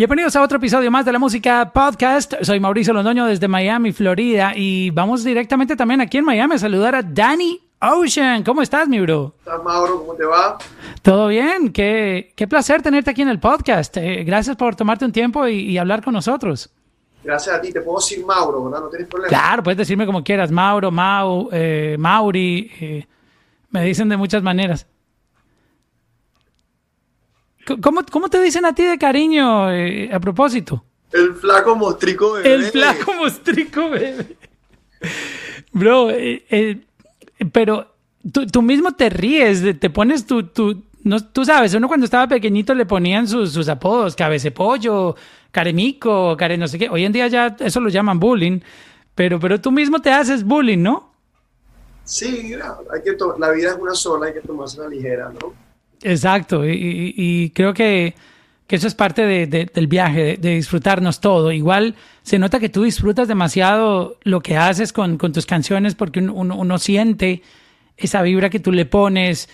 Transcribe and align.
Bienvenidos 0.00 0.34
a 0.34 0.40
otro 0.40 0.56
episodio 0.56 0.90
más 0.90 1.04
de 1.04 1.12
la 1.12 1.18
música 1.18 1.72
podcast. 1.74 2.32
Soy 2.40 2.58
Mauricio 2.58 2.94
Londoño 2.94 3.26
desde 3.26 3.48
Miami, 3.48 3.92
Florida, 3.92 4.54
y 4.56 4.88
vamos 4.88 5.24
directamente 5.24 5.76
también 5.76 6.00
aquí 6.00 6.16
en 6.16 6.24
Miami 6.24 6.54
a 6.54 6.58
saludar 6.58 6.94
a 6.94 7.02
Danny 7.02 7.60
Ocean. 7.82 8.42
¿Cómo 8.42 8.62
estás, 8.62 8.88
mi 8.88 8.98
bro? 8.98 9.34
¿Estás, 9.40 9.62
Mauro? 9.62 9.98
¿Cómo 9.98 10.14
te 10.14 10.24
va? 10.24 10.56
Todo 11.02 11.28
bien. 11.28 11.70
Qué, 11.70 12.32
qué 12.34 12.48
placer 12.48 12.80
tenerte 12.80 13.10
aquí 13.10 13.20
en 13.20 13.28
el 13.28 13.40
podcast. 13.40 13.94
Eh, 13.98 14.24
gracias 14.24 14.56
por 14.56 14.74
tomarte 14.74 15.04
un 15.04 15.12
tiempo 15.12 15.46
y, 15.46 15.68
y, 15.68 15.76
hablar 15.76 16.02
con 16.02 16.14
nosotros. 16.14 16.70
Gracias 17.22 17.54
a 17.54 17.60
ti. 17.60 17.70
Te 17.70 17.82
puedo 17.82 17.98
decir 17.98 18.24
Mauro, 18.24 18.64
¿verdad? 18.64 18.80
No 18.80 18.88
tienes 18.88 19.06
problema. 19.06 19.28
Claro, 19.28 19.62
puedes 19.62 19.76
decirme 19.76 20.06
como 20.06 20.24
quieras. 20.24 20.50
Mauro, 20.50 20.90
Mau, 20.90 21.50
eh, 21.52 21.96
Mauri. 21.98 22.72
Eh, 22.80 23.06
me 23.68 23.84
dicen 23.84 24.08
de 24.08 24.16
muchas 24.16 24.42
maneras. 24.42 24.86
¿Cómo, 27.82 28.02
¿Cómo, 28.10 28.28
te 28.28 28.40
dicen 28.40 28.64
a 28.64 28.74
ti 28.74 28.84
de 28.84 28.98
cariño 28.98 29.70
eh, 29.70 30.10
a 30.12 30.18
propósito? 30.18 30.84
El 31.12 31.34
flaco 31.34 31.76
mostrico 31.76 32.32
bebé. 32.32 32.54
El 32.54 32.64
flaco 32.64 33.12
mostrico 33.14 33.90
bebé. 33.90 34.36
Bro, 35.72 36.10
eh, 36.10 36.44
eh, 36.50 36.80
pero 37.52 37.94
tú, 38.32 38.46
tú, 38.46 38.62
mismo 38.62 38.92
te 38.92 39.08
ríes, 39.08 39.62
te 39.78 39.90
pones 39.90 40.26
tu, 40.26 40.44
tu 40.44 40.82
no, 41.02 41.24
tú 41.24 41.44
sabes, 41.44 41.72
uno 41.74 41.88
cuando 41.88 42.04
estaba 42.04 42.28
pequeñito 42.28 42.74
le 42.74 42.86
ponían 42.86 43.26
sus, 43.26 43.52
sus 43.52 43.68
apodos, 43.68 44.14
cabecepollo, 44.14 45.16
caremico, 45.50 46.36
care 46.36 46.58
no 46.58 46.68
sé 46.68 46.78
qué. 46.78 46.88
Hoy 46.88 47.04
en 47.04 47.12
día 47.12 47.26
ya 47.28 47.56
eso 47.58 47.80
lo 47.80 47.88
llaman 47.88 48.20
bullying, 48.20 48.60
pero, 49.14 49.40
pero 49.40 49.60
tú 49.60 49.70
mismo 49.70 50.00
te 50.00 50.10
haces 50.10 50.44
bullying, 50.44 50.82
¿no? 50.82 51.10
Sí, 52.04 52.54
hay 52.92 53.02
que 53.02 53.16
la 53.38 53.50
vida 53.50 53.70
es 53.70 53.76
una 53.76 53.94
sola, 53.94 54.26
hay 54.26 54.34
que 54.34 54.40
tomarse 54.40 54.80
la 54.80 54.88
ligera, 54.88 55.32
¿no? 55.40 55.54
Exacto, 56.02 56.66
y, 56.66 56.72
y, 56.72 57.14
y 57.16 57.50
creo 57.50 57.74
que, 57.74 58.14
que, 58.66 58.76
eso 58.76 58.86
es 58.86 58.94
parte 58.94 59.26
de, 59.26 59.46
de, 59.46 59.66
del 59.66 59.86
viaje, 59.86 60.22
de, 60.22 60.36
de, 60.36 60.54
disfrutarnos 60.56 61.20
todo. 61.20 61.52
Igual 61.52 61.94
se 62.22 62.38
nota 62.38 62.58
que 62.58 62.68
tú 62.68 62.84
disfrutas 62.84 63.28
demasiado 63.28 64.18
lo 64.22 64.40
que 64.40 64.56
haces 64.56 64.92
con, 64.92 65.18
con 65.18 65.32
tus 65.32 65.46
canciones 65.46 65.94
porque 65.94 66.20
uno, 66.20 66.56
uno, 66.56 66.78
siente 66.78 67.42
esa 67.96 68.22
vibra 68.22 68.48
que 68.48 68.60
tú 68.60 68.72
le 68.72 68.86
pones. 68.86 69.48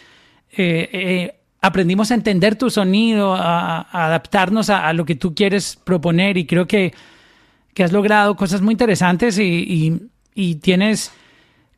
Eh, 0.56 0.88
eh, 0.92 1.34
aprendimos 1.60 2.12
a 2.12 2.14
entender 2.14 2.54
tu 2.54 2.70
sonido, 2.70 3.34
a, 3.34 3.80
adaptarnos 3.90 4.70
a, 4.70 4.92
lo 4.92 5.04
que 5.04 5.16
tú 5.16 5.34
quieres 5.34 5.76
proponer 5.76 6.36
y 6.36 6.46
creo 6.46 6.66
que, 6.66 6.94
que 7.74 7.82
has 7.82 7.92
logrado 7.92 8.36
cosas 8.36 8.60
muy 8.62 8.72
interesantes 8.72 9.38
y, 9.38 10.00
y 10.34 10.54
tienes 10.56 11.10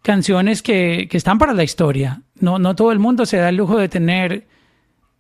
canciones 0.03 0.63
que, 0.63 1.09
que, 1.11 1.17
están 1.17 1.39
para 1.39 1.55
la 1.55 1.65
historia. 1.65 2.23
No, 2.41 2.59
no 2.59 2.75
todo 2.75 2.93
el 2.93 2.99
mundo 2.99 3.27
se 3.27 3.39
da 3.39 3.49
el 3.49 3.57
lujo 3.57 3.79
de 3.79 3.89
tener 3.89 4.47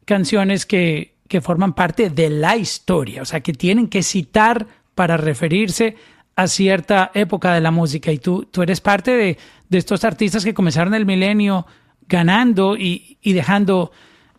canciones 0.09 0.65
que, 0.65 1.15
que, 1.29 1.43
forman 1.43 1.75
parte 1.75 2.09
de 2.09 2.31
la 2.31 2.57
historia, 2.57 3.21
o 3.21 3.27
sea, 3.27 3.41
que 3.41 3.53
tienen 3.53 3.89
que 3.89 4.03
citar 4.03 4.67
para 4.95 5.19
referirse 5.19 5.97
a 6.35 6.47
cierta 6.49 7.11
época 7.13 7.53
de 7.53 7.61
la 7.61 7.71
música. 7.71 8.11
Y 8.11 8.19
tú, 8.19 8.45
tú 8.51 8.63
eres 8.63 8.81
parte 8.81 9.11
de, 9.11 9.39
de 9.69 9.79
estos 9.79 10.05
artistas 10.05 10.45
que 10.45 10.55
comenzaron 10.55 10.95
el 10.95 11.05
milenio 11.05 11.67
ganando 12.09 12.75
y, 12.75 13.19
y 13.21 13.35
dejando 13.35 13.93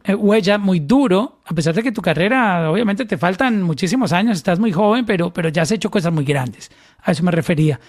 eh, 0.04 0.16
huella 0.16 0.58
muy 0.58 0.80
duro, 0.80 1.40
a 1.46 1.54
pesar 1.54 1.76
de 1.76 1.84
que 1.84 1.92
tu 1.92 2.02
carrera, 2.02 2.72
obviamente 2.72 3.06
te 3.06 3.18
faltan 3.18 3.62
muchísimos 3.62 4.12
años, 4.12 4.38
estás 4.38 4.60
muy 4.60 4.72
joven, 4.72 5.06
pero, 5.06 5.32
pero 5.32 5.50
ya 5.50 5.62
has 5.62 5.72
hecho 5.72 5.92
cosas 5.92 6.12
muy 6.12 6.26
grandes. 6.26 6.72
A 7.04 7.12
eso 7.12 7.24
me 7.24 7.32
refería. 7.32 7.80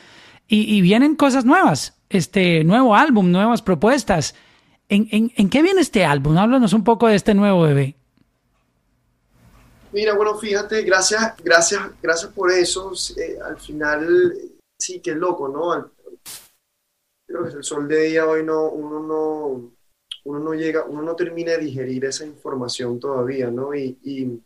Y, 0.46 0.76
y 0.76 0.82
vienen 0.82 1.16
cosas 1.16 1.46
nuevas, 1.46 1.98
este 2.10 2.62
nuevo 2.62 2.94
álbum, 2.94 3.30
nuevas 3.30 3.62
propuestas. 3.62 4.34
¿En, 4.90 5.08
en, 5.12 5.32
¿En, 5.36 5.48
qué 5.48 5.62
viene 5.62 5.80
este 5.80 6.04
álbum? 6.04 6.36
Háblanos 6.36 6.72
un 6.72 6.82
poco 6.82 7.06
de 7.06 7.14
este 7.14 7.32
nuevo 7.32 7.62
bebé. 7.62 7.94
Mira, 9.92 10.14
bueno, 10.14 10.36
fíjate, 10.36 10.82
gracias, 10.82 11.34
gracias, 11.44 11.82
gracias 12.02 12.32
por 12.32 12.50
eso. 12.50 12.92
Eh, 13.16 13.38
al 13.42 13.56
final, 13.56 14.36
sí, 14.76 15.00
qué 15.00 15.14
loco, 15.14 15.46
¿no? 15.48 15.92
Creo 17.24 17.44
que 17.44 17.56
el 17.56 17.62
sol 17.62 17.86
de 17.86 18.02
día 18.02 18.26
hoy 18.26 18.44
no, 18.44 18.68
uno 18.68 19.00
no, 19.00 19.72
uno 20.24 20.38
no 20.40 20.54
llega, 20.54 20.84
uno 20.84 21.02
no 21.02 21.14
termina 21.14 21.52
de 21.52 21.58
digerir 21.58 22.04
esa 22.04 22.26
información 22.26 22.98
todavía, 22.98 23.48
¿no? 23.48 23.72
Y, 23.72 23.96
y 24.02 24.40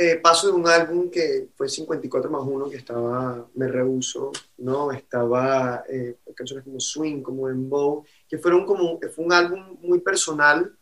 eh, 0.00 0.16
paso 0.16 0.46
de 0.46 0.54
un 0.54 0.66
álbum 0.66 1.10
que 1.10 1.50
fue 1.54 1.68
54 1.68 2.30
más 2.30 2.42
1, 2.42 2.70
que 2.70 2.78
estaba 2.78 3.46
Me 3.52 3.68
Rehuso, 3.68 4.32
¿no? 4.56 4.92
Estaba 4.92 5.84
eh, 5.90 6.16
canciones 6.34 6.64
como 6.64 6.80
Swing, 6.80 7.20
como 7.20 7.48
Dembow, 7.48 8.02
que 8.26 8.38
fueron 8.38 8.64
como, 8.64 8.98
fue 9.14 9.26
un 9.26 9.32
álbum 9.34 9.76
muy 9.82 10.00
personal. 10.00 10.74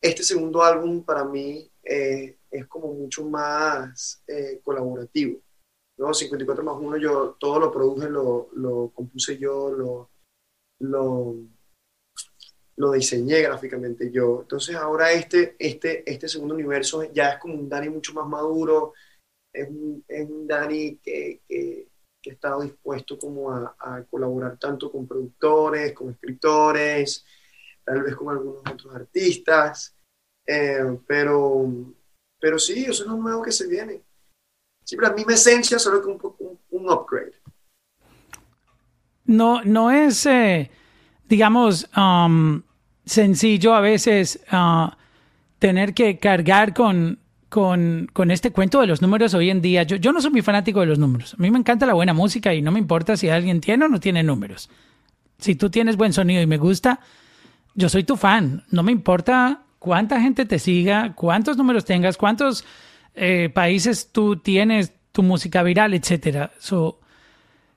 Este 0.00 0.22
segundo 0.22 0.62
álbum 0.62 1.04
para 1.04 1.24
mí 1.24 1.70
eh, 1.82 2.38
es 2.50 2.66
como 2.66 2.94
mucho 2.94 3.28
más 3.28 4.22
eh, 4.26 4.62
colaborativo, 4.64 5.42
¿no? 5.98 6.14
54 6.14 6.64
más 6.64 6.76
1 6.80 6.96
yo 6.96 7.36
todo 7.38 7.60
lo 7.60 7.70
produje, 7.70 8.08
lo, 8.08 8.90
compuse 8.94 9.36
yo, 9.36 9.68
lo, 9.72 10.10
lo, 10.80 11.36
lo 12.76 12.92
diseñé 12.92 13.42
gráficamente 13.42 14.10
yo. 14.10 14.40
Entonces 14.42 14.76
ahora 14.76 15.12
este, 15.12 15.56
este, 15.58 16.10
este 16.10 16.28
segundo 16.28 16.54
universo 16.54 17.04
ya 17.12 17.30
es 17.30 17.38
como 17.38 17.54
un 17.54 17.68
Dani 17.68 17.88
mucho 17.88 18.12
más 18.14 18.26
maduro, 18.26 18.94
es 19.52 19.68
un, 19.68 20.04
es 20.08 20.28
un 20.28 20.46
Dani 20.46 20.96
que, 20.96 21.42
que, 21.46 21.88
que, 22.20 22.30
estado 22.30 22.62
dispuesto 22.62 23.18
como 23.18 23.52
a, 23.52 23.76
a, 23.78 24.02
colaborar 24.04 24.58
tanto 24.58 24.90
con 24.90 25.06
productores, 25.06 25.92
con 25.92 26.10
escritores, 26.10 27.24
tal 27.84 28.02
vez 28.02 28.16
con 28.16 28.30
algunos 28.30 28.60
otros 28.60 28.94
artistas, 28.94 29.94
eh, 30.46 30.98
pero, 31.06 31.66
pero 32.40 32.58
sí, 32.58 32.84
eso 32.84 33.04
es 33.04 33.08
lo 33.08 33.16
nuevo 33.16 33.42
que 33.42 33.52
se 33.52 33.68
viene. 33.68 34.02
Siempre 34.84 35.08
la 35.08 35.14
misma 35.14 35.34
esencia, 35.34 35.78
solo 35.78 36.02
que 36.02 36.08
un, 36.08 36.34
un, 36.40 36.58
un 36.70 36.90
upgrade. 36.90 37.34
No, 39.26 39.62
no 39.62 39.90
es... 39.90 40.26
Eh 40.26 40.70
digamos, 41.28 41.88
um, 41.96 42.62
sencillo 43.04 43.74
a 43.74 43.80
veces 43.80 44.40
uh, 44.52 44.90
tener 45.58 45.94
que 45.94 46.18
cargar 46.18 46.74
con, 46.74 47.18
con, 47.48 48.30
este 48.30 48.50
cuento 48.50 48.80
de 48.80 48.86
los 48.86 49.02
números 49.02 49.34
hoy 49.34 49.50
en 49.50 49.62
día. 49.62 49.84
Yo, 49.84 49.96
yo 49.96 50.12
no 50.12 50.20
soy 50.20 50.30
muy 50.30 50.42
fanático 50.42 50.80
de 50.80 50.86
los 50.86 50.98
números. 50.98 51.34
A 51.34 51.36
mí 51.42 51.50
me 51.50 51.58
encanta 51.58 51.86
la 51.86 51.94
buena 51.94 52.12
música 52.12 52.52
y 52.54 52.62
no 52.62 52.72
me 52.72 52.78
importa 52.78 53.16
si 53.16 53.28
alguien 53.28 53.60
tiene 53.60 53.84
o 53.84 53.88
no 53.88 54.00
tiene 54.00 54.22
números. 54.22 54.68
Si 55.38 55.54
tú 55.54 55.70
tienes 55.70 55.96
buen 55.96 56.12
sonido 56.12 56.42
y 56.42 56.46
me 56.46 56.58
gusta, 56.58 57.00
yo 57.74 57.88
soy 57.88 58.04
tu 58.04 58.16
fan. 58.16 58.64
No 58.70 58.82
me 58.82 58.92
importa 58.92 59.62
cuánta 59.78 60.20
gente 60.20 60.46
te 60.46 60.58
siga, 60.58 61.14
cuántos 61.14 61.56
números 61.56 61.84
tengas, 61.84 62.16
cuántos 62.16 62.64
eh, 63.14 63.50
países 63.52 64.10
tú 64.10 64.36
tienes, 64.36 64.92
tu 65.12 65.22
música 65.22 65.62
viral, 65.62 65.94
etcétera. 65.94 66.50
So, 66.58 67.00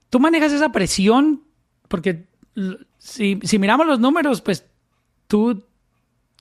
tú 0.09 0.19
manejas 0.19 0.53
esa 0.53 0.71
presión 0.71 1.43
porque 1.87 2.25
si, 3.07 3.57
miramos 3.57 3.87
los 3.87 3.99
números, 3.99 4.41
pues 4.41 4.65
tú 5.27 5.63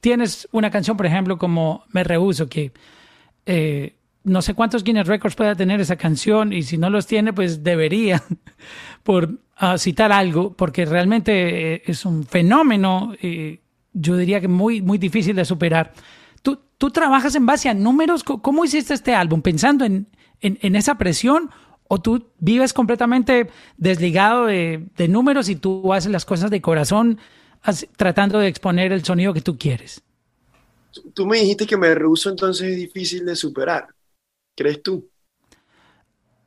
tienes 0.00 0.48
una 0.50 0.70
canción, 0.70 0.96
por 0.96 1.06
ejemplo, 1.06 1.38
como 1.38 1.84
Me 1.92 2.02
Rehuso, 2.02 2.48
que 2.48 2.72
eh, 3.46 3.94
no 4.24 4.42
sé 4.42 4.54
cuántos 4.54 4.82
Guinness 4.82 5.06
Records 5.06 5.36
pueda 5.36 5.54
tener 5.54 5.80
esa 5.80 5.94
canción 5.94 6.52
y 6.52 6.64
si 6.64 6.76
no 6.76 6.90
los 6.90 7.06
tiene, 7.06 7.32
pues 7.32 7.62
debería, 7.62 8.22
por 9.04 9.38
uh, 9.62 9.78
citar 9.78 10.10
algo, 10.10 10.54
porque 10.54 10.84
realmente 10.84 11.74
eh, 11.74 11.82
es 11.86 12.04
un 12.04 12.24
fenómeno, 12.24 13.12
yo 13.92 14.16
diría 14.16 14.40
que 14.40 14.48
muy, 14.48 14.82
muy 14.82 14.98
difícil 14.98 15.36
de 15.36 15.44
superar. 15.44 15.92
¿Tú, 16.42 16.58
¿Tú 16.78 16.90
trabajas 16.90 17.36
en 17.36 17.46
base 17.46 17.68
a 17.68 17.74
números? 17.74 18.24
¿Cómo 18.24 18.64
hiciste 18.64 18.92
este 18.92 19.14
álbum? 19.14 19.40
¿Pensando 19.40 19.84
en, 19.84 20.08
en, 20.40 20.58
en 20.62 20.74
esa 20.74 20.98
presión 20.98 21.50
o 21.88 22.00
tú 22.00 22.26
vives 22.38 22.72
completamente 22.72 23.48
desligado 23.76 24.46
de, 24.46 24.86
de, 24.96 25.08
números 25.08 25.48
y 25.48 25.56
tú 25.56 25.92
haces 25.92 26.10
las 26.10 26.24
cosas 26.24 26.50
de 26.50 26.60
corazón 26.60 27.18
tratando 27.96 28.38
de 28.38 28.48
exponer 28.48 28.92
el 28.92 29.04
sonido 29.04 29.32
que 29.32 29.40
tú 29.40 29.58
quieres. 29.58 30.02
Tú 31.14 31.26
me 31.26 31.38
dijiste 31.38 31.66
que 31.66 31.76
me 31.76 31.94
rehuso 31.94 32.30
entonces 32.30 32.68
es 32.68 32.76
difícil 32.76 33.24
de 33.24 33.36
superar. 33.36 33.88
¿Crees 34.56 34.82
tú? 34.82 35.08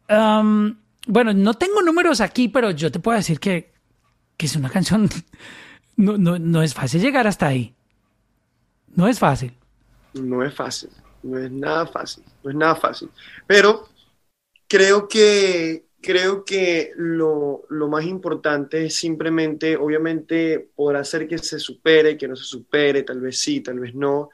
Um, 0.09 0.75
bueno, 1.07 1.33
no 1.33 1.53
tengo 1.53 1.81
números 1.81 2.21
aquí, 2.21 2.47
pero 2.47 2.71
yo 2.71 2.91
te 2.91 2.99
puedo 2.99 3.17
decir 3.17 3.39
que, 3.39 3.71
que 4.37 4.45
es 4.45 4.55
una 4.55 4.69
canción... 4.69 5.09
No, 5.95 6.17
no, 6.17 6.39
no 6.39 6.61
es 6.63 6.73
fácil 6.73 7.01
llegar 7.01 7.27
hasta 7.27 7.47
ahí. 7.47 7.75
No 8.95 9.09
es 9.09 9.19
fácil. 9.19 9.51
No 10.13 10.45
es 10.45 10.53
fácil. 10.53 10.89
No 11.23 11.37
es 11.37 11.51
nada 11.51 11.85
fácil. 11.85 12.23
No 12.41 12.49
es 12.49 12.55
nada 12.55 12.75
fácil. 12.77 13.09
Pero 13.45 13.89
creo 14.69 15.07
que, 15.07 15.87
creo 16.01 16.45
que 16.45 16.93
lo, 16.95 17.63
lo, 17.69 17.89
más 17.89 18.05
importante 18.05 18.85
es 18.85 18.95
simplemente, 18.95 19.75
obviamente, 19.75 20.69
poder 20.75 20.97
hacer 20.97 21.27
que 21.27 21.37
se 21.37 21.59
supere, 21.59 22.17
que 22.17 22.27
no 22.27 22.35
se 22.35 22.45
supere, 22.45 23.03
tal 23.03 23.19
vez 23.19 23.39
sí, 23.39 23.61
tal 23.61 23.79
vez 23.79 23.93
no. 23.95 24.29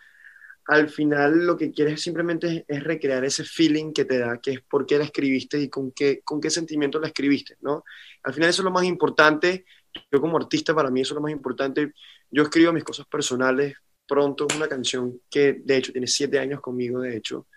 Al 0.67 0.89
final 0.89 1.45
lo 1.45 1.57
que 1.57 1.71
quieres 1.71 2.01
simplemente 2.01 2.65
es, 2.67 2.77
es 2.77 2.83
recrear 2.83 3.23
ese 3.25 3.43
feeling 3.45 3.93
que 3.93 4.05
te 4.05 4.19
da, 4.19 4.39
que 4.39 4.51
es 4.51 4.61
por 4.61 4.85
qué 4.85 4.97
la 4.97 5.05
escribiste 5.05 5.59
y 5.59 5.69
con 5.69 5.91
qué, 5.91 6.21
con 6.23 6.41
qué 6.41 6.49
sentimiento 6.49 6.99
la 6.99 7.07
escribiste, 7.07 7.57
¿no? 7.61 7.83
Al 8.23 8.33
final 8.33 8.49
eso 8.49 8.61
es 8.61 8.65
lo 8.65 8.71
más 8.71 8.83
importante. 8.85 9.65
Yo 10.11 10.21
como 10.21 10.37
artista, 10.37 10.75
para 10.75 10.91
mí 10.91 11.01
eso 11.01 11.13
es 11.13 11.15
lo 11.15 11.21
más 11.21 11.31
importante. 11.31 11.93
Yo 12.29 12.43
escribo 12.43 12.73
mis 12.73 12.83
cosas 12.83 13.07
personales. 13.07 13.75
Pronto 14.07 14.45
es 14.49 14.55
una 14.55 14.67
canción 14.67 15.21
que, 15.29 15.61
de 15.63 15.77
hecho, 15.77 15.91
tiene 15.91 16.07
siete 16.07 16.39
años 16.39 16.61
conmigo, 16.61 16.99
de 17.01 17.17
hecho 17.17 17.47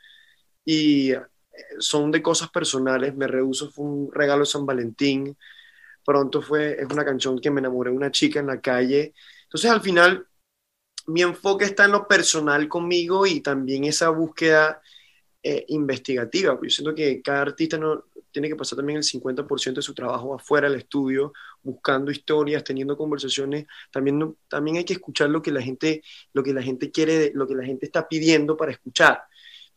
y 0.71 1.15
son 1.79 2.11
de 2.11 2.23
cosas 2.23 2.51
personales. 2.51 3.15
Me 3.15 3.27
rehuso, 3.27 3.71
fue 3.71 3.85
un 3.85 4.13
regalo 4.13 4.41
de 4.41 4.47
San 4.47 4.67
Valentín. 4.67 5.37
Pronto 6.05 6.43
fue, 6.43 6.81
es 6.81 6.87
una 6.91 7.05
canción 7.05 7.39
que 7.39 7.51
me 7.51 7.61
enamoré 7.61 7.91
de 7.91 7.97
una 7.97 8.11
chica 8.11 8.41
en 8.41 8.47
la 8.47 8.61
calle. 8.61 9.15
Entonces 9.45 9.71
al 9.71 9.81
final 9.81 10.27
mi 11.07 11.23
enfoque 11.23 11.65
está 11.65 11.87
en 11.87 11.93
lo 11.93 12.07
personal 12.07 12.69
conmigo 12.69 13.27
y 13.27 13.41
también 13.41 13.85
esa 13.85 14.11
búsqueda 14.11 14.83
eh, 15.43 15.65
investigativa. 15.69 16.59
Yo 16.63 16.71
siento 16.71 16.95
que 16.95 17.23
cada 17.23 17.43
artista 17.43 17.79
no, 17.79 18.05
tiene 18.31 18.49
que 18.49 18.57
pasar 18.57 18.77
también 18.77 18.99
el 18.99 19.05
50% 19.05 19.75
de 19.75 19.83
su 19.83 19.95
trabajo 19.95 20.35
afuera 20.35 20.69
del 20.69 20.79
estudio, 20.79 21.33
buscando 21.63 22.11
historias, 22.11 22.63
teniendo 22.65 22.97
conversaciones. 22.97 23.67
También, 23.91 24.37
también 24.49 24.77
hay 24.77 24.85
que 24.85 24.93
escuchar 24.95 25.31
lo 25.31 25.43
que 25.43 25.51
la 25.51 25.63
gente, 25.63 26.03
lo 26.33 26.43
que 26.43 26.53
la 26.53 26.63
gente 26.63 26.91
quiere, 26.91 27.33
lo 27.35 27.47
que 27.47 27.55
la 27.55 27.65
gente 27.65 27.87
está 27.87 28.07
pidiendo 28.07 28.57
para 28.57 28.73
escuchar. 28.73 29.23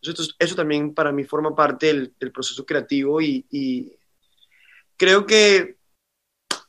Entonces, 0.02 0.36
eso 0.40 0.56
también 0.56 0.94
para 0.94 1.12
mí 1.12 1.24
forma 1.24 1.56
parte 1.56 1.88
del, 1.88 2.32
proceso 2.32 2.66
creativo 2.66 3.22
y, 3.22 3.98
creo 4.98 5.26
que 5.26 5.78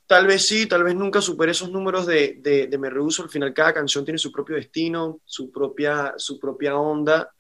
tal 0.07 0.27
vez 0.27 0.47
sí, 0.47 0.67
tal 0.67 0.85
vez 0.85 0.95
nunca 0.95 1.21
supere 1.21 1.53
esos 1.53 1.71
números 1.71 2.07
de, 2.07 2.39
de, 2.41 2.67
de 2.67 2.79
Me 2.79 2.91
Rehuso. 2.91 3.23
Al 3.23 3.31
final 3.31 3.55
cada 3.55 3.73
canción 3.73 4.05
tiene 4.05 4.19
su 4.19 4.31
propio 4.33 4.57
destino, 4.57 5.21
su 5.25 5.51
propia, 5.51 6.15
su 6.17 6.39
propia 6.39 6.77
onda. 6.77 7.33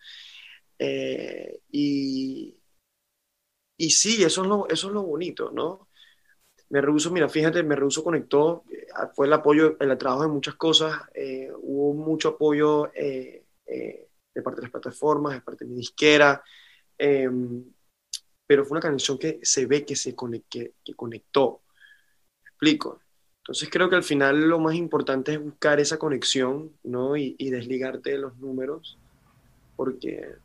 Eh, 0.78 1.60
y, 1.70 2.56
y 3.76 3.90
sí, 3.90 4.24
eso 4.24 4.42
es 4.42 4.48
lo, 4.48 4.68
eso 4.68 4.88
es 4.88 4.94
lo 4.94 5.02
bonito, 5.02 5.50
¿no? 5.52 5.88
Me 6.70 6.80
rehuso, 6.80 7.10
mira, 7.10 7.28
fíjate, 7.28 7.62
me 7.62 7.76
rehuso 7.76 8.02
conectó, 8.02 8.64
eh, 8.70 8.86
fue 9.14 9.26
el 9.26 9.32
apoyo, 9.34 9.76
el 9.78 9.98
trabajo 9.98 10.22
de 10.22 10.28
muchas 10.28 10.54
cosas, 10.54 10.94
eh, 11.14 11.50
hubo 11.54 11.94
mucho 11.94 12.30
apoyo 12.30 12.90
de 14.34 14.43
parte 14.43 14.61
de 14.61 14.62
las 14.62 14.73
plataformas, 14.73 15.34
de 15.34 15.40
parte 15.40 15.64
de 15.64 15.70
mi 15.70 15.76
disquera, 15.76 16.43
em, 16.99 17.64
pero 18.46 18.64
fue 18.64 18.76
una 18.76 18.82
canción 18.88 19.19
que 19.19 19.40
se 19.43 19.67
ve 19.67 19.84
que 19.84 19.96
se 19.96 20.14
que, 20.49 20.75
que 20.84 20.94
conectó. 20.94 21.62
¿Me 22.44 22.50
explico? 22.50 23.00
Entonces 23.38 23.69
creo 23.70 23.90
que 23.90 23.96
al 23.96 24.05
final 24.05 24.49
lo 24.49 24.61
más 24.61 24.75
importante 24.75 25.32
es 25.32 25.43
buscar 25.43 25.81
esa 25.81 25.99
conexión, 25.99 26.73
¿no? 26.84 27.17
Y, 27.17 27.34
y 27.38 27.50
desligarte 27.50 28.11
de 28.11 28.19
los 28.19 28.37
números, 28.38 28.99
porque 29.75 30.37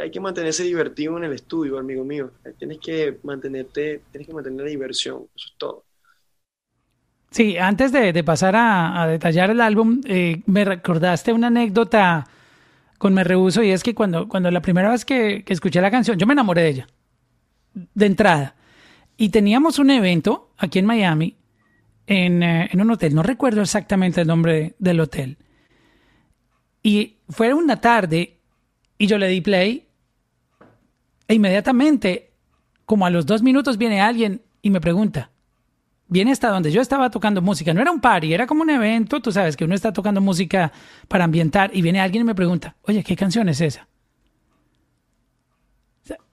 hay, 0.00 0.10
que 0.10 0.20
mantenerse 0.20 0.62
divertido 0.62 1.16
en 1.16 1.24
el 1.24 1.32
estudio, 1.32 1.78
amigo 1.78 2.04
mío. 2.04 2.30
Tienes 2.58 2.78
que 2.78 3.18
mantenerte, 3.22 4.02
tienes 4.10 4.28
que 4.28 4.34
mantener 4.34 4.60
la 4.60 4.70
diversión, 4.70 5.26
eso 5.34 5.48
es 5.48 5.54
todo. 5.58 5.84
Sí, 7.30 7.58
antes 7.58 7.92
de, 7.92 8.24
pasar 8.24 8.54
a, 8.56 9.06
detallar 9.08 9.50
el 9.50 9.60
álbum, 9.60 10.00
eh, 10.04 10.42
me 10.46 10.64
recordaste 10.64 11.32
una 11.32 11.48
anécdota 11.48 12.26
con 12.98 13.14
Me 13.14 13.24
Rehuso 13.24 13.62
y 13.62 13.70
es 13.70 13.82
que 13.82 13.94
cuando, 13.94 14.28
cuando 14.28 14.50
la 14.50 14.62
primera 14.62 14.90
vez 14.90 15.04
que, 15.04 15.44
escuché 15.46 15.80
la 15.80 15.90
canción, 15.90 16.18
yo 16.18 16.26
me 16.26 16.32
enamoré 16.32 16.62
de 16.62 16.68
ella, 16.68 16.86
de 17.72 18.06
entrada. 18.06 18.54
Y 19.16 19.30
teníamos 19.30 19.78
un 19.78 19.90
evento 19.90 20.50
aquí 20.58 20.78
en 20.78 20.86
Miami, 20.86 21.36
en, 22.06 22.42
eh, 22.42 22.68
en 22.70 22.80
un 22.80 22.90
hotel, 22.90 23.14
no 23.14 23.22
recuerdo 23.22 23.62
exactamente 23.62 24.20
el 24.20 24.26
nombre 24.26 24.74
del 24.78 25.00
hotel. 25.00 25.38
Y 26.82 27.16
fue 27.28 27.52
una 27.52 27.80
tarde 27.80 28.38
y 28.98 29.06
yo 29.06 29.18
le 29.18 29.28
di 29.28 29.40
play 29.40 29.86
e 31.28 31.34
inmediatamente, 31.34 32.32
como 32.84 33.06
a 33.06 33.10
los 33.10 33.26
dos 33.26 33.42
minutos, 33.42 33.78
viene 33.78 34.00
alguien 34.00 34.42
y 34.62 34.70
me 34.70 34.80
pregunta. 34.80 35.30
Viene 36.08 36.32
hasta 36.32 36.48
donde 36.48 36.70
yo 36.70 36.80
estaba 36.80 37.10
tocando 37.10 37.42
música. 37.42 37.74
No 37.74 37.80
era 37.80 37.90
un 37.90 38.00
party, 38.00 38.32
era 38.32 38.46
como 38.46 38.62
un 38.62 38.70
evento. 38.70 39.20
Tú 39.20 39.32
sabes 39.32 39.56
que 39.56 39.64
uno 39.64 39.74
está 39.74 39.92
tocando 39.92 40.20
música 40.20 40.72
para 41.08 41.24
ambientar 41.24 41.70
y 41.74 41.82
viene 41.82 42.00
alguien 42.00 42.22
y 42.22 42.24
me 42.24 42.34
pregunta, 42.34 42.76
oye, 42.82 43.02
¿qué 43.02 43.16
canción 43.16 43.48
es 43.48 43.60
esa? 43.60 43.88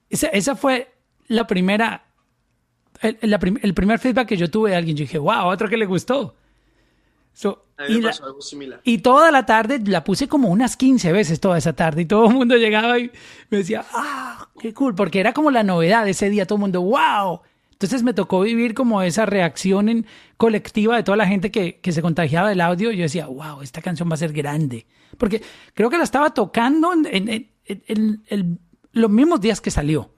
Esa, 0.09 0.27
esa 0.27 0.55
fue 0.55 0.93
la 1.27 1.47
primera, 1.47 2.05
el, 3.01 3.17
el, 3.21 3.73
primer 3.73 3.97
feedback 3.97 4.27
que 4.27 4.37
yo 4.37 4.51
tuve 4.51 4.69
de 4.69 4.75
alguien. 4.75 4.95
Yo 4.95 5.01
dije, 5.01 5.17
wow, 5.17 5.47
otro 5.47 5.67
que 5.67 5.77
le 5.77 5.87
gustó 5.87 6.35
y, 8.83 8.97
toda 8.99 9.31
la 9.31 9.45
tarde 9.45 9.81
la 9.85 10.03
puse 10.03 10.27
como 10.27 10.49
unas 10.49 10.77
15 10.77 11.11
veces 11.11 11.39
toda 11.39 11.57
esa 11.57 11.73
tarde 11.73 12.03
y 12.03 12.05
todo 12.05 12.27
el 12.27 12.33
mundo 12.35 12.55
llegaba 12.55 12.99
y 12.99 13.11
me 13.49 13.57
decía, 13.57 13.83
ah, 13.91 14.47
qué 14.59 14.73
cool, 14.73 14.93
porque 14.95 15.19
era 15.19 15.33
como 15.33 15.49
la 15.51 15.63
novedad 15.63 16.05
de 16.05 16.11
ese 16.11 16.29
día, 16.29 16.45
todo 16.45 16.57
el 16.57 16.61
mundo, 16.61 16.81
wow. 16.81 17.41
Entonces 17.83 18.03
me 18.03 18.13
tocó 18.13 18.41
vivir 18.41 18.73
como 18.73 19.01
esa 19.01 19.25
reacción 19.25 19.89
en 19.89 20.05
colectiva 20.37 20.95
de 20.95 21.03
toda 21.03 21.17
la 21.17 21.27
gente 21.27 21.51
que, 21.51 21.79
que 21.79 21.91
se 21.91 22.01
contagiaba 22.01 22.49
del 22.49 22.61
audio. 22.61 22.91
Yo 22.91 23.03
decía, 23.03 23.27
wow, 23.27 23.61
esta 23.61 23.81
canción 23.81 24.09
va 24.09 24.13
a 24.13 24.17
ser 24.17 24.31
grande. 24.31 24.85
Porque 25.17 25.41
creo 25.73 25.89
que 25.89 25.97
la 25.97 26.03
estaba 26.03 26.33
tocando 26.33 26.91
en, 26.93 27.49
los 28.93 29.09
mismos 29.09 29.41
días 29.41 29.59
que 29.59 29.71
salió. 29.71 30.11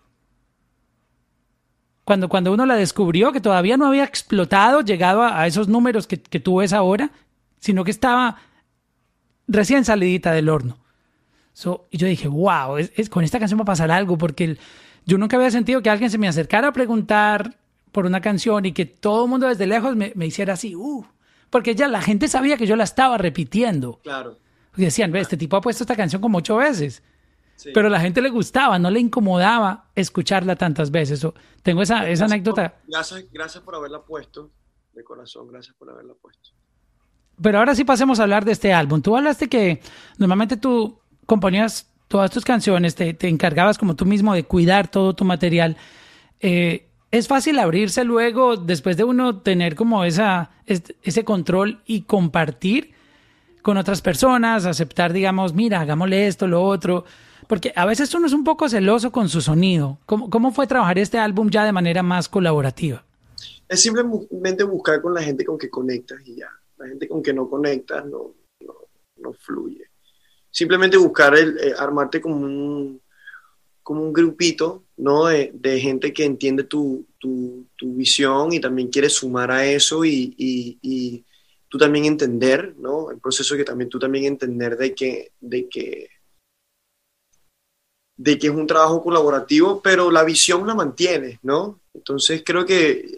Cuando, 2.04 2.30
cuando 2.30 2.54
uno 2.54 2.66
la 2.68 2.76
descubrió, 2.76 3.32
que 3.32 3.42
todavía 3.42 3.78
no 3.78 3.88
había 3.88 4.04
explotado, 4.04 4.82
llegado 4.82 5.24
a, 5.24 5.48
esos 5.48 5.68
números 5.68 6.06
que, 6.06 6.22
que 6.22 6.40
tú 6.40 6.58
ves 6.58 6.72
ahora, 6.72 7.12
sino 7.60 7.84
que 7.84 7.92
estaba 7.92 8.38
recién 9.48 9.86
salidita 9.86 10.34
del 10.34 10.50
horno. 10.50 10.78
y 11.90 11.98
yo 11.98 12.08
dije, 12.08 12.28
wow, 12.28 12.78
es, 12.78 13.10
con 13.10 13.24
esta 13.24 13.40
canción 13.40 13.60
va 13.60 13.64
a 13.64 13.66
pasar 13.66 13.90
algo, 13.90 14.18
porque 14.18 14.58
yo 15.06 15.18
nunca 15.18 15.38
había 15.38 15.52
sentido 15.52 15.82
que 15.82 15.90
alguien 15.90 16.10
se 16.10 16.18
me 16.18 16.28
acercara 16.28 16.70
a 16.70 16.74
preguntar 16.74 17.58
por 17.92 18.06
una 18.06 18.22
canción 18.22 18.66
y 18.66 18.74
que 18.74 18.86
todo 18.86 19.26
el 19.26 19.30
mundo 19.30 19.48
desde 19.48 19.68
lejos 19.68 19.96
me, 19.96 20.14
hiciera 20.26 20.54
así, 20.54 20.76
uh, 20.76 21.06
porque 21.50 21.76
ya 21.76 21.88
la 21.88 22.02
gente 22.02 22.28
sabía 22.28 22.58
que 22.58 22.68
yo 22.68 22.76
la 22.76 22.84
estaba 22.84 23.18
repitiendo. 23.18 24.00
Claro. 24.04 24.38
Y 24.76 24.82
decían, 24.82 25.12
ve, 25.12 25.22
este 25.22 25.38
tipo 25.38 25.56
ha 25.56 25.62
puesto 25.62 25.84
esta 25.84 25.96
canción 25.96 26.22
como 26.22 26.40
ocho 26.40 26.58
veces. 26.58 27.02
Pero 27.74 27.88
a 27.88 27.90
la 27.90 28.02
gente 28.02 28.22
le 28.22 28.30
gustaba, 28.30 28.78
no 28.78 28.92
le 28.92 29.00
incomodaba 29.00 29.90
escucharla 29.96 30.58
tantas 30.58 30.92
veces. 30.92 31.26
tengo 31.64 31.82
esa, 31.82 32.10
esa 32.10 32.26
anécdota. 32.26 32.76
gracias, 32.86 33.24
gracias 33.32 33.64
por 33.64 33.76
haberla 33.76 34.02
puesto, 34.02 34.52
de 34.94 35.04
corazón, 35.06 35.48
gracias 35.48 35.74
por 35.78 35.90
haberla 35.90 36.14
puesto. 36.16 36.50
Pero 37.42 37.60
ahora 37.60 37.76
sí 37.76 37.86
pasemos 37.86 38.20
a 38.20 38.24
hablar 38.24 38.44
de 38.44 38.52
este 38.52 38.74
álbum. 38.74 39.02
Tú 39.02 39.16
hablaste 39.16 39.48
que 39.48 39.82
normalmente 40.18 40.58
tú 40.58 41.00
componías 41.26 41.90
todas 42.08 42.32
tus 42.32 42.44
canciones, 42.44 42.96
te, 42.96 43.14
te 43.14 43.28
encargabas 43.28 43.78
como 43.78 43.96
tú 43.96 44.06
mismo 44.06 44.34
de 44.34 44.44
cuidar 44.44 44.90
todo 44.90 45.16
tu 45.16 45.26
material. 45.26 45.78
Eh, 46.40 46.88
es 47.12 47.28
fácil 47.28 47.60
abrirse 47.60 48.04
luego, 48.04 48.58
después 48.58 48.98
de 48.98 49.04
uno 49.04 49.40
tener 49.40 49.76
como 49.76 50.04
esa, 50.04 50.52
ese 50.66 51.24
control 51.24 51.82
y 51.86 52.02
compartir 52.02 52.94
con 53.62 53.78
otras 53.78 54.02
personas, 54.02 54.66
aceptar, 54.66 55.14
digamos, 55.14 55.54
mira, 55.54 55.82
hagámosle 55.82 56.28
esto, 56.28 56.48
lo 56.48 56.62
otro. 56.62 57.06
Porque 57.48 57.74
a 57.76 57.86
veces 57.86 58.14
uno 58.14 58.28
es 58.28 58.34
un 58.34 58.44
poco 58.44 58.70
celoso 58.70 59.12
con 59.12 59.30
su 59.30 59.42
sonido. 59.42 60.00
¿Cómo, 60.06 60.30
cómo 60.30 60.52
fue 60.52 60.68
trabajar 60.68 61.00
este 61.00 61.18
álbum 61.18 61.50
ya 61.50 61.64
de 61.64 61.72
manera 61.72 62.04
más 62.04 62.28
colaborativa? 62.28 63.04
Es 63.68 63.82
simplemente 63.82 64.64
buscar 64.64 65.02
con 65.02 65.14
la 65.14 65.22
gente 65.22 65.46
con 65.46 65.58
que 65.58 65.70
conectas 65.70 66.20
y 66.26 66.36
ya 66.36 66.50
la 66.78 66.88
gente 66.88 67.08
con 67.08 67.24
que 67.24 67.34
no 67.34 67.50
conectas 67.50 68.06
no, 68.06 68.34
no, 69.18 69.34
fluye. 69.34 69.86
Simplemente 70.56 70.96
buscar 70.96 71.36
el, 71.38 71.58
eh, 71.58 71.74
armarte 71.78 72.22
como 72.22 72.38
un, 72.38 73.02
como 73.84 74.02
un 74.02 74.14
grupito 74.14 74.86
¿no? 74.96 75.26
de, 75.26 75.80
gente 75.82 76.14
que 76.14 76.24
entiende 76.24 76.64
tu, 76.64 77.06
tu, 77.20 77.68
visión 77.82 78.54
y 78.54 78.62
también 78.62 78.88
quiere 78.88 79.10
sumar 79.10 79.52
a 79.52 79.66
eso 79.66 80.06
y, 80.06 80.34
y, 80.38 80.80
y, 80.82 81.26
tú 81.68 81.78
también 81.78 82.06
entender, 82.06 82.74
¿no? 82.78 83.12
El 83.12 83.20
proceso 83.20 83.58
que 83.58 83.66
también 83.66 83.90
tú 83.90 84.00
también 84.00 84.26
entender 84.26 84.78
de 84.78 84.96
que, 84.96 85.34
de 85.42 85.68
que 85.68 86.08
de 88.16 88.40
que 88.40 88.48
es 88.48 88.54
un 88.54 88.66
trabajo 88.66 89.04
colaborativo, 89.04 89.82
pero 89.82 90.10
la 90.10 90.24
visión 90.24 90.66
la 90.66 90.74
mantienes, 90.74 91.40
¿no? 91.44 91.82
Entonces 91.94 92.44
creo 92.46 92.66
que 92.66 93.14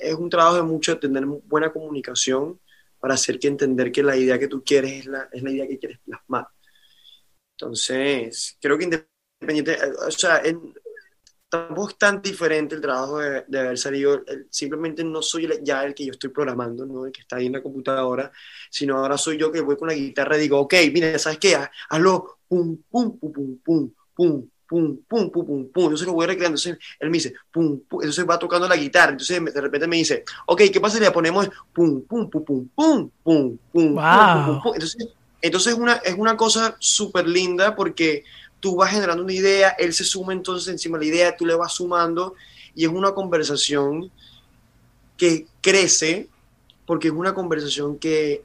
es 0.00 0.14
un 0.14 0.30
trabajo 0.30 0.56
de 0.56 0.62
mucho 0.62 0.98
tener 0.98 1.26
buena 1.26 1.70
comunicación 1.70 2.58
para 2.98 3.12
hacer 3.12 3.38
que 3.38 3.48
entender 3.48 3.92
que 3.92 4.02
la 4.02 4.16
idea 4.16 4.38
que 4.38 4.48
tú 4.48 4.64
quieres 4.64 5.00
es 5.00 5.06
la, 5.06 5.28
es 5.30 5.42
la 5.42 5.50
idea 5.50 5.68
que 5.68 5.78
quieres 5.78 5.98
plasmar. 5.98 6.48
Entonces, 7.60 8.56
creo 8.60 8.78
que 8.78 8.84
independiente, 8.84 9.76
o 10.06 10.10
sea, 10.12 10.40
tampoco 11.48 11.88
es 11.88 11.98
tan 11.98 12.22
diferente 12.22 12.76
el 12.76 12.80
trabajo 12.80 13.18
de, 13.18 13.44
de 13.48 13.58
haber 13.58 13.78
salido, 13.78 14.22
simplemente 14.48 15.02
no 15.02 15.22
soy 15.22 15.48
ya 15.62 15.84
el 15.84 15.92
que 15.92 16.04
yo 16.04 16.12
estoy 16.12 16.30
programando, 16.30 16.86
¿no? 16.86 17.06
el 17.06 17.10
que 17.10 17.22
está 17.22 17.36
ahí 17.36 17.46
en 17.46 17.54
la 17.54 17.62
computadora, 17.62 18.30
sino 18.70 18.96
ahora 18.96 19.18
soy 19.18 19.38
yo 19.38 19.50
que 19.50 19.60
voy 19.60 19.76
con 19.76 19.88
la 19.88 19.94
guitarra 19.94 20.36
y 20.36 20.42
digo, 20.42 20.60
ok, 20.60 20.74
mire, 20.92 21.18
¿sabes 21.18 21.38
qué? 21.38 21.58
Hazlo, 21.88 22.38
pum, 22.46 22.76
pum, 22.88 23.18
pum, 23.18 23.32
pum, 23.32 23.58
pum, 23.58 23.90
pum, 24.14 24.48
pum, 24.68 24.98
pum, 25.08 25.30
pum, 25.30 25.46
pum, 25.46 25.68
pum. 25.72 25.84
Entonces 25.84 26.06
lo 26.06 26.12
voy 26.12 26.26
recreando. 26.26 26.58
Entonces 26.58 26.78
él 27.00 27.10
me 27.10 27.16
dice, 27.16 27.34
pum, 27.50 27.80
pum. 27.88 28.00
Entonces 28.02 28.28
va 28.28 28.38
tocando 28.38 28.68
la 28.68 28.76
guitarra. 28.76 29.12
Entonces 29.12 29.42
de 29.52 29.60
repente 29.60 29.86
me 29.86 29.96
dice, 29.96 30.24
ok, 30.46 30.62
¿qué 30.72 30.80
pasa 30.80 30.98
si 30.98 31.02
le 31.02 31.10
ponemos 31.10 31.48
pum, 31.72 32.02
pum, 32.02 32.28
pum, 32.28 32.44
pum, 32.44 32.68
pum, 32.74 33.10
pum, 33.24 33.58
pum, 33.72 33.96
pum, 33.96 33.96
pum, 33.96 34.72
Entonces, 34.74 35.08
entonces 35.40 35.74
una, 35.74 35.94
es 35.96 36.14
una 36.16 36.36
cosa 36.36 36.76
súper 36.78 37.28
linda 37.28 37.76
porque 37.76 38.24
tú 38.60 38.76
vas 38.76 38.92
generando 38.92 39.22
una 39.22 39.32
idea, 39.32 39.70
él 39.78 39.92
se 39.92 40.04
suma 40.04 40.32
entonces 40.32 40.68
encima 40.72 40.98
de 40.98 41.04
la 41.04 41.10
idea, 41.10 41.36
tú 41.36 41.46
le 41.46 41.54
vas 41.54 41.74
sumando 41.74 42.34
y 42.74 42.84
es 42.84 42.90
una 42.90 43.12
conversación 43.12 44.10
que 45.16 45.46
crece 45.60 46.28
porque 46.86 47.08
es 47.08 47.14
una 47.14 47.34
conversación 47.34 47.98
que 47.98 48.44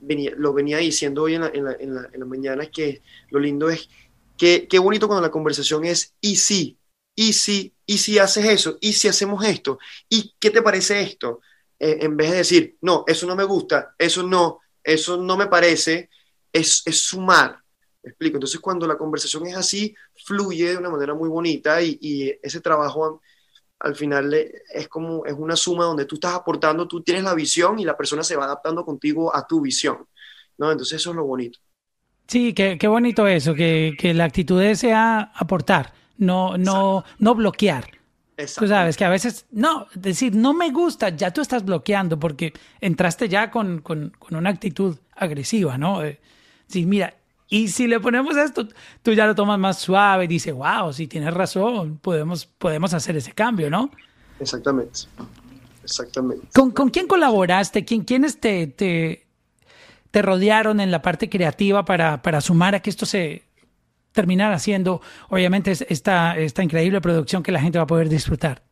venía, 0.00 0.32
lo 0.36 0.52
venía 0.52 0.78
diciendo 0.78 1.22
hoy 1.22 1.34
en 1.34 1.42
la, 1.42 1.48
en 1.54 1.64
la, 1.64 1.76
en 2.12 2.20
la, 2.20 2.26
mañana, 2.26 2.66
que 2.66 3.02
lo 3.30 3.38
lindo 3.38 3.70
es 3.70 3.88
qué, 4.36 4.66
qué 4.68 4.78
bonito 4.78 5.06
cuando 5.06 5.22
la 5.22 5.30
conversación 5.30 5.84
es 5.84 6.14
y 6.20 6.36
sí, 6.36 6.76
y 7.14 7.32
sí, 7.32 7.72
y 7.86 7.98
si 7.98 8.18
haces 8.18 8.44
eso, 8.46 8.78
y 8.80 8.94
si 8.94 9.08
hacemos 9.08 9.44
esto, 9.44 9.78
y 10.08 10.34
qué 10.40 10.50
te 10.50 10.62
parece 10.62 11.02
esto, 11.02 11.40
eh, 11.78 11.98
en 12.00 12.16
vez 12.16 12.30
de 12.30 12.38
decir, 12.38 12.76
no, 12.80 13.04
eso 13.06 13.26
no 13.26 13.36
me 13.36 13.44
gusta, 13.44 13.94
eso 13.98 14.22
no, 14.22 14.60
eso 14.82 15.16
no 15.16 15.36
me 15.36 15.46
parece, 15.46 16.10
es, 16.54 16.82
es 16.86 17.00
sumar. 17.00 17.58
¿Me 18.02 18.10
explico? 18.10 18.36
Entonces, 18.36 18.60
cuando 18.60 18.86
la 18.86 18.96
conversación 18.96 19.46
es 19.46 19.56
así, 19.56 19.94
fluye 20.24 20.70
de 20.70 20.76
una 20.76 20.90
manera 20.90 21.14
muy 21.14 21.28
bonita 21.28 21.82
y, 21.82 21.98
y 22.00 22.38
ese 22.42 22.60
trabajo 22.60 23.20
al 23.80 23.94
final 23.94 24.32
es 24.32 24.88
como, 24.88 25.26
es 25.26 25.34
una 25.34 25.56
suma 25.56 25.84
donde 25.84 26.06
tú 26.06 26.14
estás 26.14 26.34
aportando, 26.34 26.88
tú 26.88 27.02
tienes 27.02 27.24
la 27.24 27.34
visión 27.34 27.78
y 27.78 27.84
la 27.84 27.96
persona 27.96 28.22
se 28.22 28.36
va 28.36 28.44
adaptando 28.44 28.84
contigo 28.84 29.34
a 29.34 29.46
tu 29.46 29.60
visión, 29.60 30.06
¿no? 30.56 30.70
Entonces 30.70 31.00
eso 31.00 31.10
es 31.10 31.16
lo 31.16 31.24
bonito. 31.24 31.58
Sí, 32.26 32.54
qué, 32.54 32.78
qué 32.78 32.88
bonito 32.88 33.26
eso, 33.26 33.54
que, 33.54 33.94
que, 33.98 34.14
la 34.14 34.24
actitud 34.24 34.62
sea 34.74 35.32
aportar, 35.34 35.92
no, 36.16 36.56
no, 36.56 37.04
no 37.18 37.34
bloquear. 37.34 37.90
Tú 38.58 38.66
sabes 38.66 38.96
que 38.96 39.04
a 39.04 39.10
veces, 39.10 39.46
no, 39.50 39.86
decir, 39.94 40.34
no 40.34 40.54
me 40.54 40.70
gusta, 40.70 41.10
ya 41.10 41.30
tú 41.32 41.40
estás 41.40 41.64
bloqueando 41.64 42.18
porque 42.18 42.52
entraste 42.80 43.28
ya 43.28 43.50
con, 43.50 43.80
con, 43.80 44.10
con 44.18 44.36
una 44.36 44.50
actitud 44.50 44.96
agresiva, 45.14 45.76
¿no? 45.76 46.00
Sí, 46.66 46.86
mira, 46.86 47.14
y 47.48 47.68
si 47.68 47.86
le 47.86 48.00
ponemos 48.00 48.36
esto, 48.36 48.66
tú 49.02 49.12
ya 49.12 49.26
lo 49.26 49.34
tomas 49.34 49.58
más 49.58 49.78
suave 49.78 50.24
y 50.24 50.26
dices, 50.26 50.52
wow, 50.54 50.92
si 50.92 51.06
tienes 51.06 51.32
razón, 51.32 51.98
podemos, 51.98 52.46
podemos 52.46 52.94
hacer 52.94 53.16
ese 53.16 53.32
cambio, 53.32 53.70
¿no? 53.70 53.90
Exactamente. 54.40 55.00
Exactamente. 55.82 56.48
¿Con, 56.54 56.70
con 56.70 56.88
quién 56.88 57.06
colaboraste? 57.06 57.84
¿Quién, 57.84 58.02
¿Quiénes 58.02 58.40
te, 58.40 58.66
te, 58.66 59.26
te, 60.10 60.22
rodearon 60.22 60.80
en 60.80 60.90
la 60.90 61.02
parte 61.02 61.28
creativa 61.28 61.84
para, 61.84 62.22
para 62.22 62.40
sumar 62.40 62.74
a 62.74 62.80
que 62.80 62.90
esto 62.90 63.04
se 63.04 63.44
terminara 64.12 64.54
haciendo, 64.54 65.02
obviamente, 65.28 65.72
esta, 65.88 66.38
esta 66.38 66.62
increíble 66.62 67.00
producción 67.00 67.42
que 67.42 67.52
la 67.52 67.60
gente 67.60 67.78
va 67.78 67.84
a 67.84 67.86
poder 67.86 68.08
disfrutar? 68.08 68.62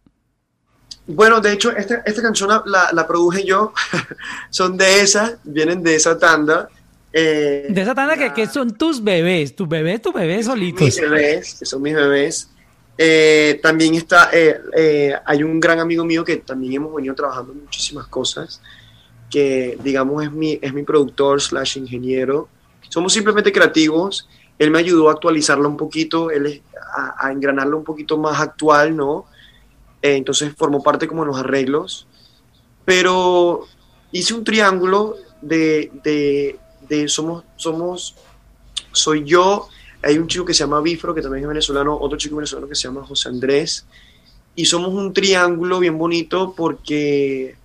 Bueno, 1.06 1.40
de 1.40 1.52
hecho, 1.52 1.70
esta, 1.76 1.96
esta 2.06 2.22
canción 2.22 2.48
la, 2.64 2.88
la 2.92 3.06
produje 3.06 3.44
yo, 3.44 3.74
son 4.50 4.76
de 4.76 5.02
esa, 5.02 5.38
vienen 5.44 5.82
de 5.82 5.96
esa 5.96 6.18
tanda. 6.18 6.68
Eh, 7.12 7.66
de 7.68 7.82
esa 7.82 7.94
tanda 7.94 8.16
que, 8.16 8.32
que, 8.32 8.46
son 8.46 8.70
tus 8.72 9.02
bebés, 9.02 9.54
tus 9.54 9.68
bebés, 9.68 10.00
tus 10.00 10.14
bebés 10.14 10.46
solitos. 10.46 10.82
Mis 10.82 11.00
bebés, 11.00 11.56
que 11.58 11.66
son 11.66 11.82
mis 11.82 11.94
bebés. 11.94 12.48
Eh, 12.96 13.60
también 13.62 13.94
está, 13.94 14.30
eh, 14.32 15.14
hay 15.24 15.42
un 15.42 15.60
gran 15.60 15.80
amigo 15.80 16.04
mío 16.04 16.24
que 16.24 16.36
también 16.38 16.74
hemos 16.74 16.94
venido 16.94 17.14
trabajando 17.14 17.52
en 17.52 17.62
muchísimas 17.62 18.06
cosas, 18.06 18.60
que 19.30 19.78
digamos 19.82 20.24
es 20.24 20.32
mi, 20.32 20.58
es 20.62 20.72
mi 20.72 20.82
productor 20.82 21.40
slash 21.40 21.78
ingeniero. 21.78 22.48
Somos 22.88 23.12
simplemente 23.12 23.52
creativos. 23.52 24.28
Él 24.58 24.70
me 24.70 24.78
ayudó 24.78 25.08
a 25.08 25.12
actualizarlo 25.12 25.68
un 25.68 25.76
poquito, 25.76 26.30
él, 26.30 26.62
a, 26.96 27.26
a 27.26 27.32
engranarlo 27.32 27.76
un 27.78 27.84
poquito 27.84 28.16
más 28.16 28.40
actual, 28.40 28.96
¿no? 28.96 29.26
entonces 30.02 30.52
formó 30.56 30.82
parte 30.82 31.06
como 31.06 31.22
en 31.22 31.28
los 31.28 31.38
arreglos. 31.38 32.06
Pero 32.84 33.66
hice 34.10 34.34
un 34.34 34.44
triángulo 34.44 35.16
de, 35.40 35.92
de 36.02 36.58
somos, 37.06 37.44
somos, 37.56 38.16
soy 38.92 39.24
yo, 39.24 39.68
hay 40.02 40.18
un 40.18 40.26
chico 40.26 40.44
que 40.44 40.54
se 40.54 40.60
llama 40.60 40.80
Bifro, 40.80 41.14
que 41.14 41.22
también 41.22 41.44
es 41.44 41.48
venezolano, 41.48 41.96
otro 41.98 42.18
chico 42.18 42.36
venezolano 42.36 42.68
que 42.68 42.74
se 42.74 42.88
llama 42.88 43.04
José 43.04 43.28
Andrés, 43.28 43.86
y 44.54 44.66
somos 44.66 44.92
un 44.92 45.12
triángulo 45.12 45.78
bien 45.78 45.96
bonito 45.96 46.54
porque 46.56 47.56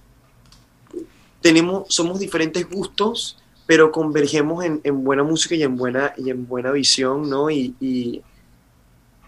tenemos, 1.42 1.94
somos 1.94 2.20
diferentes 2.20 2.70
gustos, 2.70 3.38
pero 3.66 3.92
convergemos 3.92 4.64
en, 4.64 4.80
en 4.84 5.04
buena 5.04 5.24
música 5.24 5.56
y 5.56 5.64
en 5.64 5.76
buena, 5.76 6.14
y 6.18 6.30
en 6.30 6.48
buena 6.48 6.72
visión, 6.72 7.30
¿no? 7.30 7.50
Y, 7.50 7.76
y, 7.82 8.22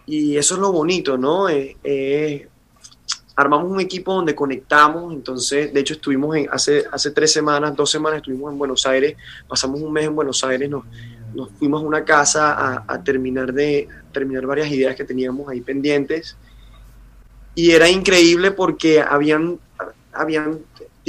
y 0.05 0.37
eso 0.37 0.55
es 0.55 0.61
lo 0.61 0.71
bonito, 0.71 1.17
¿no? 1.17 1.49
Eh, 1.49 1.77
eh, 1.83 2.47
armamos 3.39 3.71
un 3.71 3.79
equipo 3.79 4.13
donde 4.13 4.35
conectamos, 4.35 5.13
entonces, 5.13 5.73
de 5.73 5.79
hecho, 5.79 5.93
estuvimos 5.93 6.35
en, 6.35 6.49
hace, 6.51 6.83
hace 6.91 7.11
tres 7.11 7.31
semanas, 7.31 7.73
dos 7.73 7.89
semanas 7.89 8.17
estuvimos 8.17 8.51
en 8.51 8.57
Buenos 8.57 8.85
Aires, 8.85 9.15
pasamos 9.47 9.79
un 9.79 9.93
mes 9.93 10.07
en 10.07 10.15
Buenos 10.15 10.43
Aires, 10.43 10.69
nos, 10.69 10.83
nos 11.33 11.49
fuimos 11.51 11.81
a 11.81 11.85
una 11.85 12.03
casa 12.03 12.51
a, 12.51 12.83
a, 12.85 13.01
terminar 13.01 13.53
de 13.53 13.87
terminar 14.11 14.45
varias 14.45 14.69
ideas 14.69 14.93
que 14.93 15.05
teníamos 15.05 15.47
ahí 15.47 15.61
pendientes 15.61 16.35
y 17.55 17.71
era 17.71 17.87
increíble 17.87 18.51
porque 18.51 18.99
habían, 18.99 19.57
habían 20.11 20.59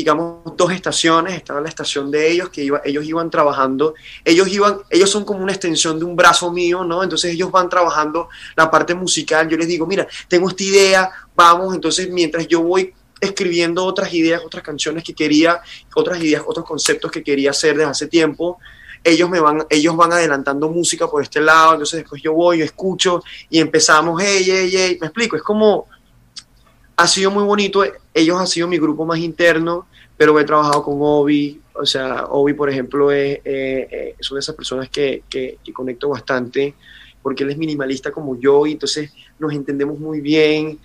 digamos, 0.01 0.57
dos 0.57 0.73
estaciones, 0.73 1.35
estaba 1.35 1.61
la 1.61 1.69
estación 1.69 2.11
de 2.11 2.31
ellos, 2.31 2.49
que 2.49 2.65
iba, 2.65 2.81
ellos 2.85 3.05
iban 3.05 3.31
trabajando, 3.31 3.95
ellos, 4.25 4.49
iban, 4.49 4.79
ellos 4.89 5.11
son 5.11 5.25
como 5.25 5.43
una 5.43 5.53
extensión 5.53 5.99
de 5.99 6.07
un 6.07 6.17
brazo 6.17 6.51
mío, 6.51 6.85
¿no? 6.85 7.03
Entonces 7.03 7.35
ellos 7.35 7.51
van 7.51 7.69
trabajando 7.69 8.29
la 8.57 8.71
parte 8.71 8.95
musical, 8.95 9.49
yo 9.49 9.59
les 9.59 9.69
digo, 9.69 9.87
mira, 9.87 10.07
tengo 10.27 10.49
esta 10.49 10.63
idea, 10.63 11.11
vamos, 11.41 11.75
entonces 11.75 12.11
mientras 12.11 12.47
yo 12.47 12.63
voy 12.63 12.93
escribiendo 13.19 13.83
otras 13.85 14.13
ideas, 14.13 14.43
otras 14.45 14.63
canciones 14.63 15.03
que 15.03 15.15
quería, 15.15 15.61
otras 15.95 16.23
ideas, 16.23 16.43
otros 16.47 16.67
conceptos 16.67 17.11
que 17.11 17.23
quería 17.23 17.51
hacer 17.51 17.77
desde 17.77 17.91
hace 17.91 18.07
tiempo, 18.09 18.59
ellos 19.03 19.31
me 19.31 19.41
van, 19.41 19.65
ellos 19.71 19.97
van 19.97 20.13
adelantando 20.13 20.69
música 20.69 21.09
por 21.09 21.23
este 21.23 21.41
lado, 21.41 21.73
entonces 21.73 22.01
después 22.01 22.21
yo 22.23 22.35
voy, 22.35 22.59
yo 22.59 22.65
escucho 22.67 23.23
y 23.49 23.59
empezamos, 23.59 24.23
hey, 24.23 24.43
hey, 24.45 24.71
hey, 24.71 24.99
me 25.01 25.07
explico, 25.07 25.37
es 25.37 25.43
como, 25.43 25.87
ha 26.97 27.07
sido 27.07 27.31
muy 27.31 27.45
bonito, 27.45 27.83
ellos 28.13 28.39
han 28.39 28.47
sido 28.47 28.69
mi 28.69 28.79
grupo 28.79 29.07
más 29.07 29.19
interno, 29.19 29.87
pero 30.19 30.39
he 30.39 30.45
trabajado 30.45 30.83
con 30.83 30.99
Obi, 31.01 31.59
o 31.73 31.87
sea, 31.87 32.27
Obi, 32.29 32.53
por 32.53 32.69
ejemplo, 32.69 33.11
es, 33.11 33.41
eh, 33.47 34.15
de 34.19 34.39
esas 34.39 34.55
personas 34.55 34.91
que, 34.91 35.23
que, 35.31 35.57
que, 35.65 35.73
conecto 35.73 36.11
bastante, 36.11 36.75
porque 37.23 37.45
él 37.45 37.51
es 37.51 37.57
minimalista 37.57 38.11
como 38.13 38.39
yo, 38.39 38.67
y 38.67 38.73
entonces 38.73 39.11
nos 39.39 39.55
entendemos 39.55 39.99
muy 39.99 40.21
bien. 40.21 40.79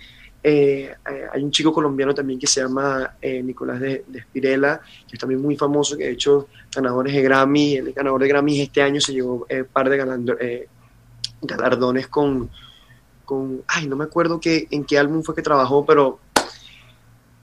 Eh, 0.48 0.94
eh, 1.10 1.26
hay 1.32 1.42
un 1.42 1.50
chico 1.50 1.72
colombiano 1.72 2.14
también 2.14 2.38
que 2.38 2.46
se 2.46 2.60
llama 2.60 3.16
eh, 3.20 3.42
Nicolás 3.42 3.80
de, 3.80 4.04
de, 4.06 4.26
que 4.32 5.12
es 5.12 5.18
también 5.18 5.42
muy 5.42 5.56
famoso, 5.56 5.96
que 5.96 6.04
de 6.04 6.12
hecho 6.12 6.46
ganadores 6.72 7.12
de 7.14 7.20
Grammy, 7.20 7.74
el 7.74 7.92
ganador 7.92 8.22
de 8.22 8.28
Grammy 8.28 8.60
este 8.60 8.80
año 8.80 9.00
se 9.00 9.12
llevó 9.12 9.44
un 9.50 9.64
par 9.72 9.90
de 9.90 9.96
galardones 11.42 12.06
con, 12.06 12.48
con, 13.24 13.64
ay, 13.66 13.88
no 13.88 13.96
me 13.96 14.04
acuerdo 14.04 14.38
qué, 14.38 14.68
en 14.70 14.84
qué 14.84 15.00
álbum 15.00 15.24
fue 15.24 15.34
que 15.34 15.42
trabajó, 15.42 15.84
pero 15.84 16.20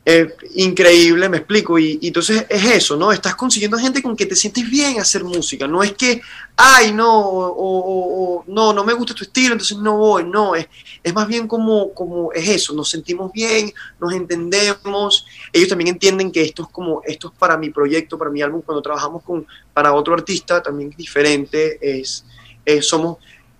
eh, 0.05 0.35
increíble, 0.55 1.29
me 1.29 1.37
explico. 1.37 1.79
Y, 1.79 1.97
y, 2.01 2.07
entonces 2.07 2.45
es 2.49 2.65
eso, 2.65 2.97
¿no? 2.97 3.11
Estás 3.11 3.35
consiguiendo 3.35 3.77
gente 3.77 4.01
con 4.01 4.17
que 4.17 4.25
te 4.25 4.35
sientes 4.35 4.69
bien 4.69 4.99
hacer 4.99 5.23
música. 5.23 5.65
No 5.65 5.81
es 5.81 5.93
que, 5.93 6.21
ay, 6.57 6.91
no, 6.91 7.09
o, 7.09 8.43
no, 8.47 8.73
no 8.73 8.83
me 8.83 8.93
gusta 8.93 9.13
tu 9.13 9.23
estilo, 9.23 9.53
entonces 9.53 9.77
no 9.77 9.97
voy. 9.97 10.25
No, 10.25 10.55
es, 10.55 10.67
es 11.01 11.13
más 11.13 11.27
bien 11.27 11.47
como, 11.47 11.93
como 11.93 12.33
es 12.33 12.49
eso. 12.49 12.73
Nos 12.73 12.89
sentimos 12.89 13.31
bien, 13.31 13.73
nos 13.99 14.13
entendemos. 14.13 15.25
Ellos 15.53 15.69
también 15.69 15.89
entienden 15.89 16.31
que 16.31 16.41
esto 16.41 16.63
es 16.63 16.69
como, 16.69 17.01
esto 17.05 17.29
es 17.29 17.39
para 17.39 17.57
mi 17.57 17.69
proyecto, 17.69 18.17
para 18.17 18.29
mi 18.29 18.41
álbum. 18.41 18.61
Cuando 18.61 18.81
trabajamos 18.81 19.23
con, 19.23 19.47
para 19.73 19.93
otro 19.93 20.13
artista, 20.13 20.61
también 20.61 20.89
es 20.91 20.97
diferente. 20.97 21.79
Es, 21.81 22.25
es 22.65 22.85
somos, 22.85 23.19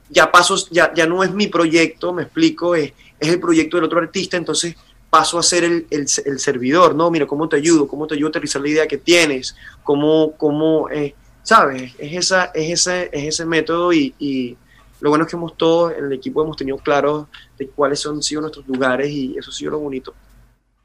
ya 0.10 0.30
pasos, 0.30 0.68
ya, 0.70 0.94
ya 0.94 1.08
no 1.08 1.24
es 1.24 1.34
mi 1.34 1.48
proyecto, 1.48 2.12
me 2.12 2.24
explico, 2.24 2.76
es, 2.76 2.92
es 3.18 3.30
el 3.30 3.40
proyecto 3.40 3.78
del 3.78 3.86
otro 3.86 4.00
artista. 4.00 4.36
Entonces, 4.36 4.76
paso 5.14 5.38
a 5.38 5.44
ser 5.44 5.64
el, 5.64 5.86
el, 5.92 6.40
servidor, 6.40 6.96
¿no? 6.96 7.12
Mira, 7.12 7.28
¿cómo 7.28 7.48
te 7.48 7.56
ayudo? 7.56 7.88
¿Cómo 7.88 8.08
te 8.08 8.16
ayudo 8.16 8.30
a 8.30 8.32
aterrizar 8.32 8.64
la 8.64 8.70
idea 8.70 8.88
que 8.88 8.98
tienes? 8.98 9.56
¿Cómo, 9.84 10.32
cómo 10.38 10.90
eh, 10.90 11.14
sabes? 11.44 11.94
Es, 12.00 12.14
esa, 12.14 12.46
es, 12.46 12.88
ese, 12.88 13.12
es 13.14 13.26
ese 13.26 13.46
método 13.46 13.94
y, 13.94 14.16
y, 14.18 14.58
lo 15.02 15.10
bueno 15.10 15.26
es 15.26 15.30
que 15.30 15.36
hemos 15.36 15.56
todos, 15.56 15.94
en 15.96 16.06
el 16.06 16.14
equipo 16.14 16.42
hemos 16.42 16.58
tenido 16.58 16.80
claro 16.80 17.28
de 17.60 17.68
cuáles 17.68 18.04
han 18.08 18.24
sido 18.24 18.42
nuestros 18.42 18.68
lugares 18.68 19.12
y 19.12 19.38
eso 19.38 19.52
ha 19.52 19.54
sido 19.54 19.74
lo 19.74 19.80
bonito. 19.82 20.16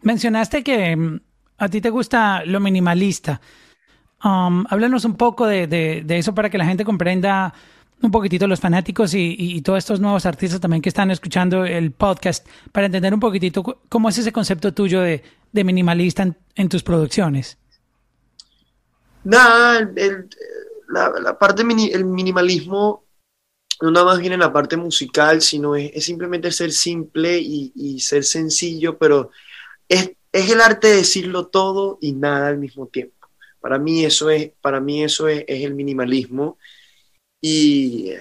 Mencionaste 0.02 0.62
que 0.62 0.94
mm, 0.94 1.20
a 1.56 1.68
ti 1.70 1.80
te 1.80 1.88
gusta 1.88 2.44
lo 2.44 2.60
minimalista. 2.60 3.40
Um, 4.22 4.66
háblanos 4.68 5.06
un 5.06 5.14
poco 5.14 5.46
de, 5.46 5.66
de 5.66 6.18
eso 6.18 6.34
para 6.34 6.50
que 6.50 6.58
la 6.58 6.66
gente 6.66 6.84
comprenda 6.84 7.54
un 8.00 8.10
poquitito 8.10 8.46
los 8.46 8.60
fanáticos 8.60 9.14
y, 9.14 9.34
y, 9.38 9.60
todos 9.62 9.78
estos 9.78 10.00
nuevos 10.00 10.24
artistas 10.24 10.60
también 10.60 10.82
que 10.82 10.88
están 10.88 11.10
escuchando 11.10 11.64
el 11.64 11.90
podcast 11.90 12.46
para 12.70 12.86
entender 12.86 13.12
un 13.12 13.20
poquitito 13.20 13.62
cómo 13.88 14.08
es 14.08 14.18
ese 14.18 14.32
concepto 14.32 14.72
tuyo 14.72 15.00
de, 15.00 15.22
de 15.52 15.64
minimalista 15.64 16.34
en, 16.54 16.68
tus 16.68 16.82
producciones. 16.82 17.58
Nada, 19.24 19.90
el, 19.96 20.28
la, 20.88 21.12
la, 21.20 21.38
parte 21.38 21.64
mini, 21.64 21.90
el 21.90 22.04
minimalismo 22.04 23.04
no 23.82 23.90
nada 23.90 24.06
más 24.06 24.20
viene 24.20 24.34
en 24.34 24.40
la 24.40 24.52
parte 24.52 24.76
musical, 24.76 25.42
sino 25.42 25.74
es, 25.74 25.90
es 25.94 26.04
simplemente 26.04 26.52
ser 26.52 26.72
simple 26.72 27.38
y, 27.38 27.72
y, 27.74 28.00
ser 28.00 28.24
sencillo, 28.24 28.96
pero 28.96 29.30
es, 29.88 30.12
es 30.32 30.50
el 30.50 30.60
arte 30.60 30.88
de 30.88 30.96
decirlo 30.96 31.48
todo 31.48 31.98
y 32.00 32.12
nada 32.12 32.48
al 32.48 32.58
mismo 32.58 32.86
tiempo. 32.86 33.28
Para 33.60 33.78
mí 33.78 34.04
eso 34.04 34.30
es, 34.30 34.52
para 34.60 34.80
mí 34.80 35.02
eso 35.02 35.26
es, 35.26 35.44
es 35.48 35.64
el 35.64 35.74
minimalismo 35.74 36.58
y 37.40 38.12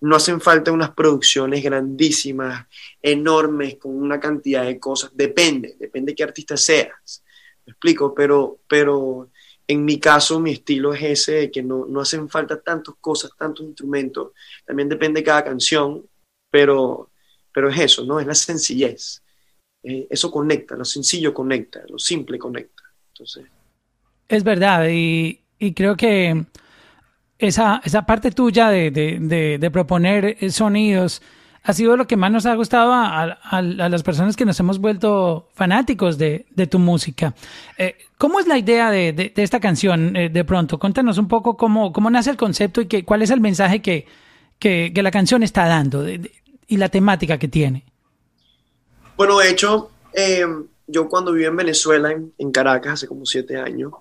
no 0.00 0.16
hacen 0.16 0.40
falta 0.40 0.72
unas 0.72 0.90
producciones 0.90 1.62
grandísimas, 1.62 2.66
enormes, 3.02 3.76
con 3.76 3.94
una 3.94 4.18
cantidad 4.18 4.64
de 4.64 4.78
cosas. 4.78 5.10
Depende, 5.14 5.76
depende 5.78 6.12
de 6.12 6.16
qué 6.16 6.22
artista 6.22 6.56
seas. 6.56 7.22
Me 7.66 7.72
explico, 7.72 8.14
pero, 8.14 8.60
pero 8.66 9.30
en 9.66 9.84
mi 9.84 10.00
caso, 10.00 10.40
mi 10.40 10.52
estilo 10.52 10.94
es 10.94 11.02
ese, 11.02 11.50
que 11.50 11.62
no, 11.62 11.86
no 11.86 12.00
hacen 12.00 12.28
falta 12.28 12.60
tantas 12.60 12.94
cosas, 13.00 13.30
tantos 13.36 13.66
instrumentos. 13.66 14.32
También 14.64 14.88
depende 14.88 15.20
de 15.20 15.24
cada 15.24 15.44
canción, 15.44 16.04
pero, 16.50 17.10
pero 17.52 17.68
es 17.68 17.78
eso, 17.78 18.04
¿no? 18.04 18.18
Es 18.18 18.26
la 18.26 18.34
sencillez. 18.34 19.22
Eh, 19.82 20.06
eso 20.10 20.30
conecta, 20.30 20.76
lo 20.76 20.84
sencillo 20.84 21.32
conecta, 21.32 21.82
lo 21.88 21.98
simple 21.98 22.38
conecta. 22.38 22.82
Entonces. 23.12 23.46
Es 24.28 24.44
verdad, 24.44 24.88
y, 24.88 25.40
y 25.58 25.74
creo 25.74 25.96
que 25.96 26.46
esa, 27.40 27.80
esa 27.84 28.02
parte 28.02 28.30
tuya 28.30 28.68
de, 28.70 28.90
de, 28.90 29.58
de, 29.58 29.70
proponer 29.70 30.36
sonidos 30.50 31.22
ha 31.62 31.72
sido 31.72 31.96
lo 31.96 32.06
que 32.06 32.16
más 32.16 32.30
nos 32.30 32.46
ha 32.46 32.54
gustado 32.54 32.92
a, 32.92 33.22
a, 33.22 33.62
las 33.62 34.02
personas 34.02 34.36
que 34.36 34.46
nos 34.46 34.58
hemos 34.60 34.78
vuelto 34.78 35.48
fanáticos 35.54 36.16
de, 36.16 36.46
tu 36.70 36.78
música. 36.78 37.34
Eh, 37.76 37.96
¿Cómo 38.16 38.40
es 38.40 38.46
la 38.46 38.56
idea 38.56 38.90
de, 38.90 39.32
esta 39.36 39.60
canción 39.60 40.16
eh, 40.16 40.28
de 40.30 40.44
pronto? 40.44 40.78
Cuéntanos 40.78 41.18
un 41.18 41.28
poco 41.28 41.56
cómo, 41.56 41.92
cómo 41.92 42.08
nace 42.10 42.30
el 42.30 42.36
concepto 42.36 42.80
y 42.80 42.86
que, 42.86 43.04
cuál 43.04 43.22
es 43.22 43.30
el 43.30 43.40
mensaje 43.40 43.82
que, 43.82 44.06
que, 44.58 44.92
la 44.94 45.10
canción 45.10 45.42
está 45.42 45.66
dando 45.66 46.06
y 46.08 46.76
la 46.76 46.88
temática 46.88 47.38
que 47.38 47.48
tiene. 47.48 47.84
Bueno, 49.16 49.38
de 49.38 49.50
hecho, 49.50 49.90
eh, 50.14 50.46
yo 50.86 51.08
cuando 51.08 51.32
viví 51.32 51.44
en 51.44 51.56
Venezuela, 51.56 52.10
en, 52.10 52.52
Caracas, 52.52 52.94
hace 52.94 53.06
como 53.06 53.26
siete 53.26 53.58
años, 53.58 53.92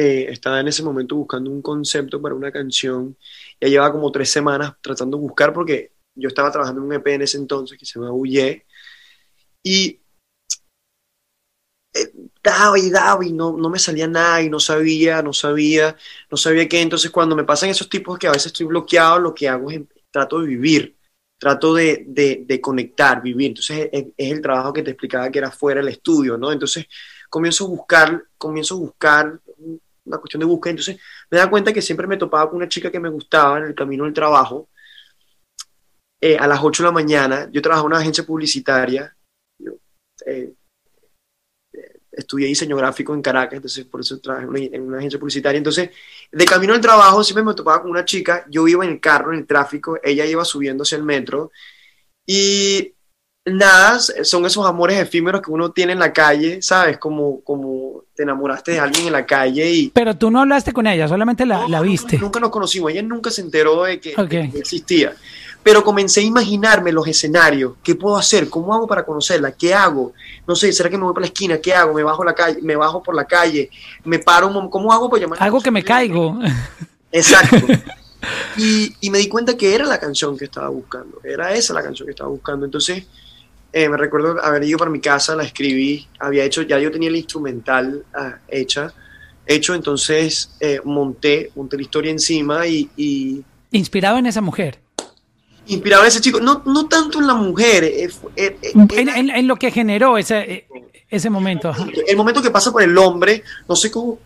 eh, 0.00 0.30
estaba 0.30 0.60
en 0.60 0.68
ese 0.68 0.84
momento 0.84 1.16
buscando 1.16 1.50
un 1.50 1.60
concepto 1.60 2.22
para 2.22 2.32
una 2.32 2.52
canción. 2.52 3.16
Ya 3.60 3.68
llevaba 3.68 3.92
como 3.92 4.12
tres 4.12 4.30
semanas 4.30 4.74
tratando 4.80 5.16
de 5.16 5.22
buscar 5.22 5.52
porque 5.52 5.90
yo 6.14 6.28
estaba 6.28 6.52
trabajando 6.52 6.82
en 6.82 6.86
un 6.86 6.92
EP 6.94 7.14
en 7.14 7.22
ese 7.22 7.36
entonces 7.36 7.76
que 7.76 7.84
se 7.84 7.98
llama 7.98 8.12
Huye. 8.12 8.64
Y 9.60 10.00
eh, 11.94 12.12
daba 12.44 12.78
y 12.78 12.90
daba 12.90 13.26
y 13.26 13.32
no, 13.32 13.56
no 13.56 13.68
me 13.70 13.80
salía 13.80 14.06
nada 14.06 14.40
y 14.40 14.48
no 14.48 14.60
sabía, 14.60 15.20
no 15.20 15.32
sabía, 15.32 15.96
no 16.30 16.36
sabía 16.36 16.68
qué. 16.68 16.80
Entonces 16.80 17.10
cuando 17.10 17.34
me 17.34 17.42
pasan 17.42 17.70
esos 17.70 17.88
tipos 17.88 18.20
que 18.20 18.28
a 18.28 18.32
veces 18.32 18.46
estoy 18.46 18.66
bloqueado, 18.66 19.18
lo 19.18 19.34
que 19.34 19.48
hago 19.48 19.68
es 19.68 19.80
trato 20.12 20.40
de 20.40 20.46
vivir 20.46 20.96
trato 21.38 21.74
de, 21.74 22.04
de, 22.08 22.60
conectar, 22.60 23.22
vivir. 23.22 23.48
Entonces 23.48 23.88
es, 23.92 24.06
el 24.16 24.42
trabajo 24.42 24.72
que 24.72 24.82
te 24.82 24.90
explicaba 24.90 25.30
que 25.30 25.38
era 25.38 25.50
fuera 25.50 25.80
del 25.80 25.90
estudio, 25.90 26.36
¿no? 26.36 26.50
Entonces 26.52 26.86
comienzo 27.30 27.64
a 27.66 27.68
buscar, 27.68 28.24
comienzo 28.36 28.74
a 28.74 28.78
buscar 28.78 29.40
una 30.08 30.18
cuestión 30.18 30.40
de 30.40 30.46
búsqueda. 30.46 30.70
Entonces 30.72 31.00
me 31.30 31.38
da 31.38 31.48
cuenta 31.48 31.72
que 31.72 31.82
siempre 31.82 32.06
me 32.06 32.16
topaba 32.16 32.48
con 32.48 32.56
una 32.56 32.68
chica 32.68 32.90
que 32.90 33.00
me 33.00 33.08
gustaba 33.08 33.58
en 33.58 33.64
el 33.64 33.74
camino 33.74 34.04
del 34.04 34.14
trabajo. 34.14 34.68
Eh, 36.20 36.36
a 36.36 36.46
las 36.48 36.60
8 36.62 36.82
de 36.82 36.88
la 36.88 36.92
mañana, 36.92 37.48
yo 37.52 37.62
trabajaba 37.62 37.86
en 37.86 37.92
una 37.92 38.00
agencia 38.00 38.24
publicitaria. 38.24 39.14
Yo, 39.58 39.72
eh, 40.26 40.52
estudié 42.18 42.48
diseño 42.48 42.76
gráfico 42.76 43.14
en 43.14 43.22
Caracas, 43.22 43.56
entonces 43.56 43.84
por 43.84 44.00
eso 44.00 44.18
trabajé 44.18 44.74
en 44.74 44.82
una, 44.82 44.98
agencia 44.98 45.20
publicitaria. 45.20 45.58
Entonces, 45.58 45.90
de 46.32 46.44
camino 46.44 46.74
al 46.74 46.80
trabajo 46.80 47.22
siempre 47.22 47.44
me 47.44 47.54
topaba 47.54 47.80
con 47.82 47.90
una 47.92 48.04
chica, 48.04 48.44
yo 48.50 48.66
iba 48.66 48.84
en 48.84 48.92
el 48.92 49.00
carro, 49.00 49.32
en 49.32 49.40
el 49.40 49.46
tráfico, 49.46 49.98
ella 50.02 50.26
iba 50.26 50.44
subiendo 50.44 50.82
hacia 50.82 50.98
el 50.98 51.04
metro 51.04 51.52
y 52.26 52.94
nada, 53.52 53.98
son 53.98 54.46
esos 54.46 54.66
amores 54.66 54.98
efímeros 54.98 55.42
que 55.42 55.50
uno 55.50 55.70
tiene 55.70 55.92
en 55.92 55.98
la 55.98 56.12
calle, 56.12 56.60
¿sabes? 56.62 56.98
Como, 56.98 57.40
como 57.42 58.04
te 58.14 58.22
enamoraste 58.22 58.72
de 58.72 58.80
alguien 58.80 59.06
en 59.06 59.12
la 59.12 59.26
calle 59.26 59.70
y... 59.70 59.88
Pero 59.90 60.16
tú 60.16 60.30
no 60.30 60.40
hablaste 60.40 60.72
con 60.72 60.86
ella, 60.86 61.08
solamente 61.08 61.46
la, 61.46 61.68
la 61.68 61.80
viste. 61.80 62.18
Nunca, 62.18 62.40
nos 62.40 62.50
conocimos, 62.50 62.90
ella 62.90 63.02
nunca 63.02 63.30
se 63.30 63.42
enteró 63.42 63.84
de 63.84 64.00
que 64.00 64.14
existía 64.54 65.14
pero 65.62 65.84
comencé 65.84 66.20
a 66.20 66.22
imaginarme 66.22 66.92
los 66.92 67.06
escenarios, 67.06 67.74
qué 67.82 67.94
puedo 67.94 68.16
hacer, 68.16 68.48
cómo 68.48 68.72
hago 68.72 68.86
para 68.86 69.04
conocerla, 69.04 69.52
qué 69.52 69.74
hago, 69.74 70.14
no 70.46 70.56
sé, 70.56 70.72
será 70.72 70.88
que 70.88 70.96
me 70.96 71.04
voy 71.04 71.12
por 71.12 71.20
la 71.20 71.26
esquina, 71.26 71.58
qué 71.58 71.74
hago, 71.74 71.92
me 71.92 72.02
bajo 72.02 72.24
la 72.24 72.34
calle, 72.34 72.60
me 72.62 72.74
bajo 72.74 73.02
por 73.02 73.14
la 73.14 73.26
calle, 73.26 73.68
me 74.04 74.18
paro, 74.18 74.50
cómo 74.70 74.92
hago 74.92 75.10
para 75.10 75.22
llamar. 75.22 75.42
Algo 75.42 75.60
que 75.60 75.70
me 75.70 75.84
caigo. 75.84 76.38
Exacto. 77.12 77.56
Y, 78.56 79.10
me 79.10 79.18
di 79.18 79.28
cuenta 79.28 79.56
que 79.56 79.74
era 79.74 79.84
la 79.84 80.00
canción 80.00 80.36
que 80.36 80.46
estaba 80.46 80.68
buscando, 80.68 81.20
era 81.22 81.54
esa 81.54 81.72
la 81.72 81.82
canción 81.82 82.06
que 82.06 82.10
estaba 82.10 82.28
buscando. 82.28 82.64
Entonces, 82.64 83.06
eh, 83.72 83.88
me 83.88 83.96
recuerdo 83.96 84.42
haber 84.42 84.64
ido 84.64 84.78
para 84.78 84.90
mi 84.90 85.00
casa, 85.00 85.36
la 85.36 85.44
escribí, 85.44 86.06
había 86.18 86.44
hecho, 86.44 86.62
ya 86.62 86.78
yo 86.78 86.90
tenía 86.90 87.08
el 87.08 87.16
instrumental 87.16 88.04
ah, 88.14 88.38
hecha, 88.48 88.92
hecho, 89.46 89.74
entonces 89.74 90.50
eh, 90.60 90.80
monté, 90.84 91.50
monté 91.54 91.76
la 91.76 91.82
historia 91.82 92.10
encima 92.10 92.66
y, 92.66 92.88
y... 92.96 93.42
Inspirado 93.70 94.18
en 94.18 94.26
esa 94.26 94.40
mujer 94.40 94.80
inspiraba 95.68 96.04
a 96.04 96.08
ese 96.08 96.20
chico, 96.20 96.40
no, 96.40 96.62
no 96.66 96.88
tanto 96.88 97.20
en 97.20 97.26
la 97.26 97.34
mujer, 97.34 97.84
eh, 97.84 98.10
eh, 98.36 98.58
eh, 98.62 98.72
en, 98.74 99.46
lo 99.46 99.56
que 99.56 99.70
generó 99.70 100.18
ese, 100.18 100.66
ese 101.08 101.30
momento. 101.30 101.72
El 102.06 102.16
momento 102.16 102.42
que 102.42 102.50
pasa 102.50 102.72
por 102.72 102.82
el 102.82 102.96
hombre, 102.98 103.44
no 103.68 103.76
sé 103.76 103.90
cómo, 103.90 104.18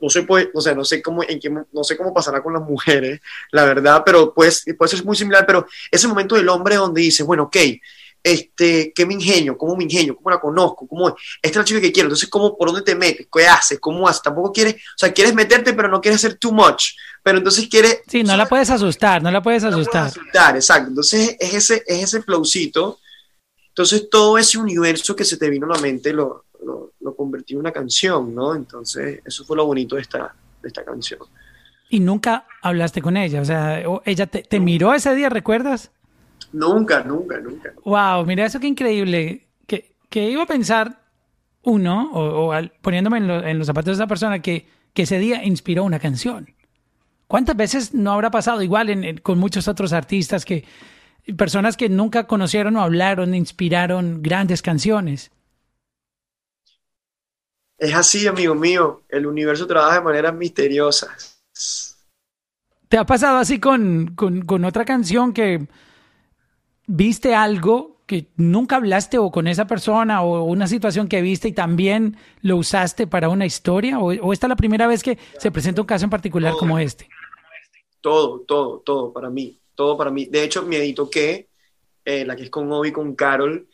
no 0.00 0.08
sé, 0.08 0.22
puede, 0.22 0.50
o 0.54 0.60
sea, 0.60 0.74
no 0.74 0.84
sé 0.84 1.02
cómo, 1.02 1.22
en 1.24 1.40
qué, 1.40 1.50
no 1.50 1.84
sé 1.84 1.96
cómo 1.96 2.14
pasará 2.14 2.42
con 2.42 2.52
las 2.52 2.62
mujeres, 2.62 3.20
la 3.50 3.64
verdad, 3.64 4.02
pero 4.04 4.32
pues, 4.32 4.64
puede 4.78 4.90
ser 4.90 5.04
muy 5.04 5.16
similar, 5.16 5.44
pero 5.44 5.66
ese 5.90 6.08
momento 6.08 6.36
del 6.36 6.48
hombre 6.48 6.76
donde 6.76 7.02
dice, 7.02 7.24
bueno, 7.24 7.44
ok, 7.44 7.56
este, 8.26 8.92
¿qué 8.92 9.06
me 9.06 9.14
ingenio? 9.14 9.56
¿Cómo 9.56 9.76
me 9.76 9.84
ingenio? 9.84 10.16
¿Cómo 10.16 10.30
la 10.30 10.40
conozco? 10.40 10.84
¿Cómo 10.88 11.06
Esta 11.06 11.16
es 11.42 11.56
la 11.56 11.64
chica 11.64 11.80
que 11.80 11.92
quiero. 11.92 12.08
Entonces, 12.08 12.28
¿cómo, 12.28 12.58
¿por 12.58 12.66
dónde 12.66 12.82
te 12.82 12.96
metes? 12.96 13.28
¿Qué 13.32 13.46
haces? 13.46 13.78
¿Cómo 13.78 14.08
haces? 14.08 14.20
Tampoco 14.20 14.52
quieres, 14.52 14.74
o 14.74 14.98
sea, 14.98 15.12
quieres 15.12 15.32
meterte, 15.32 15.74
pero 15.74 15.86
no 15.86 16.00
quieres 16.00 16.24
hacer 16.24 16.36
too 16.36 16.50
much. 16.50 16.86
Pero 17.22 17.38
entonces 17.38 17.68
quieres... 17.68 18.00
Sí, 18.08 18.24
no 18.24 18.36
la 18.36 18.46
puedes 18.46 18.68
asustar, 18.68 19.22
no 19.22 19.30
la 19.30 19.40
puedes 19.40 19.62
asustar. 19.62 20.08
asustar, 20.08 20.56
exacto. 20.56 20.88
Entonces, 20.88 21.36
es 21.38 21.54
ese, 21.54 21.84
es 21.86 22.02
ese 22.02 22.20
flowcito. 22.20 22.98
Entonces, 23.68 24.10
todo 24.10 24.38
ese 24.38 24.58
universo 24.58 25.14
que 25.14 25.24
se 25.24 25.36
te 25.36 25.48
vino 25.48 25.66
a 25.66 25.76
la 25.76 25.80
mente 25.80 26.12
lo, 26.12 26.46
lo, 26.64 26.94
lo 26.98 27.14
convertí 27.14 27.54
en 27.54 27.60
una 27.60 27.70
canción, 27.70 28.34
¿no? 28.34 28.56
Entonces, 28.56 29.20
eso 29.24 29.44
fue 29.44 29.56
lo 29.56 29.66
bonito 29.66 29.94
de 29.94 30.02
esta, 30.02 30.34
de 30.60 30.66
esta 30.66 30.84
canción. 30.84 31.20
Y 31.90 32.00
nunca 32.00 32.44
hablaste 32.60 33.00
con 33.00 33.16
ella, 33.16 33.40
o 33.40 33.44
sea, 33.44 33.84
ella 34.04 34.26
te, 34.26 34.42
te 34.42 34.58
miró 34.58 34.92
ese 34.92 35.14
día, 35.14 35.28
¿recuerdas? 35.28 35.92
Nunca, 36.52 37.02
nunca, 37.02 37.38
nunca. 37.38 37.72
Wow, 37.84 38.24
mira 38.24 38.46
eso 38.46 38.60
qué 38.60 38.66
increíble. 38.66 39.48
Que, 39.66 39.96
que 40.08 40.30
iba 40.30 40.42
a 40.42 40.46
pensar 40.46 41.06
uno, 41.66 42.10
o, 42.12 42.52
poniéndome 42.80 43.18
en, 43.18 43.58
los 43.58 43.66
zapatos 43.66 43.86
de 43.86 44.04
esa 44.04 44.06
persona, 44.06 44.40
que, 44.40 44.68
que 44.94 45.02
ese 45.02 45.18
día 45.18 45.44
inspiró 45.44 45.84
una 45.84 45.98
canción. 45.98 46.54
¿Cuántas 47.26 47.56
veces 47.56 47.92
no 47.92 48.12
habrá 48.12 48.30
pasado 48.30 48.62
igual 48.62 49.20
con 49.22 49.38
muchos 49.38 49.66
otros 49.66 49.92
artistas 49.92 50.44
que 50.44 50.64
personas 51.36 51.76
que 51.76 51.88
nunca 51.88 52.28
conocieron 52.28 52.76
o 52.76 52.82
hablaron, 52.82 53.34
inspiraron 53.34 54.22
grandes 54.22 54.62
canciones? 54.62 55.32
Es 57.78 57.94
así, 57.94 58.28
amigo 58.28 58.54
mío. 58.54 59.02
El 59.08 59.26
universo 59.26 59.66
trabaja 59.66 59.96
de 59.96 60.04
maneras 60.04 60.34
misteriosas. 60.34 61.42
¿Te 62.88 62.96
ha 62.96 63.04
pasado 63.04 63.38
así 63.38 63.58
con, 63.58 64.14
con 64.14 64.64
otra 64.64 64.84
canción 64.84 65.32
que 65.32 65.66
viste 66.86 67.34
algo 67.34 67.96
que 68.06 68.28
nunca 68.36 68.76
hablaste 68.76 69.18
o 69.18 69.30
con 69.30 69.48
esa 69.48 69.66
persona 69.66 70.22
o 70.22 70.44
una 70.44 70.68
situación 70.68 71.08
que 71.08 71.20
viste 71.22 71.48
y 71.48 71.52
también 71.52 72.16
lo 72.40 72.56
usaste 72.56 73.06
para 73.06 73.28
una 73.28 73.46
historia? 73.46 73.98
¿O, 73.98 74.32
esta 74.32 74.46
es 74.46 74.48
la 74.48 74.56
primera 74.56 74.86
vez 74.86 75.02
que 75.02 75.18
se 75.38 75.50
presenta 75.50 75.80
un 75.80 75.86
caso 75.86 76.04
en 76.04 76.10
particular 76.10 76.54
como 76.58 76.78
este? 76.78 77.08
Todo, 78.00 78.40
todo, 78.40 78.80
todo 78.80 79.12
para 79.12 79.28
mí, 79.28 79.60
todo 79.74 79.96
para 79.96 80.10
mí. 80.10 80.26
De 80.26 80.44
hecho, 80.44 80.62
mi 80.62 80.76
edito 80.76 81.10
que, 81.10 81.48
eh, 82.04 82.24
la 82.24 82.36
que 82.36 82.44
es 82.44 82.50
con 82.50 82.70
Obi, 82.70 82.92
con 82.92 83.16
Carol, 83.16 83.66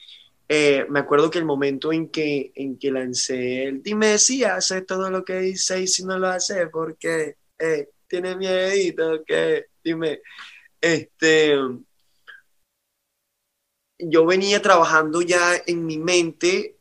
eh, 0.49 0.87
me 0.89 1.01
acuerdo 1.01 1.31
que 1.31 1.39
el 1.39 1.45
momento 1.45 1.93
en 1.93 2.09
que, 2.09 2.53
en 2.55 2.79
que 2.79 2.91
lancé 2.91 3.65
el 3.65 3.83
dime 3.83 4.19
si 4.19 4.45
hace 4.45 4.83
todo 4.83 5.11
lo 5.11 5.25
que 5.25 5.39
dice 5.39 5.81
y 5.83 5.87
si 5.87 6.05
no 6.05 6.19
lo 6.19 6.29
hace, 6.29 6.67
porque 6.67 7.37
eh, 7.59 7.89
tiene 8.07 8.37
miedito, 8.37 9.23
que 9.25 9.67
dime, 9.83 10.21
este 10.81 11.55
yo 14.09 14.27
venía 14.27 14.61
trabajando 14.61 15.23
ya 15.23 15.55
en 15.67 15.87
mi 15.87 15.99
mente, 15.99 16.79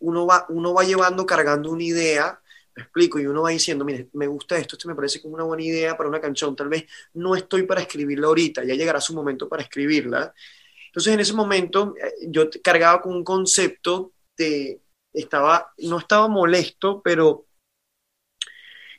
uno 0.00 0.26
va, 0.26 0.46
uno 0.48 0.74
va 0.74 0.84
llevando, 0.84 1.26
cargando 1.26 1.70
una 1.70 1.82
idea, 1.82 2.40
me 2.74 2.82
explico, 2.82 3.18
y 3.18 3.26
uno 3.26 3.42
va 3.42 3.50
diciendo, 3.50 3.84
mire, 3.84 4.08
me 4.14 4.26
gusta 4.26 4.56
esto, 4.56 4.76
esto 4.76 4.88
me 4.88 4.94
parece 4.94 5.20
como 5.20 5.34
una 5.34 5.44
buena 5.44 5.62
idea 5.62 5.96
para 5.96 6.08
una 6.08 6.20
canción, 6.20 6.56
tal 6.56 6.68
vez 6.68 6.86
no 7.14 7.36
estoy 7.36 7.64
para 7.64 7.82
escribirla 7.82 8.26
ahorita, 8.26 8.64
ya 8.64 8.74
llegará 8.74 9.00
su 9.00 9.14
momento 9.14 9.48
para 9.48 9.62
escribirla. 9.62 10.32
Entonces 10.86 11.12
en 11.14 11.20
ese 11.20 11.32
momento 11.34 11.94
eh, 12.02 12.26
yo 12.28 12.48
cargaba 12.62 13.00
con 13.00 13.14
un 13.14 13.24
concepto 13.24 14.12
de, 14.36 14.80
estaba, 15.12 15.72
no 15.78 15.98
estaba 15.98 16.28
molesto, 16.28 17.02
pero 17.02 17.46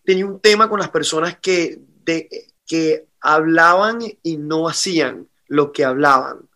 tenía 0.03 0.25
un 0.25 0.39
tema 0.39 0.69
con 0.69 0.79
las 0.79 0.89
personas 0.89 1.39
que, 1.39 1.79
de, 2.03 2.53
que 2.65 3.07
hablaban 3.21 3.99
y 4.21 4.37
no 4.37 4.67
hacían 4.67 5.29
lo 5.47 5.71
que 5.71 5.83
hablaban 5.83 6.49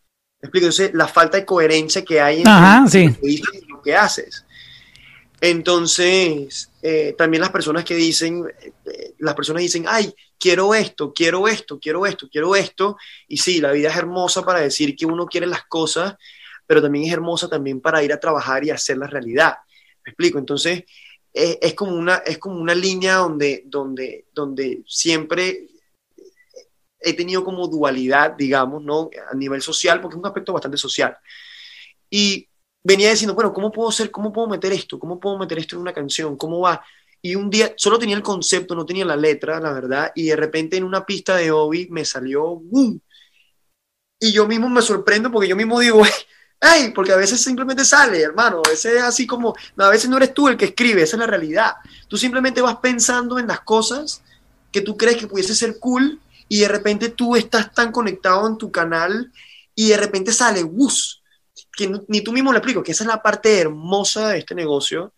explico? 0.47 0.65
Entonces, 0.65 0.91
la 0.93 1.07
falta 1.07 1.37
de 1.37 1.45
coherencia 1.45 2.03
que 2.03 2.19
hay 2.19 2.43
en 2.43 3.67
lo 3.69 3.81
que 3.81 3.95
haces. 3.95 4.45
Entonces, 5.39 6.71
eh, 6.81 7.13
también 7.17 7.41
las 7.41 7.51
personas 7.51 7.83
que 7.85 7.95
dicen, 7.95 8.43
eh, 8.85 9.13
las 9.19 9.35
personas 9.35 9.61
dicen, 9.61 9.85
ay, 9.87 10.13
quiero 10.39 10.73
esto, 10.73 11.13
quiero 11.13 11.47
esto, 11.47 11.79
quiero 11.79 12.05
esto, 12.05 12.27
quiero 12.29 12.55
esto. 12.55 12.97
Y 13.27 13.37
sí, 13.37 13.61
la 13.61 13.71
vida 13.71 13.89
es 13.89 13.97
hermosa 13.97 14.43
para 14.43 14.59
decir 14.59 14.95
que 14.95 15.05
uno 15.05 15.27
quiere 15.27 15.45
las 15.45 15.65
cosas, 15.65 16.15
pero 16.65 16.81
también 16.81 17.05
es 17.05 17.13
hermosa 17.13 17.47
también 17.47 17.81
para 17.81 18.03
ir 18.03 18.11
a 18.11 18.19
trabajar 18.19 18.63
y 18.63 18.71
hacer 18.71 18.97
la 18.97 19.07
realidad. 19.07 19.57
¿Me 20.05 20.11
explico? 20.11 20.39
Entonces, 20.39 20.83
es, 21.33 21.73
como 21.75 21.93
una, 21.93 22.15
es 22.25 22.39
como 22.39 22.59
una 22.59 22.73
línea 22.73 23.15
donde, 23.17 23.63
donde, 23.67 24.25
donde 24.33 24.81
siempre 24.87 25.67
he 27.07 27.13
tenido 27.13 27.43
como 27.43 27.67
dualidad, 27.67 28.33
digamos, 28.37 28.83
¿no? 28.83 29.09
A 29.31 29.33
nivel 29.33 29.61
social, 29.61 30.01
porque 30.01 30.15
es 30.15 30.19
un 30.19 30.25
aspecto 30.25 30.51
bastante 30.51 30.77
social. 30.77 31.17
Y 32.09 32.49
venía 32.83 33.09
diciendo, 33.09 33.33
bueno, 33.33 33.53
¿cómo 33.53 33.71
puedo 33.71 33.89
hacer, 33.89 34.11
cómo 34.11 34.33
puedo 34.33 34.47
meter 34.47 34.73
esto? 34.73 34.99
¿Cómo 34.99 35.19
puedo 35.19 35.37
meter 35.37 35.59
esto 35.59 35.75
en 35.75 35.83
una 35.83 35.93
canción? 35.93 36.35
¿Cómo 36.35 36.59
va? 36.59 36.83
Y 37.21 37.35
un 37.35 37.49
día 37.49 37.73
solo 37.77 37.97
tenía 37.97 38.15
el 38.15 38.23
concepto, 38.23 38.75
no 38.75 38.85
tenía 38.85 39.05
la 39.05 39.15
letra, 39.15 39.59
la 39.59 39.71
verdad, 39.71 40.11
y 40.15 40.25
de 40.25 40.35
repente 40.35 40.77
en 40.77 40.83
una 40.83 41.05
pista 41.05 41.35
de 41.37 41.51
Obi 41.51 41.87
me 41.89 42.05
salió 42.05 42.55
¡boom! 42.55 42.99
Y 44.19 44.31
yo 44.33 44.47
mismo 44.47 44.69
me 44.69 44.81
sorprendo 44.81 45.31
porque 45.31 45.47
yo 45.47 45.55
mismo 45.55 45.79
digo, 45.79 46.01
¡ay! 46.59 46.91
Porque 46.91 47.13
a 47.13 47.17
veces 47.17 47.41
simplemente 47.41 47.85
sale, 47.85 48.21
hermano, 48.21 48.61
a 48.65 48.69
veces 48.69 48.95
es 48.95 49.03
así 49.03 49.25
como, 49.25 49.55
a 49.77 49.89
veces 49.89 50.09
no 50.09 50.17
eres 50.17 50.33
tú 50.33 50.47
el 50.47 50.57
que 50.57 50.65
escribe, 50.65 51.03
esa 51.03 51.15
es 51.15 51.19
la 51.21 51.27
realidad. 51.27 51.75
Tú 52.07 52.17
simplemente 52.17 52.61
vas 52.61 52.77
pensando 52.77 53.39
en 53.39 53.47
las 53.47 53.61
cosas 53.61 54.21
que 54.71 54.81
tú 54.81 54.97
crees 54.97 55.17
que 55.17 55.27
pudiese 55.27 55.55
ser 55.55 55.79
cool 55.79 56.19
y 56.49 56.61
de 56.61 56.67
repente 56.67 57.09
tú 57.09 57.35
estás 57.35 57.73
tan 57.73 57.91
conectado 57.91 58.47
en 58.47 58.57
tu 58.57 58.71
canal 58.71 59.31
y 59.75 59.89
de 59.89 59.97
repente 59.97 60.31
sale, 60.31 60.63
¡bus! 60.63 61.23
Que 61.75 61.91
ni 62.07 62.21
tú 62.21 62.31
mismo 62.31 62.51
lo 62.51 62.57
explico, 62.57 62.83
que 62.83 62.91
esa 62.91 63.03
es 63.03 63.07
la 63.07 63.21
parte 63.21 63.59
hermosa 63.59 64.29
de 64.29 64.39
este 64.39 64.55
negocio, 64.55 65.13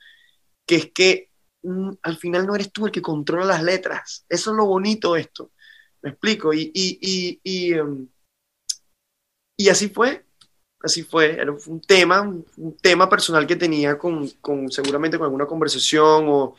que 0.66 0.76
es 0.76 0.92
que 0.92 1.32
mm, 1.64 1.92
al 2.02 2.18
final 2.18 2.46
no 2.46 2.56
eres 2.56 2.72
tú 2.72 2.86
el 2.86 2.92
que 2.92 3.02
controla 3.02 3.46
las 3.46 3.64
letras. 3.64 4.26
Eso 4.28 4.52
es 4.52 4.58
lo 4.58 4.66
bonito 4.66 5.16
esto. 5.16 5.52
¿Me 6.02 6.12
explico? 6.12 6.54
Y, 6.54 6.72
y, 6.74 7.40
y, 7.44 7.74
em, 7.74 8.08
y, 9.58 9.70
así 9.70 9.90
fue. 9.90 10.26
Así 10.82 11.04
fue. 11.04 11.34
Era 11.34 11.52
un 11.52 11.82
tema, 11.82 12.22
un 12.22 12.78
tema 12.82 13.10
personal 13.10 13.46
que 13.46 13.56
tenía 13.56 13.98
con, 13.98 14.30
con 14.42 14.72
seguramente 14.72 15.18
con 15.18 15.26
alguna 15.26 15.46
conversación 15.46 16.26
o 16.28 16.56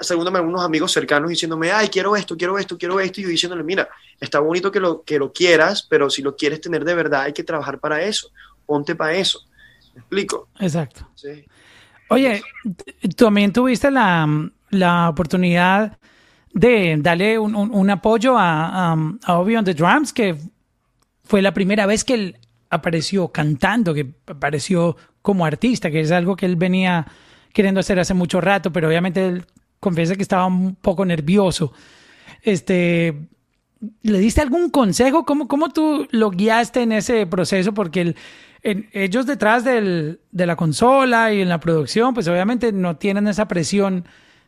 seguramente 0.00 0.38
algunos 0.38 0.64
amigos 0.64 0.92
cercanos 0.92 1.30
diciéndome, 1.30 1.72
ay, 1.72 1.88
quiero 1.88 2.14
esto, 2.14 2.36
quiero 2.36 2.58
esto, 2.58 2.78
quiero 2.78 3.00
esto. 3.00 3.20
Y 3.20 3.24
yo 3.24 3.28
diciéndole, 3.30 3.64
mira, 3.64 3.88
está 4.20 4.38
bonito 4.38 4.70
que 4.70 4.78
lo, 4.78 5.02
que 5.02 5.18
lo 5.18 5.32
quieras, 5.32 5.82
pero 5.88 6.08
si 6.10 6.22
lo 6.22 6.36
quieres 6.36 6.60
tener 6.60 6.84
de 6.84 6.94
verdad 6.94 7.22
hay 7.22 7.32
que 7.32 7.42
trabajar 7.42 7.80
para 7.80 8.02
eso. 8.02 8.30
Ponte 8.64 8.94
para 8.94 9.14
eso. 9.14 9.40
¿Me 9.94 10.00
explico? 10.00 10.48
Exacto. 10.60 11.08
Sí. 11.14 11.44
Oye, 12.08 12.42
también 13.16 13.52
tuviste 13.52 13.90
la, 13.90 14.48
la 14.70 15.08
oportunidad 15.08 15.98
de 16.52 16.96
darle 17.00 17.38
un, 17.38 17.54
un, 17.54 17.90
apoyo 17.90 18.38
a, 18.38 18.92
a, 18.92 19.38
Obi 19.38 19.56
on 19.56 19.64
the 19.64 19.74
Drums, 19.74 20.12
que 20.12 20.36
fue 21.24 21.42
la 21.42 21.52
primera 21.52 21.84
vez 21.84 22.04
que 22.04 22.14
él 22.14 22.38
apareció 22.70 23.28
cantando, 23.28 23.94
que 23.94 24.14
apareció 24.26 24.96
como 25.22 25.44
artista, 25.44 25.90
que 25.90 26.00
es 26.00 26.10
algo 26.10 26.36
que 26.36 26.46
él 26.46 26.56
venía 26.56 27.06
queriendo 27.52 27.80
hacer 27.80 27.98
hace 27.98 28.14
mucho 28.14 28.40
rato, 28.40 28.72
pero 28.72 28.88
obviamente 28.88 29.26
él 29.26 29.44
confiesa 29.80 30.16
que 30.16 30.22
estaba 30.22 30.46
un 30.46 30.74
poco 30.74 31.04
nervioso. 31.04 31.72
Este, 32.42 33.28
¿Le 34.02 34.18
diste 34.18 34.40
algún 34.40 34.70
consejo? 34.70 35.24
¿Cómo, 35.24 35.48
cómo 35.48 35.70
tú 35.70 36.06
lo 36.10 36.30
guiaste 36.30 36.82
en 36.82 36.92
ese 36.92 37.26
proceso? 37.26 37.72
Porque 37.72 38.00
el, 38.00 38.16
ellos 38.62 39.26
detrás 39.26 39.64
del, 39.64 40.20
de 40.32 40.46
la 40.46 40.56
consola 40.56 41.32
y 41.32 41.40
en 41.40 41.48
la 41.48 41.60
producción, 41.60 42.14
pues 42.14 42.26
obviamente 42.28 42.72
no 42.72 42.96
tienen 42.96 43.28
esa 43.28 43.46
presión 43.46 44.04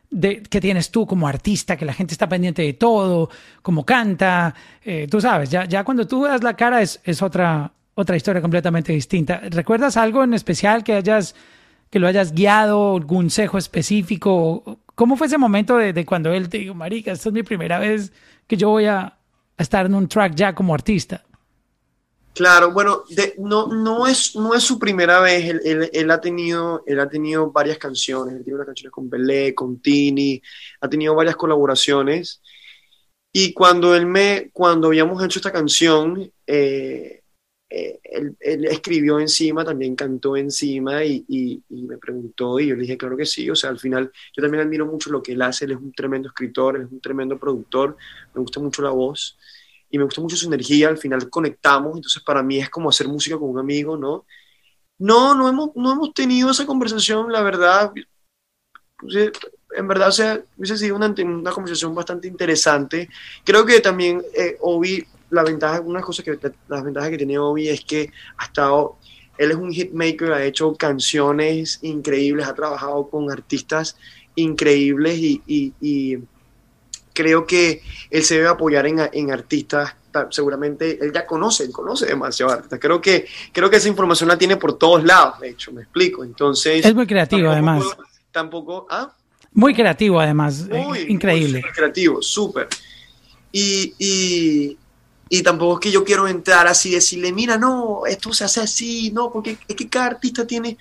de, 0.09 0.43
que 0.43 0.59
tienes 0.59 0.91
tú 0.91 1.05
como 1.05 1.27
artista, 1.27 1.77
que 1.77 1.85
la 1.85 1.93
gente 1.93 2.13
está 2.13 2.27
pendiente 2.27 2.61
de 2.63 2.73
todo, 2.73 3.29
como 3.61 3.85
canta, 3.85 4.53
eh, 4.83 5.07
tú 5.09 5.21
sabes, 5.21 5.49
ya, 5.49 5.65
ya 5.65 5.83
cuando 5.83 6.07
tú 6.07 6.23
das 6.23 6.43
la 6.43 6.55
cara 6.55 6.81
es, 6.81 6.99
es 7.03 7.21
otra, 7.21 7.71
otra 7.99 8.15
historia 8.15 8.41
completamente 8.41 8.93
distinta. 8.93 9.41
¿Recuerdas 9.49 9.97
algo 9.97 10.23
en 10.23 10.33
especial 10.33 10.83
que 10.83 10.93
hayas 10.93 11.35
que 11.89 11.99
lo 11.99 12.07
hayas 12.07 12.33
guiado, 12.33 12.95
algún 12.95 13.23
consejo 13.23 13.57
específico? 13.57 14.79
¿Cómo 14.95 15.17
fue 15.17 15.27
ese 15.27 15.37
momento 15.37 15.75
de, 15.77 15.91
de, 15.91 16.05
cuando 16.05 16.31
él 16.31 16.47
te 16.47 16.59
dijo, 16.59 16.75
marica, 16.75 17.11
esta 17.11 17.29
es 17.29 17.33
mi 17.33 17.43
primera 17.43 17.79
vez 17.79 18.11
que 18.47 18.57
yo 18.57 18.69
voy 18.69 18.85
a, 18.85 19.17
estar 19.57 19.85
en 19.85 19.95
un 19.95 20.07
track 20.07 20.35
ya 20.35 20.55
como 20.55 20.73
artista? 20.73 21.23
Claro, 22.33 22.71
bueno, 22.71 23.03
no, 23.37 23.67
no, 23.67 24.07
es, 24.07 24.35
no 24.35 24.53
es 24.53 24.63
su 24.63 24.79
primera 24.79 25.19
vez, 25.19 25.59
él, 25.65 26.11
ha 26.11 26.21
tenido, 26.21 26.83
él 26.87 26.99
ha 27.01 27.09
tenido 27.09 27.51
varias 27.51 27.77
canciones, 27.77 28.35
él 28.35 28.43
tiene 28.43 28.55
unas 28.55 28.67
canciones 28.67 28.93
con 28.93 29.09
Belé, 29.09 29.53
con 29.53 29.81
Tini, 29.81 30.41
ha 30.79 30.87
tenido 30.87 31.15
varias 31.15 31.35
colaboraciones, 31.35 32.41
y 33.33 33.51
cuando 33.51 33.93
él 33.93 34.05
me, 34.05 34.51
cuando 34.53 34.87
habíamos 34.87 35.21
hecho 35.23 35.39
esta 35.39 35.51
canción, 35.51 36.31
eh, 36.47 37.18
eh, 37.71 37.99
él, 38.03 38.65
escribió 38.65 39.19
encima, 39.19 39.63
también 39.63 39.95
cantó 39.95 40.35
encima 40.35 41.03
y, 41.05 41.23
y, 41.27 41.61
me 41.69 41.97
preguntó 41.97 42.59
y 42.59 42.67
yo 42.67 42.75
le 42.75 42.81
dije, 42.81 42.97
claro 42.97 43.15
que 43.15 43.25
sí, 43.25 43.47
o 43.49 43.55
sea, 43.55 43.69
al 43.69 43.79
final 43.79 44.11
yo 44.35 44.41
también 44.41 44.63
admiro 44.63 44.87
mucho 44.87 45.11
lo 45.11 45.21
que 45.21 45.33
él 45.33 45.41
hace, 45.43 45.65
él 45.65 45.71
es 45.71 45.77
un 45.77 45.91
tremendo 45.93 46.29
escritor, 46.29 46.75
él 46.75 46.83
es 46.83 46.91
un 46.91 46.99
tremendo 46.99 47.37
productor, 47.37 47.95
me 48.33 48.41
gusta 48.41 48.59
mucho 48.59 48.81
la 48.81 48.89
voz 48.89 49.37
y 49.91 49.97
me 49.99 50.03
gusta 50.03 50.19
mucho 50.19 50.35
su 50.35 50.47
energía, 50.47 50.87
al 50.89 50.97
final 50.97 51.29
conectamos, 51.29 51.95
entonces 51.95 52.23
para 52.23 52.41
mí 52.41 52.57
es 52.59 52.69
como 52.69 52.89
hacer 52.89 53.07
música 53.07 53.37
con 53.37 53.49
un 53.49 53.59
amigo, 53.59 53.97
¿no? 53.97 54.25
No, 54.97 55.35
no 55.35 55.47
hemos, 55.47 55.69
no 55.75 55.93
hemos 55.93 56.13
tenido 56.13 56.49
esa 56.51 56.65
conversación, 56.65 57.31
la 57.31 57.41
verdad, 57.41 57.93
en 59.77 59.87
verdad 59.87 60.09
o 60.09 60.11
sea, 60.11 60.43
hubiese 60.57 60.77
sido 60.77 60.95
una, 60.95 61.13
una, 61.23 61.51
conversación 61.51 61.93
bastante 61.95 62.27
interesante. 62.27 63.09
Creo 63.45 63.65
que 63.65 63.79
también 63.79 64.21
eh, 64.33 64.57
Obi, 64.61 65.05
la 65.29 65.43
ventaja, 65.43 65.81
una 65.81 66.01
cosa 66.01 66.23
que 66.23 66.37
las 66.67 66.83
ventajas 66.83 67.09
que 67.09 67.17
tiene 67.17 67.37
Obi 67.37 67.69
es 67.69 67.81
que 67.85 68.11
ha 68.37 68.45
estado, 68.45 68.97
él 69.37 69.51
es 69.51 69.57
un 69.57 69.71
hitmaker, 69.71 70.33
ha 70.33 70.43
hecho 70.43 70.73
canciones 70.75 71.79
increíbles, 71.81 72.47
ha 72.47 72.55
trabajado 72.55 73.09
con 73.09 73.31
artistas 73.31 73.97
increíbles 74.35 75.17
y, 75.19 75.41
y 75.81 76.17
creo 77.19 77.45
que 77.45 77.81
él 78.09 78.23
se 78.23 78.35
debe 78.35 78.47
apoyar 78.47 78.87
en, 78.87 79.31
artistas 79.31 79.93
seguramente 80.31 80.97
él 81.03 81.11
ya 81.13 81.25
conoce, 81.25 81.65
él 81.65 81.71
conoce 81.73 82.05
demasiado 82.05 82.53
artistas. 82.53 82.79
Creo 82.79 83.01
que, 83.01 83.27
creo 83.51 83.69
que 83.69 83.75
esa 83.75 83.89
información 83.89 84.29
la 84.29 84.37
tiene 84.37 84.55
por 84.55 84.77
todos 84.77 85.03
lados, 85.03 85.37
de 85.41 85.49
hecho, 85.49 85.73
me 85.73 85.81
explico. 85.81 86.23
Entonces. 86.23 86.85
Es 86.85 86.95
muy 86.95 87.05
creativo, 87.05 87.49
además. 87.49 87.83
tampoco. 88.31 88.87
¿ah? 88.89 89.13
Muy 89.51 89.73
creativo, 89.73 90.17
además. 90.19 90.65
Muy, 90.69 90.99
increíble. 91.09 91.59
Muy 91.61 91.71
creativo, 91.71 92.21
súper. 92.21 92.69
Y, 93.51 93.93
y, 93.99 94.77
y, 95.29 95.43
tampoco 95.43 95.75
es 95.75 95.79
que 95.79 95.91
yo 95.91 96.03
quiero 96.03 96.27
entrar 96.27 96.67
así 96.67 96.89
y 96.89 96.95
decirle, 96.95 97.31
mira, 97.31 97.57
no, 97.57 98.05
esto 98.07 98.33
se 98.33 98.43
hace 98.43 98.61
así, 98.61 99.11
no, 99.11 99.31
porque 99.31 99.57
es 99.67 99.75
que 99.75 99.87
cada 99.87 100.07
artista 100.07 100.45
tiene 100.45 100.77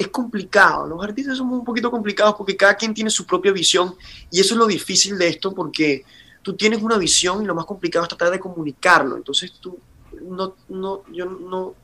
es 0.00 0.08
complicado. 0.08 0.86
Los 0.86 1.04
artistas 1.04 1.36
somos 1.36 1.58
un 1.58 1.64
poquito 1.64 1.90
complicados 1.90 2.34
porque 2.34 2.56
cada 2.56 2.74
quien 2.74 2.94
tiene 2.94 3.10
su 3.10 3.26
propia 3.26 3.52
visión 3.52 3.94
y 4.30 4.40
eso 4.40 4.54
es 4.54 4.58
lo 4.58 4.66
difícil 4.66 5.18
de 5.18 5.28
esto 5.28 5.52
porque 5.52 6.04
tú 6.40 6.56
tienes 6.56 6.80
una 6.80 6.96
visión 6.96 7.42
y 7.42 7.46
lo 7.46 7.54
más 7.54 7.66
complicado 7.66 8.04
es 8.04 8.08
tratar 8.08 8.30
de 8.30 8.40
comunicarlo. 8.40 9.18
Entonces 9.18 9.52
tú 9.60 9.78
no, 10.22 10.54
no, 10.70 11.02
yo 11.12 11.26
no, 11.26 11.74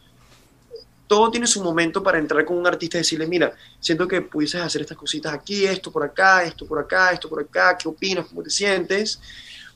todo 1.06 1.30
tiene 1.30 1.46
su 1.46 1.62
momento 1.62 2.02
para 2.02 2.18
entrar 2.18 2.44
con 2.44 2.56
un 2.56 2.66
artista 2.66 2.96
y 2.96 3.00
decirle, 3.00 3.26
mira, 3.26 3.54
siento 3.78 4.08
que 4.08 4.22
pudieses 4.22 4.62
hacer 4.62 4.80
estas 4.80 4.96
cositas 4.96 5.34
aquí, 5.34 5.66
esto 5.66 5.92
por 5.92 6.02
acá, 6.02 6.42
esto 6.42 6.66
por 6.66 6.78
acá, 6.78 7.12
esto 7.12 7.28
por 7.28 7.40
acá, 7.40 7.76
¿qué 7.76 7.88
opinas? 7.88 8.26
¿Cómo 8.26 8.42
te 8.42 8.50
sientes? 8.50 9.20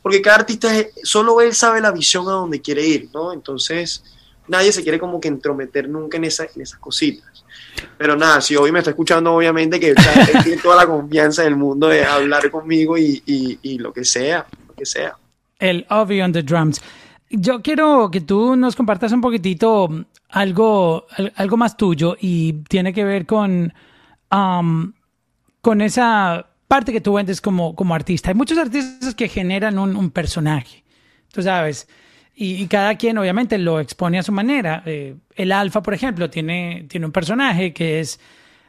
Porque 0.02 0.22
cada 0.22 0.36
artista, 0.36 0.70
solo 1.02 1.40
él 1.40 1.54
sabe 1.54 1.80
la 1.80 1.92
visión 1.92 2.26
a 2.28 2.32
donde 2.32 2.60
quiere 2.60 2.86
ir, 2.86 3.08
¿no? 3.12 3.32
Entonces, 3.32 4.02
nadie 4.48 4.72
se 4.72 4.82
quiere 4.82 4.98
como 4.98 5.20
que 5.20 5.28
entrometer 5.28 5.88
nunca 5.88 6.16
en, 6.16 6.24
esa, 6.24 6.44
en 6.44 6.62
esas 6.62 6.78
cositas. 6.78 7.44
Pero 7.96 8.16
nada, 8.16 8.40
si 8.40 8.56
hoy 8.56 8.72
me 8.72 8.80
está 8.80 8.90
escuchando, 8.90 9.34
obviamente 9.34 9.78
que 9.78 9.94
tiene 10.42 10.60
toda 10.60 10.76
la 10.76 10.86
confianza 10.86 11.42
del 11.42 11.56
mundo 11.56 11.88
de 11.88 12.04
hablar 12.04 12.50
conmigo 12.50 12.98
y, 12.98 13.78
lo 13.78 13.92
que 13.92 14.04
sea, 14.04 14.46
lo 14.66 14.74
que 14.74 14.86
sea. 14.86 15.16
El 15.58 15.86
Ovi 15.90 16.20
on 16.20 16.32
the 16.32 16.42
Drums. 16.42 16.80
Yo 17.30 17.62
quiero 17.62 18.10
que 18.10 18.22
tú 18.22 18.56
nos 18.56 18.74
compartas 18.74 19.12
un 19.12 19.20
poquitito 19.20 19.88
algo, 20.30 21.06
algo 21.36 21.56
más 21.56 21.76
tuyo 21.76 22.16
y 22.20 22.54
tiene 22.64 22.92
que 22.92 23.04
ver 23.04 23.24
con, 23.24 23.72
um, 24.32 24.92
con 25.60 25.80
esa 25.80 26.49
parte 26.70 26.92
que 26.92 27.00
tú 27.00 27.14
vendes 27.14 27.40
como, 27.40 27.74
como 27.74 27.96
artista. 27.96 28.28
Hay 28.28 28.37
muchos 28.37 28.56
artistas 28.56 29.16
que 29.16 29.28
generan 29.28 29.76
un, 29.76 29.96
un 29.96 30.12
personaje. 30.12 30.85
Tú 31.33 31.42
sabes, 31.42 31.88
y, 32.42 32.66
cada 32.68 32.94
quien 32.94 33.18
obviamente 33.18 33.59
lo 33.59 33.80
expone 33.80 34.18
a 34.18 34.22
su 34.22 34.30
manera. 34.30 34.83
Eh, 34.87 35.16
el 35.35 35.50
alfa, 35.50 35.83
por 35.83 35.94
ejemplo, 35.94 36.30
tiene, 36.30 36.87
tiene 36.88 37.06
un 37.06 37.12
personaje 37.12 37.74
que 37.74 37.98
es, 37.98 38.20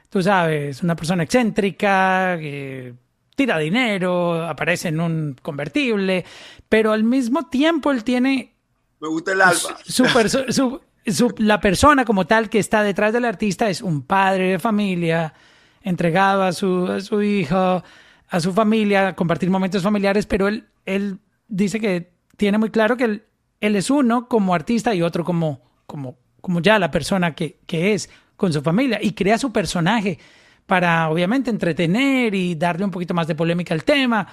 tú 0.10 0.22
sabes, 0.22 0.82
una 0.84 0.96
persona 0.96 1.24
excéntrica, 1.24 2.38
que 2.40 2.96
tira 3.36 3.60
dinero, 3.60 4.44
aparece 4.46 4.90
en 4.90 5.00
un 5.00 5.38
convertible, 5.42 6.26
pero 6.68 6.92
al 6.92 7.04
mismo 7.04 7.48
tiempo 7.50 7.92
él 7.92 8.04
tiene... 8.04 8.56
Me 9.00 9.08
gusta 9.08 9.32
el 9.34 9.42
alfa. 9.42 9.78
Su, 9.86 10.82
la 11.38 11.62
persona 11.62 12.04
como 12.04 12.26
tal 12.26 12.50
que 12.50 12.60
está 12.60 12.84
detrás 12.84 13.14
del 13.14 13.26
artista 13.26 13.70
es 13.70 13.82
un 13.82 14.02
padre 14.02 14.50
de 14.50 14.60
familia, 14.60 15.34
entregado 15.82 16.44
a 16.44 16.52
su, 16.52 16.88
a 16.88 17.02
su 17.02 17.22
hijo, 17.22 17.84
a 18.28 18.40
su 18.40 18.54
familia, 18.54 19.16
compartir 19.16 19.50
momentos 19.50 19.84
familiares, 19.84 20.26
pero 20.26 20.48
él, 20.48 20.68
él 20.86 21.20
dice 21.48 21.80
que 21.80 22.14
tiene 22.38 22.58
muy 22.58 22.70
claro 22.70 22.98
que 22.98 23.04
el, 23.04 23.24
él 23.60 23.76
es 23.76 23.90
uno 23.90 24.28
como 24.28 24.54
artista 24.54 24.94
y 24.96 25.02
otro 25.02 25.24
como, 25.24 25.62
como, 25.86 26.18
como 26.42 26.62
ya 26.62 26.80
la 26.80 26.92
persona 26.92 27.36
que, 27.36 27.60
que 27.66 27.94
es 27.94 28.10
con 28.36 28.52
su 28.52 28.62
familia 28.62 29.00
y 29.02 29.14
crea 29.14 29.38
su 29.38 29.52
personaje 29.52 30.18
para 30.66 31.10
obviamente 31.10 31.50
entretener 31.50 32.34
y 32.34 32.56
darle 32.56 32.86
un 32.86 32.92
poquito 32.92 33.14
más 33.14 33.28
de 33.28 33.36
polémica 33.36 33.74
al 33.74 33.84
tema. 33.84 34.28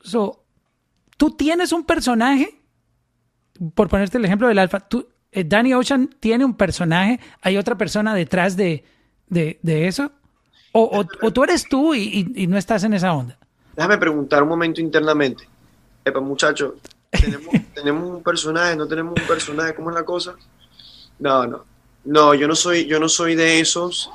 So, 0.00 0.44
tú 1.16 1.30
tienes 1.30 1.72
un 1.72 1.84
personaje, 1.84 2.60
por 3.74 3.88
ponerte 3.88 4.18
el 4.18 4.24
ejemplo 4.24 4.48
del 4.48 4.58
alfa, 4.58 4.80
tú, 4.80 5.08
eh, 5.32 5.44
Danny 5.44 5.72
Ocean 5.74 6.10
tiene 6.18 6.44
un 6.44 6.54
personaje, 6.54 7.20
hay 7.42 7.56
otra 7.56 7.76
persona 7.78 8.14
detrás 8.14 8.56
de, 8.56 8.84
de, 9.28 9.86
eso, 9.86 10.12
o, 10.72 11.04
o, 11.22 11.30
tú 11.32 11.44
eres 11.44 11.68
tú 11.68 11.94
y, 11.94 12.32
y, 12.34 12.46
no 12.46 12.56
estás 12.56 12.84
en 12.84 12.94
esa 12.94 13.12
onda. 13.12 13.36
Déjame 13.76 13.98
preguntar 13.98 14.42
un 14.42 14.48
momento 14.48 14.80
internamente. 14.80 15.48
Epa, 16.04 16.20
muchacho, 16.20 16.76
¿tenemos, 17.10 17.54
¿tenemos 17.74 18.10
un 18.10 18.22
personaje? 18.22 18.76
¿No 18.76 18.86
tenemos 18.86 19.14
un 19.20 19.26
personaje? 19.26 19.74
¿Cómo 19.74 19.90
es 19.90 19.96
la 19.96 20.04
cosa? 20.04 20.34
No, 21.18 21.46
no. 21.46 21.64
No, 22.04 22.34
yo 22.34 22.48
no 22.48 22.54
soy, 22.54 22.86
yo 22.86 22.98
no 22.98 23.08
soy 23.08 23.34
de 23.34 23.60
esos. 23.60 24.10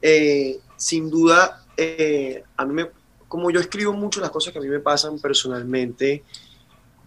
Eh, 0.00 0.58
sin 0.76 1.10
duda, 1.10 1.64
eh, 1.76 2.44
a 2.56 2.64
mí 2.64 2.74
me, 2.74 2.88
como 3.28 3.50
yo 3.50 3.60
escribo 3.60 3.92
mucho 3.92 4.20
las 4.20 4.30
cosas 4.30 4.52
que 4.52 4.58
a 4.58 4.62
mí 4.62 4.68
me 4.68 4.80
pasan 4.80 5.18
personalmente 5.18 6.22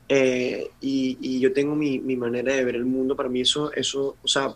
eh, 0.09 0.71
y, 0.81 1.39
yo 1.39 1.53
tengo 1.53 1.75
mi, 1.75 1.99
manera 1.99 2.53
de 2.53 2.63
ver 2.63 2.75
el 2.75 2.85
mundo, 2.85 3.15
para 3.15 3.29
mí 3.29 3.41
eso, 3.41 3.71
eso 3.73 4.15
o 4.21 4.27
sea, 4.27 4.53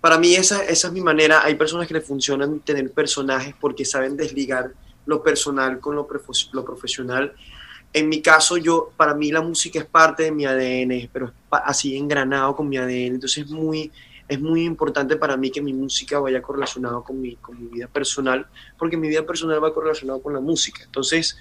para 0.00 0.18
mí 0.18 0.34
esa, 0.34 0.64
esa 0.64 0.88
es 0.88 0.92
mi 0.92 1.00
manera. 1.00 1.42
Hay 1.44 1.54
personas 1.54 1.88
que 1.88 1.94
le 1.94 2.00
funcionan 2.00 2.60
tener 2.60 2.90
personajes 2.92 3.54
porque 3.60 3.84
saben 3.84 4.16
desligar 4.16 4.72
lo 5.06 5.22
personal 5.22 5.80
con 5.80 5.94
lo, 5.96 6.06
lo 6.52 6.64
profesional. 6.64 7.32
En 7.92 8.08
mi 8.08 8.20
caso, 8.20 8.56
yo, 8.56 8.90
para 8.96 9.14
mí 9.14 9.30
la 9.30 9.40
música 9.40 9.78
es 9.78 9.86
parte 9.86 10.24
de 10.24 10.32
mi 10.32 10.44
ADN, 10.44 11.08
pero 11.12 11.32
así 11.50 11.96
engranado 11.96 12.54
con 12.54 12.68
mi 12.68 12.76
ADN, 12.76 13.14
entonces 13.14 13.44
es 13.44 13.50
muy, 13.50 13.90
es 14.28 14.40
muy 14.40 14.64
importante 14.64 15.16
para 15.16 15.36
mí 15.36 15.50
que 15.50 15.62
mi 15.62 15.72
música 15.72 16.18
vaya 16.18 16.42
correlacionado 16.42 17.02
con 17.02 17.20
mi, 17.20 17.36
con 17.36 17.58
mi 17.58 17.68
vida 17.68 17.86
personal, 17.86 18.46
porque 18.76 18.96
mi 18.96 19.08
vida 19.08 19.24
personal 19.24 19.62
va 19.62 19.72
correlacionado 19.72 20.20
con 20.20 20.34
la 20.34 20.40
música. 20.40 20.82
Entonces, 20.84 21.38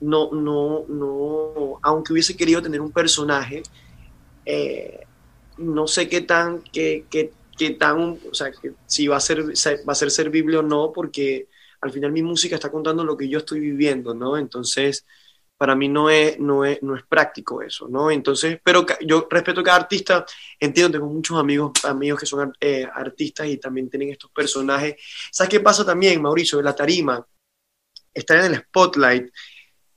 no, 0.00 0.30
no, 0.32 0.84
no, 0.88 1.78
aunque 1.82 2.12
hubiese 2.12 2.36
querido 2.36 2.62
tener 2.62 2.80
un 2.80 2.92
personaje, 2.92 3.62
eh, 4.46 5.00
no 5.58 5.86
sé 5.86 6.08
qué 6.08 6.22
tan, 6.22 6.62
qué, 6.62 7.04
qué, 7.10 7.32
qué 7.60 7.72
tan, 7.72 8.18
o 8.30 8.32
sea, 8.32 8.50
que 8.50 8.72
si 8.86 9.06
va 9.06 9.18
a 9.18 9.20
ser, 9.20 9.42
va 9.44 9.92
a 9.92 9.94
ser 9.94 10.10
servible 10.10 10.56
o 10.56 10.62
no, 10.62 10.92
porque 10.94 11.48
al 11.82 11.92
final 11.92 12.10
mi 12.10 12.22
música 12.22 12.54
está 12.54 12.70
contando 12.70 13.04
lo 13.04 13.18
que 13.18 13.28
yo 13.28 13.36
estoy 13.36 13.60
viviendo, 13.60 14.14
¿no? 14.14 14.38
Entonces, 14.38 15.04
para 15.58 15.76
mí 15.76 15.86
no 15.86 16.08
es, 16.08 16.40
no 16.40 16.64
es, 16.64 16.82
no 16.82 16.96
es 16.96 17.02
práctico 17.02 17.60
eso, 17.60 17.86
¿no? 17.86 18.10
Entonces, 18.10 18.58
pero 18.64 18.86
yo 19.02 19.28
respeto 19.28 19.60
a 19.60 19.64
cada 19.64 19.76
artista, 19.80 20.24
entiendo, 20.58 20.92
tengo 20.92 21.12
muchos 21.12 21.38
amigos, 21.38 21.84
amigos 21.84 22.20
que 22.20 22.24
son 22.24 22.50
eh, 22.58 22.88
artistas 22.94 23.46
y 23.46 23.58
también 23.58 23.90
tienen 23.90 24.08
estos 24.08 24.30
personajes. 24.30 24.94
¿Sabes 25.30 25.50
qué 25.50 25.60
pasa 25.60 25.84
también, 25.84 26.22
Mauricio? 26.22 26.62
La 26.62 26.74
tarima, 26.74 27.26
estar 28.14 28.38
en 28.38 28.54
el 28.54 28.60
spotlight, 28.60 29.30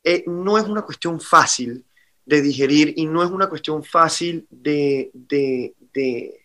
eh, 0.04 0.26
no 0.28 0.58
es 0.58 0.65
una 0.65 0.82
cuestión 0.82 1.21
fácil 1.21 1.86
de 2.26 2.41
digerir 2.41 2.93
y 2.97 3.06
no 3.06 3.23
es 3.23 3.30
una 3.30 3.47
cuestión 3.47 3.86
fácil 3.86 4.45
de, 4.49 5.12
de, 5.13 5.76
de, 5.93 6.43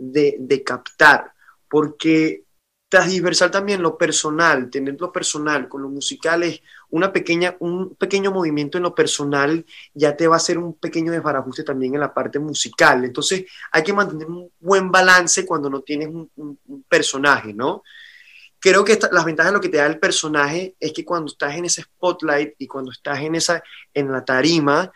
de 0.00 0.62
captar, 0.64 1.32
porque 1.68 2.44
transversal 2.90 3.52
también 3.52 3.80
lo 3.80 3.96
personal, 3.96 4.68
tener 4.68 5.00
lo 5.00 5.12
personal 5.12 5.68
con 5.68 5.80
lo 5.80 5.88
musical 5.88 6.42
es 6.42 6.60
una 6.90 7.12
pequeña, 7.12 7.56
un 7.60 7.94
pequeño 7.94 8.32
movimiento 8.32 8.78
en 8.78 8.82
lo 8.82 8.94
personal 8.96 9.64
ya 9.94 10.16
te 10.16 10.26
va 10.26 10.34
a 10.34 10.38
hacer 10.38 10.58
un 10.58 10.74
pequeño 10.74 11.12
desbarajuste 11.12 11.62
también 11.62 11.94
en 11.94 12.00
la 12.00 12.12
parte 12.12 12.40
musical. 12.40 13.04
Entonces 13.04 13.44
hay 13.70 13.84
que 13.84 13.92
mantener 13.92 14.26
un 14.26 14.50
buen 14.58 14.90
balance 14.90 15.46
cuando 15.46 15.70
no 15.70 15.82
tienes 15.82 16.08
un, 16.08 16.58
personaje, 16.88 17.54
¿no? 17.54 17.84
Creo 18.58 18.84
que 18.84 18.98
las 19.12 19.24
ventajas 19.24 19.52
de 19.52 19.56
lo 19.56 19.62
que 19.62 19.68
te 19.68 19.76
da 19.76 19.86
el 19.86 20.00
personaje 20.00 20.74
es 20.80 20.92
que 20.92 21.04
cuando 21.04 21.30
estás 21.30 21.54
en 21.54 21.66
ese 21.66 21.82
spotlight 21.82 22.54
y 22.58 22.66
cuando 22.66 22.90
estás 22.90 23.20
en, 23.20 23.36
esa, 23.36 23.62
en 23.94 24.10
la 24.10 24.24
tarima, 24.24 24.90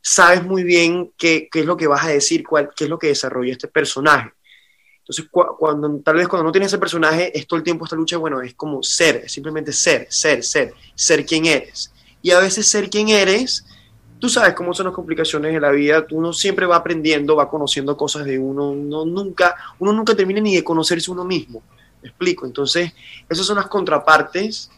sabes 0.00 0.42
muy 0.42 0.64
bien 0.64 1.12
qué, 1.18 1.48
qué 1.52 1.60
es 1.60 1.66
lo 1.66 1.76
que 1.76 1.86
vas 1.86 2.04
a 2.06 2.08
decir, 2.08 2.42
cuál, 2.44 2.70
qué 2.74 2.84
es 2.84 2.90
lo 2.90 2.98
que 2.98 3.08
desarrolla 3.08 3.52
este 3.52 3.68
personaje. 3.68 4.35
Entonces, 5.08 5.28
cuando, 5.30 6.00
tal 6.00 6.16
vez 6.16 6.26
cuando 6.26 6.42
no 6.42 6.50
tienes 6.50 6.66
ese 6.66 6.78
personaje, 6.78 7.36
es 7.38 7.46
todo 7.46 7.58
el 7.58 7.62
tiempo 7.62 7.84
esta 7.84 7.94
lucha, 7.94 8.16
bueno, 8.16 8.42
es 8.42 8.54
como 8.54 8.82
ser, 8.82 9.30
simplemente 9.30 9.72
ser, 9.72 10.08
ser, 10.10 10.42
ser, 10.42 10.74
ser 10.96 11.24
quien 11.24 11.46
eres. 11.46 11.92
Y 12.22 12.32
a 12.32 12.40
veces 12.40 12.66
ser 12.66 12.90
quien 12.90 13.10
eres, 13.10 13.64
tú 14.18 14.28
sabes 14.28 14.54
cómo 14.54 14.74
son 14.74 14.86
las 14.86 14.94
complicaciones 14.96 15.52
de 15.52 15.60
la 15.60 15.70
vida, 15.70 16.04
uno 16.10 16.32
siempre 16.32 16.66
va 16.66 16.74
aprendiendo, 16.74 17.36
va 17.36 17.48
conociendo 17.48 17.96
cosas 17.96 18.24
de 18.24 18.36
uno, 18.36 18.70
uno 18.70 19.04
nunca, 19.04 19.54
uno 19.78 19.92
nunca 19.92 20.16
termina 20.16 20.40
ni 20.40 20.56
de 20.56 20.64
conocerse 20.64 21.08
uno 21.08 21.24
mismo. 21.24 21.62
¿Me 22.02 22.08
explico? 22.08 22.44
Entonces, 22.44 22.92
esas 23.28 23.46
son 23.46 23.58
las 23.58 23.68
contrapartes 23.68 24.72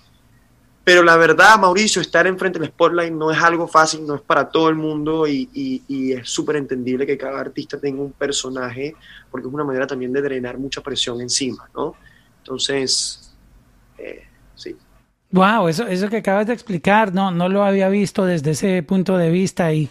pero 0.89 1.03
la 1.03 1.19
verdad, 1.19 1.59
Mauricio, 1.59 2.01
estar 2.01 2.27
enfrente 2.27 2.59
del 2.59 2.69
spotlight 2.69 3.13
no 3.13 3.31
es 3.31 3.39
algo 3.43 3.69
fácil, 3.69 4.07
no 4.07 4.15
es 4.15 4.23
para 4.23 4.49
todo 4.49 4.71
el 4.71 4.75
mundo 4.75 5.27
y, 5.29 5.85
es 6.17 6.31
súper 6.31 6.57
entendible 6.57 7.07
que 7.07 7.19
cada 7.19 7.39
artista 7.39 7.79
tenga 7.79 8.01
un 8.01 8.13
personaje, 8.13 8.97
porque 9.31 9.47
es 9.47 9.53
una 9.53 9.65
manera 9.65 9.87
también 9.87 10.15
de 10.15 10.23
drenar 10.23 10.57
mucha 10.57 10.81
presión 10.81 11.21
encima, 11.21 11.69
¿no? 11.75 11.95
Entonces, 12.39 13.37
eh, 13.99 14.23
sí. 14.55 14.79
Wow, 15.31 15.69
eso, 15.69 15.87
eso 15.87 16.09
que 16.09 16.17
acabas 16.17 16.47
de 16.47 16.55
explicar, 16.55 17.13
no, 17.13 17.33
no 17.33 17.51
lo 17.51 17.65
había 17.65 17.91
visto 17.91 18.25
desde 18.25 18.53
ese 18.53 18.83
punto 18.83 19.19
de 19.19 19.29
vista. 19.29 19.71
Y, 19.75 19.91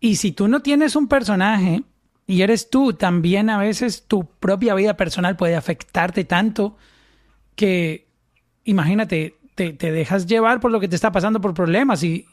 y 0.00 0.16
si 0.16 0.32
tú 0.32 0.48
no 0.48 0.60
tienes 0.60 0.96
un 0.96 1.06
personaje 1.06 1.82
y 2.26 2.40
eres 2.40 2.70
tú, 2.70 2.94
también 2.94 3.50
a 3.50 3.58
veces 3.58 4.06
tu 4.08 4.24
propia 4.24 4.74
vida 4.74 4.96
personal 4.96 5.36
puede 5.36 5.54
afectarte 5.54 6.24
tanto 6.24 6.78
que, 7.56 8.08
imagínate, 8.64 9.36
te, 9.54 9.72
dejas 9.72 10.26
llevar 10.26 10.60
por 10.60 10.70
lo 10.70 10.80
que 10.80 10.88
te 10.88 10.96
está 10.96 11.12
pasando 11.12 11.40
por 11.40 11.54
problemas 11.54 12.02
y, 12.02 12.26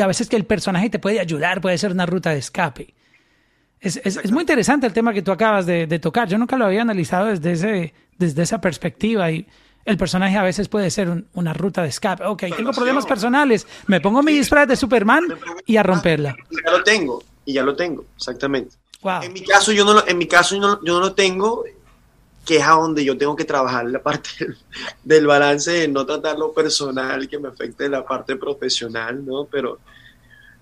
a 0.00 0.06
veces 0.06 0.28
que 0.28 0.36
el 0.36 0.44
personaje 0.44 0.90
te 0.90 0.98
puede 0.98 1.20
ayudar, 1.20 1.60
puede 1.60 1.78
ser 1.78 1.92
una 1.92 2.06
ruta 2.06 2.30
de 2.30 2.38
escape. 2.38 2.94
Es, 3.80 4.30
muy 4.30 4.42
interesante 4.42 4.86
el 4.86 4.92
tema 4.92 5.12
que 5.12 5.22
tú 5.22 5.32
acabas 5.32 5.66
de, 5.66 5.98
tocar. 5.98 6.28
Yo 6.28 6.38
nunca 6.38 6.56
lo 6.56 6.66
había 6.66 6.82
analizado 6.82 7.26
desde, 7.26 7.52
ese, 7.52 7.94
desde 8.18 8.42
esa 8.42 8.60
perspectiva 8.60 9.30
y 9.30 9.46
el 9.84 9.96
personaje 9.96 10.36
a 10.36 10.42
veces 10.42 10.68
puede 10.68 10.90
ser 10.90 11.24
una 11.34 11.52
ruta 11.52 11.82
de 11.82 11.88
escape. 11.88 12.24
Ok, 12.24 12.44
tengo 12.56 12.72
problemas 12.72 13.06
personales, 13.06 13.66
me 13.86 14.00
pongo 14.00 14.22
mi 14.22 14.32
disfraz 14.32 14.68
de 14.68 14.76
Superman 14.76 15.24
y 15.66 15.76
a 15.76 15.82
romperla. 15.82 16.36
Y 16.50 16.56
ya 16.64 16.70
lo 16.70 16.84
tengo, 16.84 17.22
y 17.44 17.52
ya 17.54 17.62
lo 17.62 17.74
tengo, 17.74 18.04
exactamente. 18.16 18.76
En 19.22 19.32
mi 19.32 19.42
caso, 19.42 19.72
yo 19.72 19.84
no, 19.84 20.06
en 20.06 20.16
mi 20.16 20.28
caso 20.28 20.54
yo 20.54 20.78
no 20.80 21.00
lo 21.00 21.12
tengo 21.14 21.64
que 22.44 22.56
es 22.56 22.62
a 22.62 22.72
donde 22.72 23.04
yo 23.04 23.16
tengo 23.16 23.36
que 23.36 23.44
trabajar 23.44 23.86
la 23.86 24.02
parte 24.02 24.28
del, 25.04 25.26
balance 25.26 25.70
de 25.70 25.88
no 25.88 26.04
tratar 26.04 26.38
lo 26.38 26.52
personal 26.52 27.28
que 27.28 27.38
me 27.38 27.48
afecte 27.48 27.88
la 27.88 28.04
parte 28.04 28.36
profesional, 28.36 29.24
¿no? 29.24 29.46
Pero, 29.46 29.78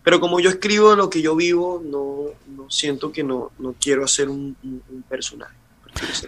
pero 0.03 0.21
como 0.21 0.41
yo 0.41 0.51
escribo 0.51 0.95
lo 0.95 1.09
que 1.09 1.23
yo 1.23 1.35
vivo, 1.37 1.83
no, 1.85 2.27
no 2.55 2.71
siento 2.71 3.13
que 3.13 3.23
no, 3.23 3.53
no 3.59 3.75
quiero 3.81 4.05
hacer 4.05 4.29
un, 4.29 4.57
un, 4.63 5.03
personaje. 5.09 5.55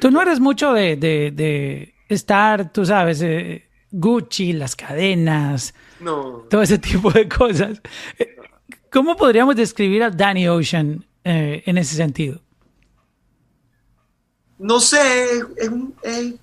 Tú 0.01 0.11
no 0.11 0.21
eres 0.21 0.41
mucho 0.41 0.73
de, 0.73 0.97
de, 0.97 1.95
estar, 2.09 2.73
tú 2.73 2.85
sabes, 2.85 3.23
eh, 3.23 3.69
Gucci, 3.91 4.55
las 4.55 4.75
cadenas, 4.75 5.75
no. 6.01 6.47
todo 6.51 6.63
ese 6.63 6.79
tipo 6.79 7.11
de 7.11 7.29
cosas. 7.29 7.81
¿Cómo 8.91 9.17
podríamos 9.17 9.57
describir 9.57 10.03
a 10.03 10.11
Danny 10.11 10.49
Ocean 10.49 11.05
eh, 11.25 11.63
en 11.65 11.79
ese 11.79 11.95
sentido? 11.95 12.41
No 14.63 14.79
sé, 14.79 15.45
es, 15.57 16.35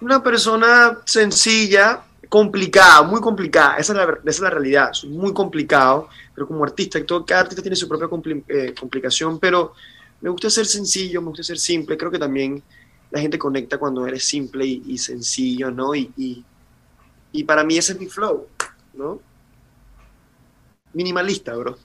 una 0.00 0.22
persona 0.22 0.98
sencilla, 1.06 2.04
complicada, 2.28 3.02
muy 3.02 3.20
complicada. 3.20 3.76
Esa 3.78 3.92
es, 3.92 3.96
la, 3.96 4.04
esa 4.04 4.30
es 4.30 4.40
la 4.40 4.50
realidad. 4.50 4.92
Soy 4.92 5.08
muy 5.08 5.32
complicado, 5.32 6.08
pero 6.34 6.46
como 6.46 6.62
artista, 6.62 7.02
todo, 7.06 7.24
cada 7.24 7.42
artista 7.42 7.62
tiene 7.62 7.76
su 7.76 7.88
propia 7.88 8.08
eh, 8.48 8.74
complicación, 8.78 9.38
pero 9.38 9.72
me 10.20 10.28
gusta 10.28 10.50
ser 10.50 10.66
sencillo, 10.66 11.22
me 11.22 11.28
gusta 11.28 11.42
ser 11.42 11.58
simple. 11.58 11.96
Creo 11.96 12.10
que 12.10 12.18
también 12.18 12.62
la 13.10 13.20
gente 13.20 13.38
conecta 13.38 13.78
cuando 13.78 14.06
eres 14.06 14.24
simple 14.24 14.66
y, 14.66 14.98
sencillo, 14.98 15.70
¿no? 15.70 15.94
Y, 15.94 16.44
y, 17.32 17.44
para 17.44 17.64
mí 17.64 17.78
ese 17.78 17.92
es 17.92 17.98
mi 17.98 18.06
flow, 18.06 18.46
¿no? 18.92 19.20
Minimalista, 20.92 21.54
bro. 21.56 21.78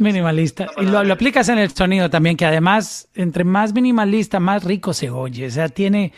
Minimalista. 0.00 0.68
Y 0.78 0.86
lo, 0.86 0.98
aplicas 1.00 1.48
en 1.50 1.58
el 1.58 1.70
sonido 1.72 2.08
también, 2.08 2.36
que 2.36 2.46
además, 2.46 3.08
entre 3.14 3.44
más 3.44 3.74
minimalista, 3.74 4.40
más 4.40 4.64
rico 4.64 4.94
se 4.94 5.10
oye. 5.10 5.46
O 5.46 5.50
sea, 5.50 5.68
tiene, 5.68 6.12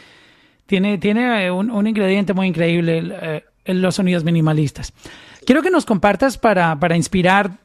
tiene, 0.66 0.98
tiene 0.98 1.50
un, 1.50 1.86
ingrediente 1.86 2.32
muy 2.32 2.46
increíble 2.46 3.02
eh, 3.04 3.44
en 3.64 3.82
los 3.82 3.96
sonidos 3.96 4.22
minimalistas. 4.22 4.92
Quiero 5.44 5.62
que 5.62 5.70
nos 5.70 5.84
compartas 5.84 6.38
para, 6.38 6.78
para 6.78 6.96
inspirar 6.96 7.58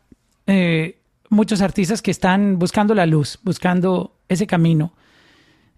eh, 0.47 0.97
muchos 1.29 1.61
artistas 1.61 2.01
que 2.01 2.09
están 2.09 2.57
buscando 2.57 2.95
la 2.95 3.05
luz, 3.05 3.37
buscando 3.43 4.17
ese 4.27 4.47
camino 4.47 4.93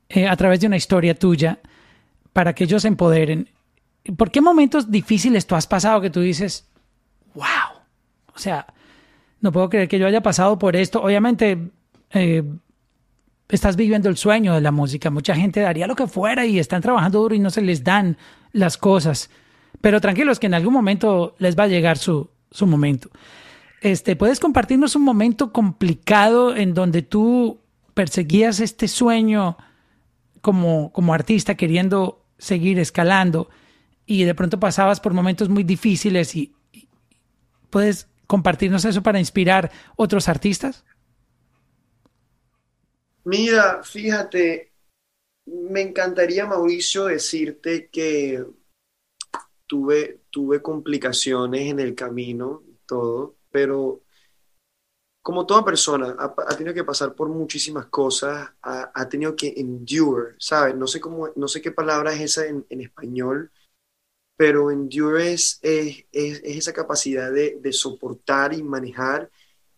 eh, 0.08 0.26
a 0.26 0.38
través 0.38 0.62
de 0.62 0.68
una 0.68 0.78
historia 0.78 1.16
tuya, 1.16 1.60
para 2.32 2.54
que 2.54 2.64
ellos 2.64 2.84
se 2.84 2.88
empoderen. 2.88 3.50
¿Por 4.16 4.32
qué 4.32 4.40
momentos 4.40 4.90
difíciles 4.90 5.46
tú 5.46 5.56
has 5.56 5.68
pasado 5.68 6.00
que 6.00 6.10
tú 6.10 6.22
dices, 6.22 6.66
wow? 7.34 7.84
O 8.34 8.40
sea, 8.40 8.66
no 9.42 9.52
puedo 9.52 9.70
creer 9.70 9.88
que 9.88 10.00
yo 10.00 10.08
haya 10.08 10.22
pasado 10.22 10.60
por 10.60 10.76
esto. 10.76 11.02
Obviamente, 11.02 11.72
eh, 12.12 12.44
estás 13.48 13.76
viviendo 13.76 14.10
el 14.10 14.18
sueño 14.18 14.54
de 14.54 14.62
la 14.62 14.72
música. 14.72 15.10
Mucha 15.10 15.36
gente 15.36 15.62
daría 15.62 15.88
lo 15.88 15.96
que 15.96 16.08
fuera 16.08 16.46
y 16.46 16.60
están 16.60 16.82
trabajando 16.82 17.20
duro 17.20 17.36
y 17.36 17.40
no 17.40 17.50
se 17.50 17.62
les 17.62 17.84
dan 17.84 18.18
las 18.52 18.78
cosas. 18.78 19.30
Pero 19.82 20.02
tranquilos 20.02 20.40
que 20.40 20.48
en 20.48 20.54
algún 20.54 20.74
momento 20.74 21.36
les 21.40 21.58
va 21.58 21.64
a 21.64 21.68
llegar 21.68 21.98
su, 21.98 22.30
su 22.52 22.68
momento. 22.68 23.10
Este, 23.82 24.16
¿Puedes 24.16 24.40
compartirnos 24.40 24.96
un 24.96 25.04
momento 25.04 25.54
complicado 25.54 26.56
en 26.56 26.74
donde 26.74 27.02
tú 27.02 27.62
perseguías 27.94 28.60
este 28.60 28.88
sueño 28.88 29.58
como, 30.42 30.92
como 30.92 31.14
artista 31.14 31.56
queriendo 31.56 32.26
seguir 32.38 32.80
escalando 32.80 33.50
y 34.06 34.24
de 34.24 34.36
pronto 34.36 34.60
pasabas 34.60 35.00
por 35.00 35.14
momentos 35.14 35.50
muy 35.50 35.64
difíciles 35.64 36.36
y, 36.36 36.54
y 36.74 36.88
puedes 37.70 38.08
compartirnos 38.30 38.86
eso 38.86 39.02
para 39.02 39.18
inspirar 39.18 39.72
otros 39.96 40.30
artistas? 40.30 40.86
Mira, 43.24 43.82
fíjate, 43.82 44.72
me 45.48 45.82
encantaría, 45.82 46.46
Mauricio, 46.46 47.06
decirte 47.06 47.90
que 47.90 48.46
tuve, 49.66 50.22
tuve 50.30 50.62
complicaciones 50.62 51.72
en 51.72 51.80
el 51.80 51.96
camino, 51.96 52.62
todo, 52.86 53.38
pero 53.50 54.04
como 55.24 55.48
toda 55.48 55.66
persona, 55.66 56.16
ha, 56.20 56.56
tenido 56.56 56.76
que 56.76 56.84
pasar 56.84 57.16
por 57.16 57.30
muchísimas 57.30 57.88
cosas, 57.88 58.48
ha, 58.62 59.10
tenido 59.10 59.36
que 59.36 59.56
endure, 59.58 60.36
¿sabes? 60.38 60.76
No 60.76 60.86
sé, 60.86 61.02
cómo, 61.02 61.30
no 61.36 61.48
sé 61.48 61.64
qué 61.64 61.72
palabra 61.72 62.14
es 62.14 62.22
esa 62.22 62.46
en, 62.46 62.66
español, 62.70 63.52
pero 64.40 64.72
endure 64.72 65.34
es, 65.34 65.60
es, 65.62 66.06
esa 66.14 66.72
capacidad 66.72 67.30
de, 67.30 67.58
de, 67.60 67.74
soportar 67.74 68.54
y 68.54 68.64
manejar 68.64 69.30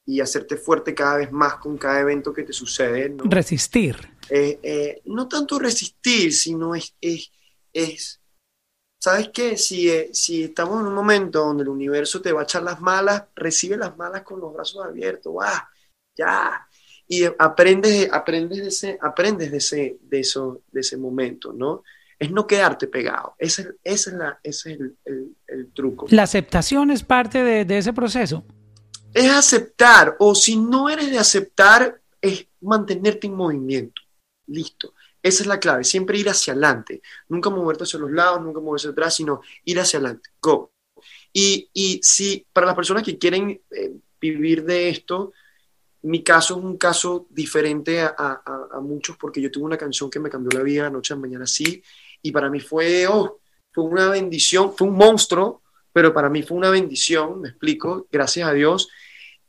y 0.05 0.21
hacerte 0.21 0.55
fuerte 0.55 0.93
cada 0.93 1.17
vez 1.17 1.31
más 1.31 1.55
con 1.55 1.79
cada 1.79 2.01
evento 2.01 2.31
que 2.31 2.43
te 2.43 2.53
sucede. 2.53 3.09
¿no? 3.09 3.23
Resistir. 3.23 3.95
Eh, 4.29 4.59
eh, 4.61 5.01
no 5.05 5.27
tanto 5.27 5.57
resistir, 5.57 6.31
sino 6.31 6.75
es, 6.75 6.95
es, 7.01 7.31
es 7.73 8.21
¿sabes 8.99 9.31
qué? 9.33 9.57
Si, 9.57 9.89
eh, 9.89 10.11
si 10.13 10.43
estamos 10.43 10.79
en 10.79 10.85
un 10.85 10.93
momento 10.93 11.39
donde 11.39 11.63
el 11.63 11.69
universo 11.69 12.21
te 12.21 12.31
va 12.31 12.41
a 12.41 12.43
echar 12.43 12.61
las 12.61 12.79
malas, 12.79 13.23
recibe 13.33 13.77
las 13.77 13.97
malas 13.97 14.21
con 14.21 14.39
los 14.39 14.53
brazos 14.53 14.85
abiertos, 14.85 15.33
¡ah! 15.41 15.67
Ya. 16.15 16.67
Y 17.07 17.23
aprendes, 17.39 18.13
aprendes, 18.13 18.59
de 18.59 18.67
ese, 18.67 18.99
aprendes 19.01 19.49
de, 19.49 19.57
ese, 19.57 19.97
de, 20.01 20.19
eso, 20.19 20.61
de 20.71 20.81
ese 20.81 20.97
momento, 20.97 21.51
¿no? 21.51 21.81
Es 22.21 22.31
no 22.31 22.45
quedarte 22.45 22.87
pegado. 22.87 23.33
Ese, 23.39 23.75
es, 23.83 24.07
la, 24.07 24.39
ese 24.43 24.73
es 24.73 24.79
el, 24.79 25.35
el, 25.47 25.71
truco. 25.73 26.05
¿La 26.09 26.23
aceptación 26.23 26.91
es 26.91 27.01
parte 27.03 27.43
de, 27.43 27.65
de 27.65 27.77
ese 27.79 27.93
proceso? 27.93 28.45
es 29.13 29.29
aceptar, 29.29 30.15
o 30.19 30.35
si 30.35 30.57
no 30.57 30.89
eres 30.89 31.11
de 31.11 31.19
aceptar, 31.19 32.01
es 32.21 32.47
mantenerte 32.61 33.27
en 33.27 33.35
movimiento. 33.35 34.01
Listo. 34.47 34.93
Esa 35.23 35.43
es 35.43 35.47
la 35.47 35.59
clave, 35.59 35.83
siempre 35.83 36.17
ir 36.17 36.29
hacia 36.29 36.53
adelante, 36.53 37.01
nunca 37.29 37.49
moverte 37.51 37.83
hacia 37.83 37.99
los 37.99 38.11
lados, 38.11 38.41
nunca 38.41 38.59
moverse 38.59 38.87
atrás, 38.87 39.13
sino 39.15 39.41
ir 39.65 39.79
hacia 39.79 39.99
adelante. 39.99 40.29
Go. 40.41 40.71
Y, 41.31 41.69
y 41.73 41.99
si 42.01 42.45
para 42.51 42.65
las 42.65 42.75
personas 42.75 43.03
que 43.03 43.17
quieren 43.17 43.61
eh, 43.69 43.91
vivir 44.19 44.63
de 44.63 44.89
esto, 44.89 45.31
mi 46.03 46.23
caso 46.23 46.57
es 46.57 46.63
un 46.63 46.77
caso 46.77 47.27
diferente 47.29 48.01
a, 48.01 48.15
a, 48.17 48.79
muchos 48.81 49.15
porque 49.17 49.39
yo 49.39 49.51
tuve 49.51 49.65
una 49.65 49.77
canción 49.77 50.09
que 50.09 50.19
me 50.19 50.31
cambió 50.31 50.57
la 50.57 50.63
vida 50.63 50.89
noche 50.89 51.13
a 51.13 51.17
mañana 51.17 51.45
sí, 51.45 51.83
y 52.21 52.31
para 52.31 52.49
mí 52.49 52.59
fue, 52.59 53.07
oh, 53.07 53.39
fue 53.71 53.83
una 53.83 54.09
bendición, 54.09 54.73
fue 54.75 54.87
un 54.87 54.95
monstruo, 54.95 55.61
pero 55.93 56.13
para 56.13 56.29
mí 56.29 56.43
fue 56.43 56.57
una 56.57 56.69
bendición, 56.69 57.41
me 57.41 57.49
explico, 57.49 58.07
gracias 58.11 58.47
a 58.47 58.53
Dios, 58.53 58.89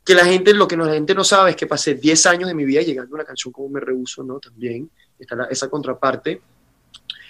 que 0.04 0.14
la 0.14 0.24
gente, 0.24 0.52
lo 0.54 0.66
que 0.66 0.76
la 0.76 0.92
gente 0.92 1.14
no 1.14 1.24
sabe 1.24 1.50
es 1.50 1.56
que 1.56 1.66
pasé 1.66 1.94
10 1.94 2.26
años 2.26 2.48
de 2.48 2.54
mi 2.54 2.64
vida 2.64 2.82
llegando 2.82 3.14
a 3.14 3.16
una 3.16 3.24
canción 3.24 3.52
como 3.52 3.68
Me 3.68 3.80
Rehuso, 3.80 4.24
¿no? 4.24 4.40
También 4.40 4.90
está 5.18 5.46
esa 5.50 5.68
contraparte. 5.70 6.40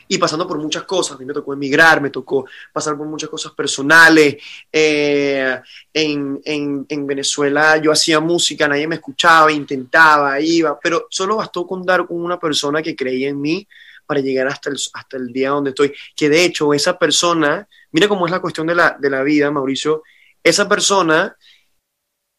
Y 0.09 0.18
pasando 0.18 0.46
por 0.46 0.59
muchas 0.59 0.83
cosas, 0.83 1.16
a 1.16 1.18
mí 1.18 1.24
me 1.24 1.33
tocó 1.33 1.52
emigrar, 1.52 2.00
me 2.00 2.11
tocó 2.11 2.44
pasar 2.72 2.96
por 2.96 3.07
muchas 3.07 3.31
cosas 3.31 3.52
personales. 3.52 4.37
Eh, 4.70 5.61
en, 5.92 6.40
en, 6.44 6.85
en, 6.88 7.07
Venezuela 7.07 7.76
yo 7.78 7.92
hacía 7.92 8.20
música, 8.20 8.68
nadie 8.68 8.88
me 8.88 8.96
escuchaba, 8.96 9.52
intentaba, 9.52 10.40
iba, 10.40 10.78
pero 10.81 11.07
solo 11.09 11.37
bastó 11.37 11.66
con 11.66 11.85
dar 11.85 12.07
con 12.07 12.22
una 12.22 12.38
persona 12.38 12.83
que 12.83 12.96
creía 12.96 13.28
en 13.28 13.40
mí 13.40 13.66
para 14.06 14.20
llegar 14.20 14.48
hasta 14.48 14.70
el, 14.70 14.76
hasta 14.94 15.16
el 15.16 15.32
día 15.32 15.50
donde 15.50 15.70
estoy. 15.70 15.92
Que 16.16 16.28
de 16.28 16.44
hecho 16.44 16.74
esa 16.74 16.98
persona, 16.98 17.66
mira 17.90 18.08
cómo 18.08 18.26
es 18.26 18.32
la 18.32 18.40
cuestión 18.40 18.66
de 18.66 18.74
la, 18.74 18.96
de 18.98 19.10
la 19.10 19.22
vida, 19.22 19.50
Mauricio, 19.50 20.02
esa 20.42 20.68
persona 20.68 21.36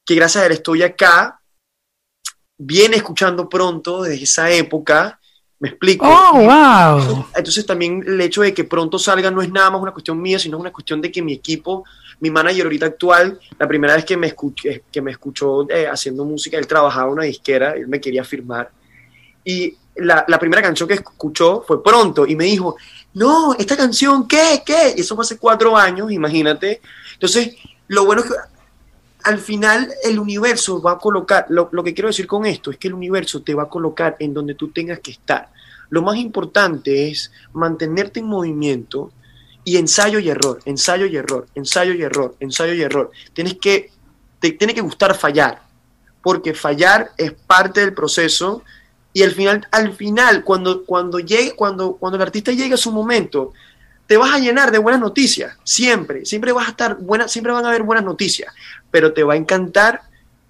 que 0.06 0.16
gracias 0.16 0.44
a 0.44 0.48
él 0.48 0.54
estoy 0.54 0.84
acá, 0.84 1.40
viene 2.58 2.98
escuchando 2.98 3.48
pronto 3.48 4.04
desde 4.04 4.24
esa 4.24 4.52
época, 4.52 5.20
me 5.60 5.70
explico. 5.70 6.06
Oh, 6.06 6.42
wow. 6.42 7.26
Entonces 7.36 7.66
también 7.66 8.04
el 8.06 8.20
hecho 8.20 8.42
de 8.42 8.54
que 8.54 8.66
pronto 8.66 9.00
salga 9.00 9.32
no 9.32 9.42
es 9.42 9.50
nada 9.50 9.70
más 9.72 9.82
una 9.82 9.94
cuestión 9.94 10.22
mía, 10.22 10.38
sino 10.38 10.58
una 10.58 10.74
cuestión 10.74 11.02
de 11.02 11.12
que 11.12 11.22
mi 11.22 11.34
equipo, 11.34 11.86
mi 12.20 12.30
manager 12.30 12.66
ahorita 12.66 12.86
actual, 12.88 13.40
la 13.58 13.68
primera 13.68 13.96
vez 13.96 14.04
que 14.04 14.18
me, 14.18 14.28
escuché, 14.28 14.84
que 14.92 15.02
me 15.02 15.12
escuchó 15.12 15.70
eh, 15.70 15.88
haciendo 15.88 16.26
música, 16.26 16.58
él 16.58 16.68
trabajaba 16.68 17.08
en 17.08 17.14
una 17.14 17.24
disquera, 17.24 17.72
él 17.72 17.88
me 17.88 18.02
quería 18.02 18.26
firmar. 18.26 18.72
Y 19.46 19.78
la, 19.96 20.26
la, 20.28 20.40
primera 20.40 20.62
canción 20.62 20.88
que 20.88 20.96
escuchó 20.96 21.64
fue 21.66 21.84
pronto 21.84 22.26
y 22.26 22.36
me 22.36 22.46
dijo, 22.46 22.76
no, 23.14 23.54
esta 23.54 23.78
canción, 23.78 24.28
¿qué? 24.28 24.64
¿Qué? 24.66 24.96
Y 24.98 25.02
eso 25.02 25.16
fue 25.16 25.24
hace 25.24 25.38
cuatro 25.38 25.78
años, 25.78 26.12
imagínate. 26.12 26.82
Entonces, 27.14 27.56
lo 27.88 28.06
bueno 28.06 28.24
es 28.24 28.30
que 28.30 28.36
al 29.24 29.40
final 29.40 29.94
el 30.04 30.20
universo 30.20 30.82
va 30.82 30.94
a 30.94 30.98
colocar, 30.98 31.46
lo, 31.50 31.70
que 31.84 31.94
quiero 31.94 32.10
decir 32.10 32.28
con 32.28 32.46
esto 32.46 32.72
es 32.72 32.78
que 32.78 32.88
el 32.88 32.94
universo 32.94 33.42
te 33.42 33.54
va 33.54 33.64
a 33.64 33.70
colocar 33.70 34.18
en 34.20 34.34
donde 34.34 34.56
tú 34.56 34.70
tengas 34.70 35.00
que 35.00 35.12
estar. 35.12 35.50
Lo 35.90 36.02
más 36.02 36.18
importante 36.18 37.10
es 37.10 37.32
mantenerte 37.54 38.20
en 38.20 38.26
movimiento 38.26 39.12
y 39.64 39.78
ensayo 39.78 40.20
y 40.20 40.30
error, 40.30 40.60
ensayo 40.66 41.06
y 41.06 41.16
error, 41.16 41.48
ensayo 41.56 41.94
y 41.94 42.02
error, 42.02 42.36
ensayo 42.40 42.74
y 42.74 42.82
error. 42.82 43.12
Tienes 43.34 43.56
que, 43.56 43.92
te 44.40 44.52
tiene 44.52 44.74
que 44.74 44.82
gustar 44.82 45.16
fallar, 45.16 45.62
porque 46.22 46.54
fallar 46.54 47.12
es 47.18 47.32
parte 47.32 47.80
del 47.80 47.94
proceso 47.94 48.64
y 49.14 49.24
al 49.24 49.32
final, 49.32 49.68
al 49.72 49.94
final 49.94 50.44
cuando, 50.44 50.86
cuando, 50.86 51.20
llegue, 51.20 51.56
cuando, 51.56 51.94
cuando 51.94 52.18
el 52.18 52.24
artista 52.24 52.52
llegue 52.52 52.74
a 52.74 52.78
su 52.78 52.92
momento, 52.92 53.54
te 54.08 54.18
vas 54.18 54.34
a 54.34 54.40
llenar 54.40 54.72
de 54.72 54.80
buenas 54.80 55.00
noticias, 55.00 55.56
siempre, 55.64 56.26
siempre 56.26 56.52
vas 56.52 56.68
a 56.68 56.72
estar 56.72 56.98
buena, 56.98 57.28
siempre 57.28 57.54
van 57.54 57.66
a 57.66 57.70
haber 57.70 57.84
buenas 57.84 58.04
noticias, 58.04 58.54
pero 58.92 59.14
te 59.14 59.24
va 59.24 59.34
a 59.34 59.38
encantar, 59.38 60.02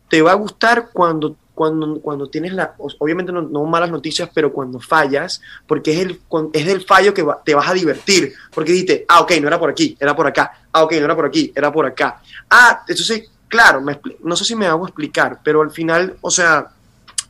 te 0.09 0.21
va 0.21 0.31
a 0.31 0.35
gustar 0.35 0.89
cuando 0.91 1.35
cuando, 1.53 1.99
cuando 2.01 2.27
tienes 2.29 2.53
la, 2.53 2.73
obviamente 2.77 3.31
no, 3.31 3.65
malas 3.65 3.91
noticias, 3.91 4.29
pero 4.33 4.51
cuando 4.51 4.79
fallas, 4.79 5.41
porque 5.67 5.93
es 5.93 5.99
el, 5.99 6.21
es 6.51 6.65
del 6.65 6.81
fallo 6.81 7.13
que 7.13 7.25
te 7.45 7.53
vas 7.53 7.69
a 7.69 7.73
divertir, 7.73 8.33
porque 8.53 8.71
dices, 8.71 9.03
ah, 9.07 9.21
ok, 9.21 9.33
no 9.41 9.47
era 9.47 9.59
por 9.59 9.69
aquí, 9.69 9.95
era 9.99 10.15
por 10.15 10.27
acá, 10.27 10.51
ah, 10.71 10.83
ok, 10.83 10.93
no 10.93 11.05
era 11.05 11.15
por 11.15 11.25
aquí, 11.25 11.51
era 11.55 11.71
por 11.71 11.85
acá. 11.85 12.21
Ah, 12.49 12.83
entonces, 12.87 13.29
claro, 13.47 13.83
no 14.23 14.35
sé 14.35 14.45
si 14.45 14.55
me 14.55 14.65
hago 14.65 14.85
explicar, 14.85 15.39
pero 15.43 15.61
al 15.61 15.71
final, 15.71 16.17
o 16.21 16.31
sea, 16.31 16.69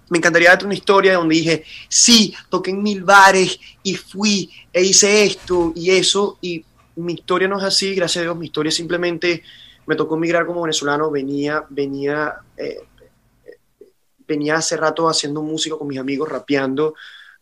me 0.09 0.17
encantaría 0.17 0.49
darte 0.49 0.65
una 0.65 0.73
historia 0.73 1.15
donde 1.15 1.35
dije, 1.35 1.63
sí, 1.87 2.33
toqué 2.49 2.71
en 2.71 2.83
mil 2.83 3.03
bares 3.03 3.59
y 3.81 3.95
fui 3.95 4.49
e 4.71 4.83
hice 4.83 5.23
esto 5.23 5.73
y 5.75 5.91
eso, 5.91 6.37
y 6.41 6.63
mi 6.95 7.13
historia 7.13 7.47
no 7.47 7.57
es 7.57 7.63
así, 7.63 7.95
gracias 7.95 8.21
a 8.21 8.23
Dios, 8.23 8.37
mi 8.37 8.45
historia 8.45 8.71
simplemente 8.71 9.43
me 9.85 9.95
tocó 9.95 10.17
migrar 10.17 10.45
como 10.45 10.61
venezolano, 10.61 11.09
venía, 11.11 11.65
venía, 11.69 12.35
eh, 12.57 12.81
venía 14.27 14.55
hace 14.55 14.77
rato 14.77 15.09
haciendo 15.09 15.41
música 15.41 15.77
con 15.77 15.87
mis 15.87 15.99
amigos, 15.99 16.29
rapeando, 16.29 16.95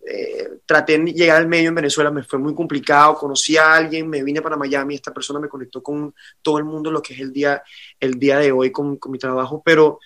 eh, 0.03 0.59
traté 0.65 0.97
de 0.97 1.13
llegar 1.13 1.37
al 1.37 1.47
medio 1.47 1.69
en 1.69 1.75
Venezuela, 1.75 2.09
me 2.09 2.23
fue 2.23 2.39
muy 2.39 2.55
complicado, 2.55 3.15
conocí 3.15 3.57
a 3.57 3.75
alguien, 3.75 4.09
me 4.09 4.23
vine 4.23 4.41
para 4.41 4.57
Miami, 4.57 4.95
esta 4.95 5.13
persona 5.13 5.39
me 5.39 5.47
conectó 5.47 5.83
con 5.83 6.15
todo 6.41 6.57
el 6.57 6.63
mundo, 6.63 6.89
lo 6.89 7.01
que 7.01 7.13
es 7.13 7.19
el 7.19 7.31
día, 7.31 7.61
el 7.99 8.17
día 8.17 8.39
de 8.39 8.51
hoy 8.51 8.71
con, 8.71 8.97
con 8.97 9.11
mi 9.11 9.19
trabajo, 9.19 9.61
pero 9.63 9.99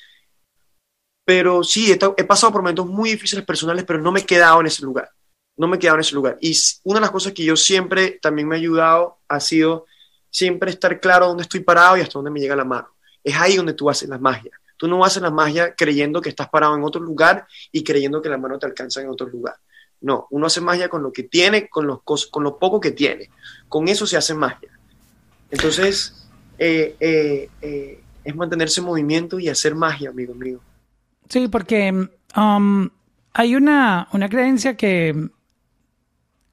pero 1.25 1.63
sí, 1.63 1.91
he, 1.91 2.23
pasado 2.23 2.53
por 2.53 2.61
momentos 2.61 2.86
muy 2.86 3.09
difíciles 3.09 3.43
personales, 3.43 3.84
pero 3.84 3.99
no 3.99 4.11
me 4.11 4.19
he 4.19 4.26
quedado 4.26 4.61
en 4.61 4.67
ese 4.67 4.84
lugar. 4.84 5.09
No 5.57 5.67
me 5.67 5.78
he 5.78 5.80
quedado 5.80 5.97
en 5.97 6.01
ese 6.01 6.13
lugar. 6.13 6.38
Y 6.39 6.55
una 6.84 6.99
de 6.99 7.01
las 7.01 7.11
cosas 7.11 7.34
que 7.34 7.43
yo 7.43 7.55
siempre 7.55 8.19
también 8.21 8.47
me 8.47 8.55
ha 8.55 8.59
ayudado 8.59 9.17
ha 9.28 9.39
sido 9.39 9.86
siempre 10.30 10.69
estar 10.69 10.99
claro 10.99 11.28
dónde 11.28 11.43
estoy 11.43 11.61
parado 11.61 11.97
y 11.97 12.01
hasta 12.01 12.13
dónde 12.13 12.30
me 12.30 12.39
llega 12.39 12.55
la 12.55 12.63
mano. 12.63 12.89
Es 13.23 13.36
ahí 13.36 13.55
donde 13.55 13.73
tú 13.73 13.89
haces 13.89 14.07
la 14.07 14.19
magia. 14.19 14.51
Tú 14.78 14.88
no 14.88 15.03
haces 15.03 15.21
la 15.21 15.32
magia 15.32 15.73
creyendo 15.73 16.21
que 16.21 16.30
estás 16.30 16.49
parado 16.49 16.76
en 16.76 16.84
otro 16.84 17.01
lugar 17.01 17.47
y 17.71 17.84
creyendo 17.84 18.21
que 18.21 18.30
la 18.30 18.38
mano 18.38 18.59
te 18.59 18.67
alcanza 18.67 19.01
en 19.01 19.09
otro 19.09 19.28
lugar. 19.28 19.55
No, 20.01 20.28
uno 20.30 20.45
hace 20.45 20.61
magia 20.61 20.89
con 20.89 21.01
lo 21.01 21.11
que 21.11 21.23
tiene, 21.23 21.69
con, 21.69 21.88
los, 21.88 22.01
con 22.03 22.43
lo 22.43 22.59
poco 22.59 22.80
que 22.80 22.91
tiene. 22.91 23.32
Con 23.67 23.88
eso 23.88 24.05
se 24.05 24.17
hace 24.17 24.36
magia. 24.36 24.69
Entonces, 25.49 26.28
eh, 26.59 26.95
eh, 26.99 27.49
eh, 27.61 28.03
es 28.23 28.36
mantenerse 28.36 28.82
en 28.82 28.86
movimiento 28.86 29.39
y 29.39 29.49
hacer 29.49 29.73
magia, 29.73 30.09
amigo 30.09 30.36
mío. 30.36 30.59
Sí, 31.30 31.47
porque 31.47 32.09
um, 32.36 32.89
hay 33.34 33.55
una, 33.55 34.07
una 34.11 34.30
creencia 34.30 34.78
que 34.78 35.30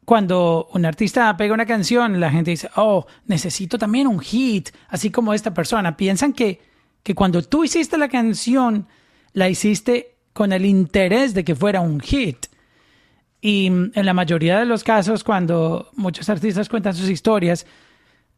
cuando 0.05 0.69
un 0.73 0.85
artista 0.85 1.37
pega 1.37 1.55
una 1.55 1.67
canción, 1.67 2.19
la 2.19 2.31
gente 2.31 2.51
dice, 2.51 2.69
oh, 2.77 3.07
necesito 3.27 3.79
también 3.79 4.07
un 4.07 4.19
hit, 4.19 4.71
así 4.89 5.11
como 5.11 5.33
esta 5.33 5.55
persona. 5.55 5.97
Piensan 5.97 6.33
que, 6.33 6.61
que 7.03 7.15
cuando 7.15 7.43
tú 7.43 7.65
hiciste 7.65 7.97
la 7.97 8.09
canción, 8.09 8.89
la 9.33 9.49
hiciste 9.49 10.17
con 10.33 10.53
el 10.53 10.67
interés 10.67 11.35
de 11.35 11.45
que 11.45 11.55
fuera 11.55 11.81
un 11.81 12.01
hit. 12.01 12.47
Y 13.41 13.67
en 13.67 14.07
la 14.07 14.13
mayoría 14.13 14.59
de 14.59 14.67
los 14.67 14.85
casos, 14.85 15.25
cuando 15.25 15.91
muchos 15.95 16.29
artistas 16.29 16.69
cuentan 16.69 16.95
sus 16.95 17.09
historias, 17.09 17.67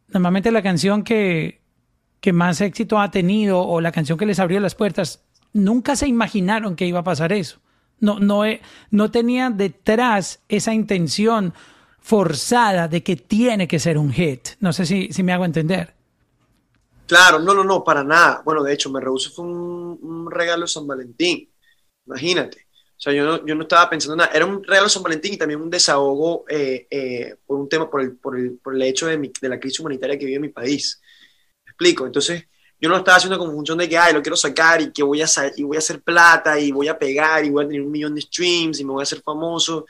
normalmente 0.07 0.51
la 0.51 0.61
canción 0.61 1.03
que, 1.03 1.61
que 2.21 2.33
más 2.33 2.61
éxito 2.61 2.99
ha 2.99 3.11
tenido 3.11 3.61
o 3.61 3.81
la 3.81 3.91
canción 3.91 4.17
que 4.17 4.25
les 4.25 4.39
abrió 4.39 4.59
las 4.59 4.75
puertas, 4.75 5.24
nunca 5.55 5.95
se 5.95 6.07
imaginaron 6.07 6.75
que 6.75 6.85
iba 6.85 6.99
a 6.99 7.03
pasar 7.03 7.31
eso. 7.31 7.59
No, 7.99 8.19
no, 8.19 8.43
no 8.91 9.09
tenía 9.09 9.49
detrás 9.49 10.41
esa 10.49 10.73
intención 10.73 11.53
forzada 11.99 12.87
de 12.87 13.01
que 13.01 13.15
tiene 13.15 13.67
que 13.67 13.79
ser 13.79 13.97
un 13.97 14.11
hit. 14.11 14.49
No 14.59 14.73
sé 14.73 14.85
si, 14.85 15.09
me 15.23 15.31
hago 15.31 15.45
entender. 15.45 15.93
Claro, 17.07 17.39
no, 17.39 17.53
no, 17.53 17.63
no, 17.63 17.83
para 17.83 18.03
nada. 18.03 18.41
Bueno, 18.43 18.63
de 18.63 18.73
hecho, 18.73 18.91
Me 18.91 18.99
Rehuso 18.99 19.31
fue 19.31 19.45
un, 19.45 20.29
regalo 20.29 20.63
de 20.63 20.67
San 20.67 20.85
Valentín. 20.85 21.49
Imagínate. 22.05 22.67
O 22.97 22.99
sea, 22.99 23.13
yo 23.13 23.23
no, 23.25 23.45
yo 23.45 23.55
no 23.55 23.63
estaba 23.63 23.89
pensando 23.89 24.17
nada. 24.17 24.31
Era 24.33 24.45
un 24.45 24.61
regalo 24.61 24.85
de 24.85 24.89
San 24.89 25.03
Valentín 25.03 25.33
y 25.33 25.37
también 25.37 25.61
un 25.61 25.69
desahogo 25.69 26.45
eh, 26.49 26.85
eh, 26.89 27.35
por 27.45 27.59
un 27.59 27.69
tema, 27.69 27.89
por 27.89 28.01
el, 28.01 28.17
por 28.17 28.37
el, 28.37 28.57
por 28.57 28.75
el 28.75 28.81
hecho 28.81 29.07
de, 29.07 29.17
de, 29.17 29.49
la 29.49 29.59
crisis 29.59 29.79
humanitaria 29.79 30.19
que 30.19 30.25
vive 30.25 30.39
mi 30.39 30.49
país. 30.49 31.01
¿Me 31.65 31.71
explico? 31.71 32.05
Entonces, 32.05 32.45
yo 32.85 32.89
no 32.89 32.97
estaba 32.97 33.17
haciendo 33.17 33.39
como 33.39 33.51
función 33.51 33.79
de 33.79 33.89
que, 33.89 33.97
ay, 33.97 34.13
lo 34.13 34.21
quiero 34.21 34.35
sacar 34.35 34.79
y 34.79 34.91
que 34.91 35.01
voy 35.01 35.19
a, 35.19 35.25
y 35.57 35.63
voy 35.63 35.75
a 35.75 35.79
hacer 35.79 36.03
plata 36.03 36.59
y 36.59 36.71
voy 36.71 36.87
a 36.87 36.99
pegar 36.99 37.43
y 37.43 37.49
voy 37.49 37.65
a 37.65 37.67
tener 37.67 37.81
un 37.81 37.89
millón 37.89 38.13
de 38.13 38.21
streams 38.21 38.79
y 38.79 38.85
me 38.85 38.91
voy 38.91 39.01
a 39.01 39.09
hacer 39.09 39.23
famoso. 39.23 39.87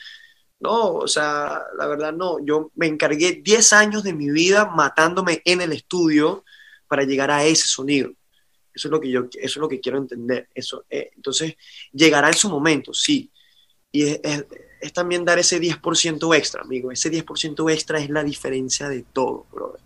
No, 0.61 0.93
o 0.93 1.07
sea, 1.09 1.61
la 1.77 1.87
verdad 1.87 2.13
no. 2.13 2.37
Yo 2.45 2.71
me 2.75 2.87
encargué 2.87 3.41
10 3.43 3.73
años 3.73 4.03
de 4.03 4.13
mi 4.13 4.31
vida 4.31 4.71
matándome 4.73 5.41
en 5.43 5.59
el 5.59 5.73
estudio 5.73 6.45
para 6.87 7.03
llegar 7.03 7.31
a 7.31 7.43
ese 7.43 7.67
sonido. 7.67 8.11
Eso 8.73 8.87
es 8.87 8.91
lo 8.93 9.01
que 9.01 9.11
yo, 9.11 9.25
eso 9.25 9.35
es 9.41 9.57
lo 9.57 9.67
que 9.67 9.81
quiero 9.81 9.97
entender. 9.97 10.47
Eso, 10.55 10.85
eh, 10.89 11.11
entonces, 11.17 11.55
llegará 11.91 12.29
en 12.29 12.35
su 12.35 12.47
momento, 12.47 12.93
sí. 12.93 13.29
Y 13.91 14.03
es, 14.03 14.21
es, 14.79 14.93
también 14.93 15.25
dar 15.25 15.37
ese 15.37 15.59
10% 15.59 16.33
extra, 16.37 16.61
amigo. 16.61 16.93
Ese 16.93 17.11
10% 17.11 17.73
extra 17.73 17.99
es 17.99 18.09
la 18.09 18.23
diferencia 18.23 18.87
de 18.87 19.03
todo, 19.11 19.47
brother. 19.51 19.81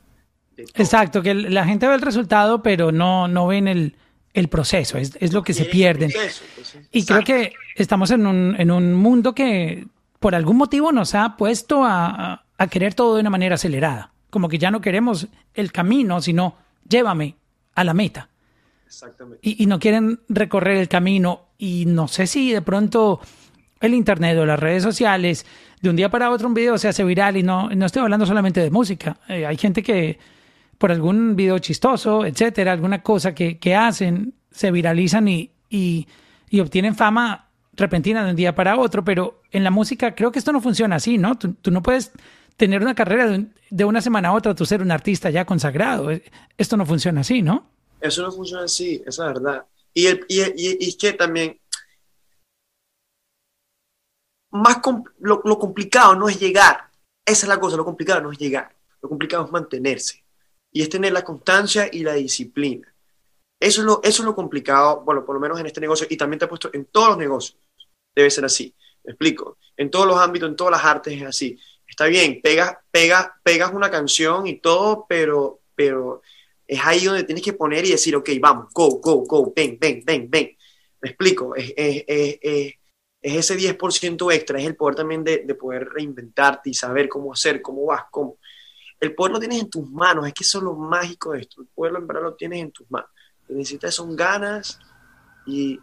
Exacto, 0.75 1.21
que 1.21 1.33
la 1.33 1.65
gente 1.65 1.87
ve 1.87 1.95
el 1.95 2.01
resultado, 2.01 2.61
pero 2.63 2.91
no, 2.91 3.27
no 3.27 3.47
ven 3.47 3.67
el, 3.67 3.95
el 4.33 4.47
proceso, 4.47 4.97
es, 4.97 5.17
es, 5.19 5.33
lo 5.33 5.43
que 5.43 5.53
se 5.53 5.65
pierde. 5.65 6.13
y 6.91 7.05
creo 7.05 7.23
que 7.23 7.53
estamos 7.75 8.11
en 8.11 8.25
un, 8.27 8.55
en 8.57 8.71
un 8.71 8.93
mundo 8.93 9.33
que 9.33 9.87
por 10.19 10.35
algún 10.35 10.57
motivo 10.57 10.91
nos 10.91 11.15
ha 11.15 11.37
puesto 11.37 11.83
a, 11.83 12.45
a, 12.57 12.67
querer 12.67 12.93
todo 12.93 13.15
de 13.15 13.21
una 13.21 13.29
manera 13.29 13.55
acelerada. 13.55 14.11
Como 14.29 14.49
que 14.49 14.57
ya 14.57 14.69
no 14.69 14.81
queremos 14.81 15.27
el 15.53 15.71
camino, 15.71 16.21
sino 16.21 16.55
llévame 16.87 17.35
a 17.75 17.83
la 17.83 17.93
meta. 17.93 18.29
Exactamente. 18.85 19.39
Y, 19.41 19.63
y, 19.63 19.65
no 19.65 19.79
quieren 19.79 20.19
recorrer 20.29 20.77
el 20.77 20.87
camino. 20.87 21.47
Y 21.57 21.85
no 21.85 22.07
sé 22.07 22.27
si 22.27 22.51
de 22.51 22.61
pronto 22.61 23.21
el 23.79 23.93
Internet 23.93 24.37
o 24.37 24.45
las 24.45 24.59
redes 24.59 24.83
sociales, 24.83 25.45
de 25.81 25.89
un 25.89 25.95
día 25.95 26.09
para 26.09 26.29
otro 26.29 26.47
un 26.47 26.53
video 26.53 26.77
se 26.77 26.87
hace 26.87 27.03
viral 27.03 27.37
y 27.37 27.43
no, 27.43 27.69
no 27.69 27.85
estoy 27.85 28.01
hablando 28.01 28.25
solamente 28.25 28.59
de 28.59 28.69
música. 28.69 29.17
Eh, 29.27 29.45
hay 29.45 29.57
gente 29.57 29.81
que 29.81 30.19
por 30.79 30.91
algún 30.93 31.35
video 31.35 31.59
chistoso, 31.59 32.25
etcétera, 32.25 32.71
alguna 32.71 33.03
cosa 33.03 33.35
que, 33.35 33.59
que 33.59 33.75
hacen, 33.75 34.33
se 34.49 34.71
viralizan 34.71 35.27
y, 35.27 35.51
y, 35.69 36.07
obtienen 36.59 36.95
fama 36.95 37.49
repentina 37.73 38.23
de 38.23 38.31
un 38.31 38.35
día 38.35 38.55
para 38.55 38.77
otro, 38.77 39.03
pero 39.03 39.41
en 39.51 39.63
la 39.63 39.71
música 39.71 40.15
creo 40.15 40.31
que 40.31 40.39
esto 40.39 40.53
no 40.53 40.61
funciona 40.61 40.95
así, 40.95 41.17
¿no? 41.17 41.37
Tú, 41.37 41.69
no 41.69 41.83
puedes 41.83 42.11
tener 42.55 42.81
una 42.81 42.95
carrera 42.95 43.27
de, 43.27 43.47
de, 43.69 43.85
una 43.85 44.01
semana 44.01 44.29
a 44.29 44.33
otra, 44.33 44.55
tú 44.55 44.65
ser 44.65 44.81
un 44.81 44.91
artista 44.91 45.29
ya 45.29 45.45
consagrado. 45.45 46.09
Esto 46.57 46.77
no 46.77 46.85
funciona 46.85 47.21
así, 47.21 47.41
¿no? 47.41 47.69
Eso 47.99 48.23
no 48.23 48.31
funciona 48.31 48.63
así, 48.63 49.03
esa 49.05 49.27
es 49.27 49.33
verdad. 49.33 49.65
Y, 49.93 50.07
el, 50.07 50.25
y, 50.29 50.41
y, 50.55 50.97
que 50.97 51.11
también 51.11 51.59
más 54.51 54.79
lo, 55.19 55.41
lo 55.43 55.59
complicado 55.59 56.15
no 56.15 56.29
es 56.29 56.39
llegar, 56.39 56.89
esa 57.25 57.45
es 57.45 57.49
la 57.49 57.59
cosa, 57.59 57.75
lo 57.75 57.85
complicado 57.85 58.21
no 58.21 58.31
es 58.31 58.37
llegar, 58.37 58.73
lo 59.01 59.09
complicado 59.09 59.45
es 59.45 59.51
mantenerse 59.51 60.23
y 60.71 60.81
es 60.81 60.89
tener 60.89 61.11
la 61.11 61.23
constancia 61.23 61.89
y 61.91 62.03
la 62.03 62.13
disciplina. 62.13 62.93
Eso 63.59 63.81
es 63.81 63.85
lo, 63.85 64.01
eso 64.03 64.21
es 64.21 64.25
lo 64.25 64.35
complicado, 64.35 65.01
bueno, 65.01 65.25
por 65.25 65.35
lo 65.35 65.41
menos 65.41 65.59
en 65.59 65.65
este 65.65 65.81
negocio, 65.81 66.07
y 66.09 66.17
también 66.17 66.39
te 66.39 66.45
he 66.45 66.47
puesto 66.47 66.69
en 66.73 66.85
todos 66.85 67.09
los 67.09 67.17
negocios, 67.17 67.57
debe 68.15 68.29
ser 68.29 68.45
así. 68.45 68.73
Me 69.03 69.11
explico. 69.11 69.57
En 69.75 69.89
todos 69.89 70.07
los 70.07 70.17
ámbitos, 70.17 70.49
en 70.49 70.55
todas 70.55 70.71
las 70.71 70.85
artes 70.85 71.13
es 71.13 71.23
así. 71.23 71.59
Está 71.87 72.05
bien, 72.05 72.39
pegas, 72.41 72.77
pegas, 72.91 73.29
pegas 73.43 73.73
una 73.73 73.89
canción 73.89 74.47
y 74.47 74.59
todo, 74.59 75.05
pero, 75.09 75.61
pero 75.75 76.21
es 76.67 76.79
ahí 76.83 77.05
donde 77.05 77.23
tienes 77.23 77.43
que 77.43 77.53
poner 77.53 77.85
y 77.85 77.91
decir, 77.91 78.15
ok, 78.15 78.29
vamos, 78.39 78.71
go, 78.73 78.99
go, 78.99 79.23
go, 79.23 79.53
ven, 79.55 79.77
ven, 79.79 80.03
ven, 80.05 80.29
ven. 80.29 80.55
Me 81.01 81.09
explico. 81.09 81.55
Es, 81.55 81.73
es, 81.75 82.03
es, 82.07 82.73
es 83.21 83.51
ese 83.51 83.57
10% 83.57 84.33
extra, 84.33 84.59
es 84.59 84.65
el 84.65 84.75
poder 84.75 84.95
también 84.95 85.23
de, 85.23 85.39
de, 85.39 85.55
poder 85.55 85.89
reinventarte 85.89 86.69
y 86.69 86.73
saber 86.73 87.09
cómo 87.09 87.33
hacer, 87.33 87.61
cómo 87.61 87.85
vas, 87.85 88.03
cómo 88.11 88.37
el 88.99 89.15
poder 89.15 89.33
lo 89.33 89.39
tienes 89.39 89.61
en 89.61 89.69
tus 89.69 89.89
manos, 89.89 90.27
es 90.27 90.33
que 90.33 90.43
eso 90.43 90.57
es 90.57 90.63
lo 90.63 90.75
mágico 90.75 91.31
de 91.31 91.41
esto, 91.41 91.61
el 91.61 91.67
poder 91.67 91.95
en 91.95 92.07
verdad 92.07 92.23
lo 92.23 92.33
tienes 92.35 92.59
en 92.59 92.71
tus 92.71 92.89
manos. 92.91 93.09
Lo 93.41 93.47
que 93.47 93.53
necesitas 93.53 93.95
son 93.95 94.15
ganas 94.15 94.79
y, 95.45 95.79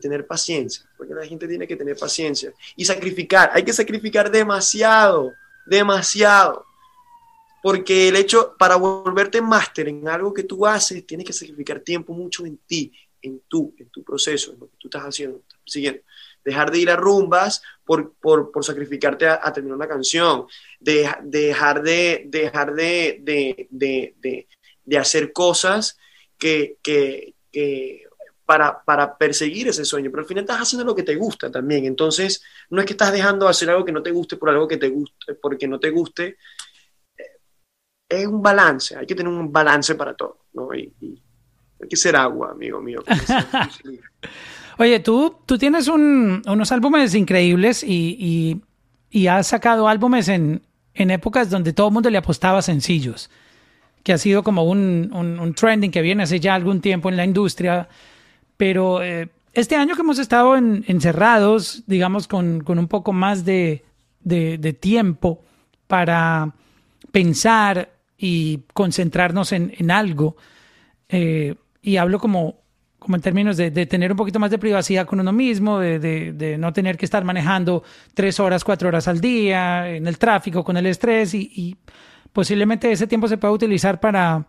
tener 0.00 0.26
paciencia, 0.26 0.84
porque 0.96 1.14
la 1.14 1.24
gente 1.24 1.46
tiene 1.46 1.66
que 1.66 1.76
tener 1.76 1.96
paciencia 1.96 2.52
y 2.74 2.84
sacrificar, 2.84 3.50
hay 3.52 3.62
que 3.62 3.72
sacrificar 3.72 4.30
demasiado, 4.30 5.32
demasiado. 5.66 6.66
Porque 7.62 8.08
el 8.08 8.16
hecho, 8.16 8.56
para 8.58 8.74
volverte 8.74 9.40
máster 9.40 9.86
en 9.88 10.08
algo 10.08 10.34
que 10.34 10.42
tú 10.42 10.66
haces, 10.66 11.06
tienes 11.06 11.24
que 11.24 11.32
sacrificar 11.32 11.78
tiempo 11.78 12.12
mucho 12.12 12.44
en 12.44 12.56
ti, 12.66 12.92
en 13.20 13.42
tú, 13.46 13.72
en 13.78 13.88
tu 13.90 14.02
proceso, 14.02 14.52
en 14.52 14.60
lo 14.60 14.66
que 14.66 14.76
tú 14.78 14.88
estás 14.88 15.04
haciendo, 15.04 15.38
estás 15.38 15.60
dejar 16.44 16.70
de 16.70 16.78
ir 16.78 16.90
a 16.90 16.96
rumbas 16.96 17.62
por, 17.84 18.14
por, 18.14 18.50
por 18.50 18.64
sacrificarte 18.64 19.26
a, 19.26 19.40
a, 19.42 19.52
terminar 19.52 19.76
una 19.76 19.88
canción, 19.88 20.46
de, 20.80 21.08
dejar, 21.22 21.82
de, 21.82 22.24
dejar 22.26 22.74
de, 22.74 23.18
de, 23.22 23.68
de, 23.70 24.48
de 24.84 24.98
hacer 24.98 25.32
cosas 25.32 25.98
que, 26.38 26.78
que, 26.82 27.34
que 27.50 28.06
para, 28.44 28.82
para, 28.84 29.16
perseguir 29.16 29.68
ese 29.68 29.84
sueño, 29.84 30.10
pero 30.10 30.22
al 30.22 30.28
final 30.28 30.44
estás 30.44 30.60
haciendo 30.60 30.84
lo 30.84 30.94
que 30.94 31.04
te 31.04 31.14
gusta 31.14 31.50
también, 31.50 31.84
entonces 31.84 32.42
no 32.70 32.80
es 32.80 32.86
que 32.86 32.92
estás 32.92 33.12
dejando 33.12 33.46
de 33.46 33.50
hacer 33.50 33.70
algo 33.70 33.84
que 33.84 33.92
no 33.92 34.02
te 34.02 34.10
guste 34.10 34.36
por 34.36 34.50
algo 34.50 34.66
que 34.66 34.76
te 34.76 34.88
guste, 34.88 35.34
porque 35.34 35.68
no 35.68 35.78
te 35.78 35.90
guste, 35.90 36.36
es 38.08 38.26
un 38.26 38.42
balance, 38.42 38.96
hay 38.96 39.06
que 39.06 39.14
tener 39.14 39.32
un 39.32 39.52
balance 39.52 39.94
para 39.94 40.14
todo, 40.14 40.46
¿no? 40.52 40.74
Y, 40.74 40.92
y 41.00 41.22
hay 41.80 41.88
que 41.88 41.96
ser 41.96 42.14
agua, 42.16 42.50
amigo 42.50 42.80
mío. 42.80 43.02
Oye, 44.82 44.98
tú, 44.98 45.36
tú 45.46 45.58
tienes 45.58 45.86
un, 45.86 46.42
unos 46.44 46.72
álbumes 46.72 47.14
increíbles 47.14 47.84
y, 47.84 48.60
y, 49.12 49.26
has 49.28 49.46
sacado 49.46 49.86
álbumes 49.86 50.26
en, 50.26 50.60
en 50.94 51.12
épocas 51.12 51.50
donde 51.50 51.72
todo 51.72 51.86
el 51.86 51.92
mundo 51.94 52.10
le 52.10 52.18
apostaba 52.18 52.62
sencillos, 52.62 53.30
que 54.02 54.12
ha 54.12 54.18
sido 54.18 54.42
como 54.42 54.64
un, 54.64 55.12
un, 55.12 55.54
trending 55.54 55.92
que 55.92 56.02
viene 56.02 56.24
hace 56.24 56.40
ya 56.40 56.56
algún 56.56 56.80
tiempo 56.80 57.08
en 57.08 57.16
la 57.16 57.24
industria. 57.24 57.88
Pero 58.56 59.04
eh, 59.04 59.28
este 59.52 59.76
año 59.76 59.94
que 59.94 60.00
hemos 60.00 60.18
estado 60.18 60.56
en, 60.56 60.84
encerrados, 60.88 61.84
digamos, 61.86 62.26
con, 62.26 62.64
con, 62.64 62.80
un 62.80 62.88
poco 62.88 63.12
más 63.12 63.44
de, 63.44 63.84
de, 64.18 64.58
de 64.58 64.72
tiempo 64.72 65.44
para 65.86 66.56
pensar 67.12 67.92
y 68.18 68.62
concentrarnos 68.74 69.52
en, 69.52 69.72
en 69.78 69.92
algo, 69.92 70.36
eh, 71.08 71.54
y 71.82 71.98
hablo 71.98 72.18
como 72.18 72.61
como 73.02 73.16
en 73.16 73.22
términos 73.22 73.56
de, 73.56 73.70
tener 73.86 74.12
un 74.12 74.16
poquito 74.16 74.38
más 74.38 74.50
de 74.50 74.58
privacidad 74.58 75.06
con 75.06 75.20
uno 75.20 75.32
mismo, 75.32 75.78
de, 75.78 76.56
no 76.58 76.72
tener 76.72 76.96
que 76.96 77.04
estar 77.04 77.24
manejando 77.24 77.82
tres 78.14 78.40
horas, 78.40 78.64
cuatro 78.64 78.88
horas 78.88 79.08
al 79.08 79.20
día 79.20 79.88
en 79.88 80.06
el 80.06 80.18
tráfico 80.18 80.64
con 80.64 80.76
el 80.76 80.86
estrés 80.86 81.34
y, 81.34 81.50
y 81.54 81.76
posiblemente 82.32 82.90
ese 82.90 83.06
tiempo 83.06 83.28
se 83.28 83.38
pueda 83.38 83.52
utilizar 83.52 84.00
para, 84.00 84.46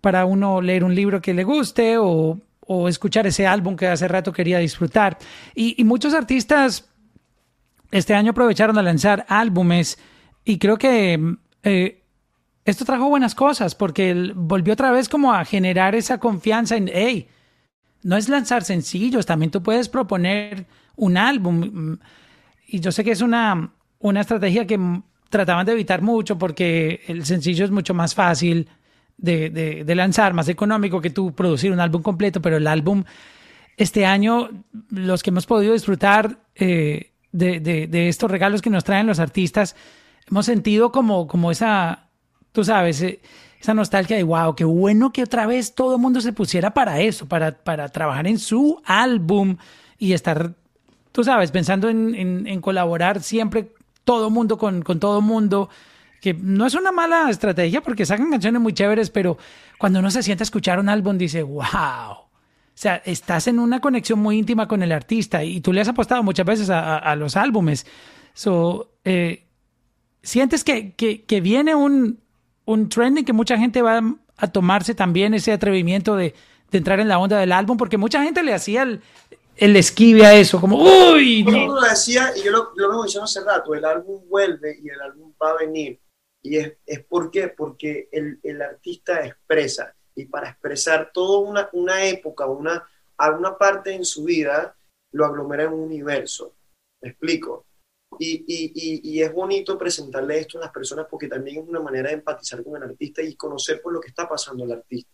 para 0.00 0.24
uno 0.24 0.60
leer 0.60 0.84
un 0.84 0.94
libro 0.94 1.20
que 1.20 1.34
le 1.34 1.44
guste 1.44 1.96
o, 1.98 2.38
o 2.60 2.88
escuchar 2.88 3.26
ese 3.26 3.46
álbum 3.46 3.76
que 3.76 3.86
hace 3.86 4.06
rato 4.08 4.32
quería 4.32 4.58
disfrutar. 4.58 5.16
Y, 5.54 5.80
y 5.80 5.84
muchos 5.84 6.14
artistas 6.14 6.88
este 7.90 8.14
año 8.14 8.32
aprovecharon 8.32 8.76
a 8.78 8.82
lanzar 8.82 9.24
álbumes 9.28 9.98
y 10.44 10.58
creo 10.58 10.76
que 10.76 11.36
eh, 11.62 12.02
esto 12.64 12.84
trajo 12.84 13.08
buenas 13.08 13.34
cosas 13.34 13.74
porque 13.74 14.32
volvió 14.34 14.74
otra 14.74 14.90
vez 14.90 15.08
como 15.08 15.32
a 15.32 15.44
generar 15.44 15.94
esa 15.94 16.18
confianza 16.18 16.76
en, 16.76 16.90
hey, 16.92 17.28
no 18.02 18.16
es 18.16 18.28
lanzar 18.28 18.64
sencillos, 18.64 19.26
también 19.26 19.50
tú 19.50 19.62
puedes 19.62 19.88
proponer 19.88 20.66
un 20.96 21.16
álbum. 21.16 21.98
Y 22.66 22.80
yo 22.80 22.92
sé 22.92 23.04
que 23.04 23.12
es 23.12 23.20
una, 23.20 23.72
una 23.98 24.20
estrategia 24.20 24.66
que 24.66 24.78
trataban 25.28 25.66
de 25.66 25.72
evitar 25.72 26.02
mucho 26.02 26.38
porque 26.38 27.02
el 27.06 27.24
sencillo 27.24 27.64
es 27.64 27.70
mucho 27.70 27.94
más 27.94 28.14
fácil 28.14 28.68
de, 29.16 29.50
de, 29.50 29.84
de, 29.84 29.94
lanzar, 29.94 30.32
más 30.32 30.48
económico 30.48 31.00
que 31.00 31.10
tú 31.10 31.34
producir 31.34 31.72
un 31.72 31.80
álbum 31.80 32.02
completo, 32.02 32.40
pero 32.40 32.56
el 32.56 32.66
álbum, 32.66 33.04
este 33.76 34.06
año, 34.06 34.48
los 34.90 35.22
que 35.22 35.30
hemos 35.30 35.46
podido 35.46 35.72
disfrutar 35.72 36.38
eh, 36.54 37.12
de, 37.32 37.60
de, 37.60 38.08
estos 38.08 38.30
regalos 38.30 38.62
que 38.62 38.70
nos 38.70 38.84
traen 38.84 39.06
los 39.06 39.18
artistas, 39.18 39.76
hemos 40.30 40.46
sentido 40.46 40.92
como, 40.92 41.26
como 41.26 41.50
esa, 41.50 42.08
tú 42.52 42.64
sabes, 42.64 43.02
eh, 43.02 43.20
esa 43.60 43.74
nostalgia 43.74 44.16
de 44.16 44.22
wow, 44.22 44.54
qué 44.54 44.64
bueno 44.64 45.12
que 45.12 45.22
otra 45.22 45.46
vez 45.46 45.74
todo 45.74 45.96
el 45.96 46.00
mundo 46.00 46.20
se 46.20 46.32
pusiera 46.32 46.74
para 46.74 47.00
eso, 47.00 47.26
para, 47.26 47.52
para 47.52 47.88
trabajar 47.88 48.26
en 48.26 48.38
su 48.38 48.80
álbum 48.84 49.56
y 49.98 50.12
estar 50.12 50.54
tú 51.18 51.24
sabes, 51.24 51.50
pensando 51.50 51.88
en, 51.88 52.60
colaborar 52.60 53.20
siempre 53.22 53.72
todo 54.04 54.30
mundo 54.30 54.56
con, 54.56 54.82
con 54.82 55.00
todo 55.00 55.20
mundo, 55.20 55.68
que 56.20 56.32
no 56.32 56.64
es 56.64 56.74
una 56.74 56.92
mala 56.92 57.28
estrategia 57.28 57.80
porque 57.80 58.06
sacan 58.06 58.30
canciones 58.30 58.62
muy 58.62 58.72
chéveres, 58.72 59.10
pero 59.10 59.36
cuando 59.78 59.98
uno 59.98 60.12
se 60.12 60.22
sienta 60.22 60.42
a 60.42 60.44
escuchar 60.46 60.78
un 60.78 60.88
álbum 60.88 61.18
dice, 61.18 61.42
wow. 61.42 62.12
O 62.12 62.80
sea, 62.80 63.02
estás 63.04 63.48
en 63.48 63.58
una 63.58 63.80
conexión 63.80 64.20
muy 64.20 64.38
íntima 64.38 64.68
con 64.68 64.80
el 64.84 64.92
artista 64.92 65.42
y 65.42 65.60
tú 65.60 65.72
le 65.72 65.80
has 65.80 65.88
apostado 65.88 66.22
muchas 66.22 66.46
veces 66.46 66.70
a, 66.70 67.16
los 67.16 67.36
álbumes. 67.36 67.84
So, 68.32 68.92
eh, 69.04 69.44
¿Sientes 70.22 70.62
que, 70.62 70.92
que, 70.94 71.40
viene 71.40 71.74
un, 71.74 72.20
un 72.68 72.88
trending 72.88 73.24
que 73.24 73.32
mucha 73.32 73.56
gente 73.56 73.80
va 73.80 74.02
a 74.36 74.52
tomarse 74.52 74.94
también 74.94 75.32
ese 75.32 75.52
atrevimiento 75.52 76.16
de, 76.16 76.34
de 76.70 76.78
entrar 76.78 77.00
en 77.00 77.08
la 77.08 77.18
onda 77.18 77.38
del 77.38 77.52
álbum? 77.52 77.76
Porque 77.78 77.96
mucha 77.96 78.22
gente 78.22 78.42
le 78.42 78.52
hacía 78.52 78.82
el, 78.82 79.00
el 79.56 79.74
esquive 79.76 80.26
a 80.26 80.34
eso, 80.34 80.60
como, 80.60 80.76
uy. 80.76 81.44
No. 81.44 81.74
lo 81.74 81.80
decía, 81.80 82.32
y 82.36 82.42
yo 82.42 82.52
lo, 82.52 82.72
lo 82.76 82.90
vengo 82.90 83.04
diciendo 83.04 83.24
hace 83.24 83.42
rato, 83.42 83.74
el 83.74 83.84
álbum 83.84 84.22
vuelve 84.28 84.78
y 84.82 84.88
el 84.90 85.00
álbum 85.00 85.32
va 85.42 85.50
a 85.50 85.56
venir. 85.56 85.98
Y 86.42 86.56
es, 86.56 86.74
es 86.84 87.04
¿por 87.04 87.30
qué? 87.30 87.48
Porque 87.48 88.08
el, 88.12 88.38
el, 88.42 88.60
artista 88.60 89.24
expresa, 89.26 89.94
y 90.14 90.26
para 90.26 90.50
expresar 90.50 91.10
toda 91.12 91.40
una, 91.40 91.68
una 91.72 92.04
época, 92.04 92.46
una, 92.46 92.86
alguna 93.16 93.56
parte 93.56 93.94
en 93.94 94.04
su 94.04 94.24
vida, 94.24 94.76
lo 95.12 95.24
aglomera 95.24 95.64
en 95.64 95.72
un 95.72 95.80
universo. 95.80 96.54
¿Me 97.00 97.10
explico? 97.10 97.64
Y, 98.18 98.44
y, 98.46 99.00
y, 99.12 99.22
es 99.22 99.32
bonito 99.32 99.78
presentarle 99.78 100.40
esto 100.40 100.58
a 100.58 100.62
las 100.62 100.72
personas 100.72 101.06
porque 101.08 101.28
también 101.28 101.62
es 101.62 101.68
una 101.68 101.80
manera 101.80 102.08
de 102.08 102.16
empatizar 102.16 102.64
con 102.64 102.76
el 102.76 102.90
artista 102.90 103.22
y 103.22 103.36
conocer 103.36 103.80
por 103.80 103.92
lo 103.92 104.00
que 104.00 104.08
está 104.08 104.28
pasando 104.28 104.64
el 104.64 104.72
artista. 104.72 105.10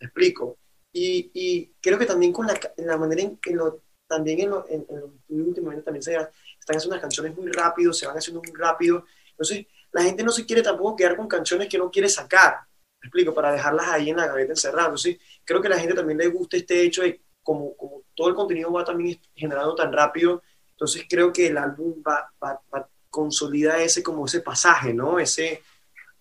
¿Me 0.00 0.06
explico? 0.06 0.58
Y, 0.92 1.72
creo 1.80 1.98
que 1.98 2.06
también 2.06 2.32
con 2.32 2.46
la, 2.46 2.58
la 2.76 2.96
manera 2.96 3.22
en 3.22 3.38
que 3.38 3.52
lo, 3.52 3.82
también 4.06 4.40
en, 4.40 4.50
lo, 4.50 4.68
en, 4.68 4.84
últimamente 5.28 5.82
también 5.82 6.02
se 6.02 6.12
están 6.12 6.76
haciendo 6.76 6.94
unas 6.94 7.00
canciones 7.00 7.36
muy 7.36 7.50
rápido, 7.50 7.92
se 7.92 8.06
van 8.06 8.16
haciendo 8.16 8.42
muy 8.42 8.52
rápido. 8.54 9.04
Entonces, 9.30 9.66
la 9.90 10.02
gente 10.02 10.22
no 10.22 10.30
se 10.32 10.44
quiere 10.44 10.62
tampoco 10.62 10.96
quedar 10.96 11.16
con 11.16 11.28
canciones 11.28 11.68
que 11.68 11.78
no 11.78 11.90
quiere 11.90 12.08
sacar, 12.08 12.60
¿me 13.00 13.08
explico? 13.08 13.34
Para 13.34 13.52
dejarlas 13.52 13.88
ahí 13.88 14.10
en 14.10 14.16
la 14.16 14.26
gaveta 14.26 14.52
encerradas. 14.52 14.86
Entonces, 14.86 15.18
creo 15.44 15.60
que 15.60 15.68
a 15.68 15.70
la 15.70 15.78
gente 15.78 15.94
también 15.94 16.18
le 16.18 16.28
gusta 16.28 16.56
este 16.56 16.82
hecho 16.82 17.02
de 17.02 17.22
como, 17.42 17.76
como 17.76 18.02
todo 18.14 18.28
el 18.28 18.34
contenido 18.34 18.72
va 18.72 18.84
también 18.84 19.20
generando 19.34 19.74
tan 19.74 19.92
rápido, 19.92 20.42
entonces 20.82 21.06
creo 21.08 21.32
que 21.32 21.46
el 21.46 21.58
álbum 21.58 22.02
va, 22.04 22.28
va, 22.42 22.60
va 22.74 22.88
consolida 23.08 23.80
ese 23.80 24.02
como 24.02 24.26
ese 24.26 24.40
pasaje, 24.40 24.92
¿no? 24.92 25.20
Ese, 25.20 25.62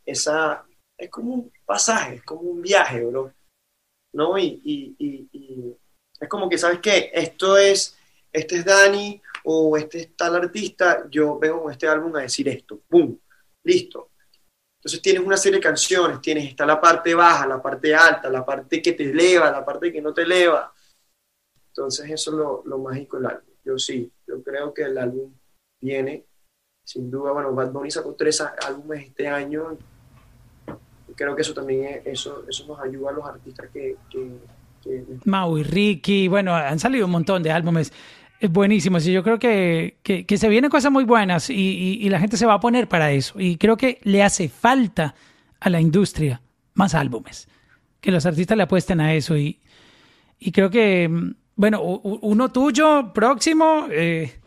esa, 0.05 0.63
es 0.95 1.09
como 1.09 1.33
un 1.33 1.51
pasaje, 1.65 2.17
es 2.17 2.23
como 2.23 2.41
un 2.41 2.61
viaje, 2.61 3.03
bro. 3.03 3.33
¿no? 4.13 4.37
Y, 4.37 4.61
y, 4.63 4.95
y, 4.99 5.75
es 6.19 6.29
como 6.29 6.47
que, 6.47 6.59
¿sabes 6.59 6.77
qué? 6.79 7.09
Esto 7.11 7.57
es, 7.57 7.97
este 8.31 8.57
es 8.57 8.65
Dani 8.65 9.19
o 9.45 9.75
este 9.77 10.01
es 10.01 10.15
tal 10.15 10.35
artista, 10.35 11.07
yo 11.09 11.39
vengo 11.39 11.63
con 11.63 11.71
este 11.71 11.87
álbum 11.87 12.15
a 12.17 12.21
decir 12.21 12.47
esto, 12.47 12.81
¡pum! 12.87 13.17
Listo. 13.63 14.11
Entonces 14.77 15.01
tienes 15.01 15.23
una 15.23 15.37
serie 15.37 15.57
de 15.57 15.63
canciones, 15.63 16.21
tienes, 16.21 16.47
está 16.47 16.67
la 16.67 16.79
parte 16.79 17.15
baja, 17.15 17.47
la 17.47 17.59
parte 17.59 17.95
alta, 17.95 18.29
la 18.29 18.45
parte 18.45 18.79
que 18.79 18.91
te 18.91 19.09
eleva, 19.09 19.49
la 19.49 19.65
parte 19.65 19.91
que 19.91 20.03
no 20.03 20.13
te 20.13 20.21
eleva. 20.21 20.71
Entonces 21.69 22.11
eso 22.11 22.29
es 22.29 22.37
lo, 22.37 22.61
lo 22.63 22.77
mágico 22.77 23.17
del 23.17 23.25
álbum. 23.25 23.50
Yo 23.63 23.77
sí, 23.77 24.11
yo 24.27 24.43
creo 24.43 24.73
que 24.73 24.83
el 24.83 24.97
álbum 24.97 25.33
viene, 25.79 26.25
sin 26.83 27.11
duda, 27.11 27.31
bueno, 27.31 27.53
Bad 27.53 27.71
Bunny 27.71 27.91
sacó 27.91 28.15
tres 28.15 28.41
álbumes 28.41 29.07
este 29.07 29.27
año, 29.27 29.77
creo 31.15 31.35
que 31.35 31.41
eso 31.41 31.53
también 31.53 32.01
eso, 32.05 32.43
eso 32.49 32.65
nos 32.67 32.79
ayuda 32.79 33.11
a 33.11 33.13
los 33.13 33.25
artistas 33.25 33.69
que, 33.71 33.95
que, 34.09 34.31
Mau 35.25 35.57
y 35.57 35.63
Ricky, 35.63 36.27
bueno, 36.27 36.55
han 36.55 36.79
salido 36.79 37.05
un 37.05 37.11
montón 37.11 37.43
de 37.43 37.51
álbumes. 37.51 37.93
Buenísimos 38.49 39.05
y 39.05 39.13
yo 39.13 39.21
creo 39.21 39.37
que, 39.37 39.99
que, 40.01 40.37
se 40.37 40.49
vienen 40.49 40.71
cosas 40.71 40.91
muy 40.91 41.03
buenas 41.03 41.51
y, 41.51 41.99
y, 42.01 42.09
la 42.09 42.19
gente 42.19 42.37
se 42.37 42.47
va 42.47 42.55
a 42.55 42.59
poner 42.59 42.87
para 42.87 43.11
eso. 43.11 43.39
Y 43.39 43.57
creo 43.57 43.77
que 43.77 43.99
le 44.01 44.23
hace 44.23 44.49
falta 44.49 45.13
a 45.59 45.69
la 45.69 45.79
industria 45.79 46.41
más 46.73 46.95
álbumes, 46.95 47.47
que 47.99 48.11
los 48.11 48.25
artistas 48.25 48.57
le 48.57 48.63
apuesten 48.63 48.99
a 48.99 49.13
eso 49.13 49.37
y, 49.37 49.59
y 50.39 50.51
creo 50.51 50.71
que, 50.71 51.07
bueno, 51.55 51.81
uno 51.81 52.51
tuyo 52.51 53.11
próximo, 53.13 53.87
eh, 53.91 54.39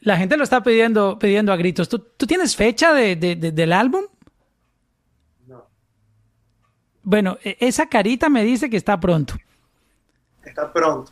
la 0.00 0.16
gente 0.16 0.36
lo 0.36 0.44
está 0.44 0.62
pidiendo, 0.62 1.18
pidiendo 1.18 1.52
a 1.52 1.56
gritos. 1.56 1.88
¿Tú, 1.88 1.98
tú 1.98 2.26
tienes 2.26 2.56
fecha 2.56 2.92
de, 2.92 3.16
de, 3.16 3.36
del 3.36 3.72
álbum? 3.72 4.04
Bueno, 7.02 7.38
e, 7.42 7.56
esa 7.60 7.86
carita 7.86 8.28
me 8.28 8.44
dice 8.44 8.68
que 8.68 8.76
está 8.76 9.00
pronto. 9.00 9.34
Está 10.44 10.72
pronto. 10.72 11.10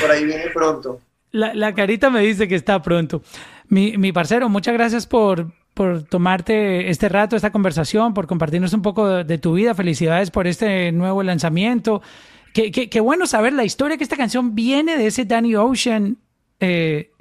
Por 0.00 0.10
ahí 0.10 0.24
viene 0.24 0.50
pronto. 0.52 1.00
La, 1.30 1.74
carita 1.74 2.10
me 2.10 2.20
dice 2.20 2.48
que 2.48 2.54
está 2.54 2.80
pronto. 2.82 3.22
Mi, 3.68 3.96
mi 3.96 4.12
parcero, 4.12 4.48
muchas 4.48 4.74
gracias 4.74 5.06
por, 5.06 5.52
por 5.74 6.02
tomarte 6.02 6.90
este 6.90 7.08
rato, 7.08 7.36
esta 7.36 7.52
conversación, 7.52 8.14
por 8.14 8.26
compartirnos 8.26 8.72
un 8.72 8.82
poco 8.82 9.06
de, 9.22 9.38
tu 9.38 9.52
vida. 9.52 9.74
Felicidades 9.74 10.30
por 10.32 10.46
este 10.48 10.90
nuevo 10.90 11.22
lanzamiento. 11.22 12.02
Qué, 12.52 12.70
qué, 12.70 13.00
bueno 13.00 13.26
saber 13.26 13.52
la 13.52 13.64
historia 13.64 13.96
que 13.96 14.04
esta 14.04 14.16
canción 14.16 14.54
viene 14.54 14.96
de 14.96 15.06
ese 15.06 15.24
Danny 15.24 15.54
Ocean 15.54 16.16
eh, 16.60 17.12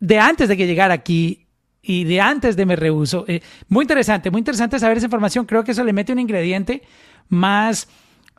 de 0.00 0.18
antes 0.18 0.48
de 0.48 0.56
que 0.56 0.66
llegara 0.66 0.94
aquí 0.94 1.46
y 1.82 2.04
de 2.04 2.20
antes 2.20 2.56
de 2.56 2.66
Me 2.66 2.76
Rehuso. 2.76 3.24
Eh, 3.28 3.42
muy 3.68 3.84
interesante, 3.84 4.30
muy 4.30 4.40
interesante 4.40 4.78
saber 4.78 4.96
esa 4.96 5.06
información. 5.06 5.44
Creo 5.44 5.64
que 5.64 5.72
eso 5.72 5.84
le 5.84 5.92
mete 5.92 6.12
un 6.12 6.18
ingrediente 6.18 6.82
más 7.28 7.88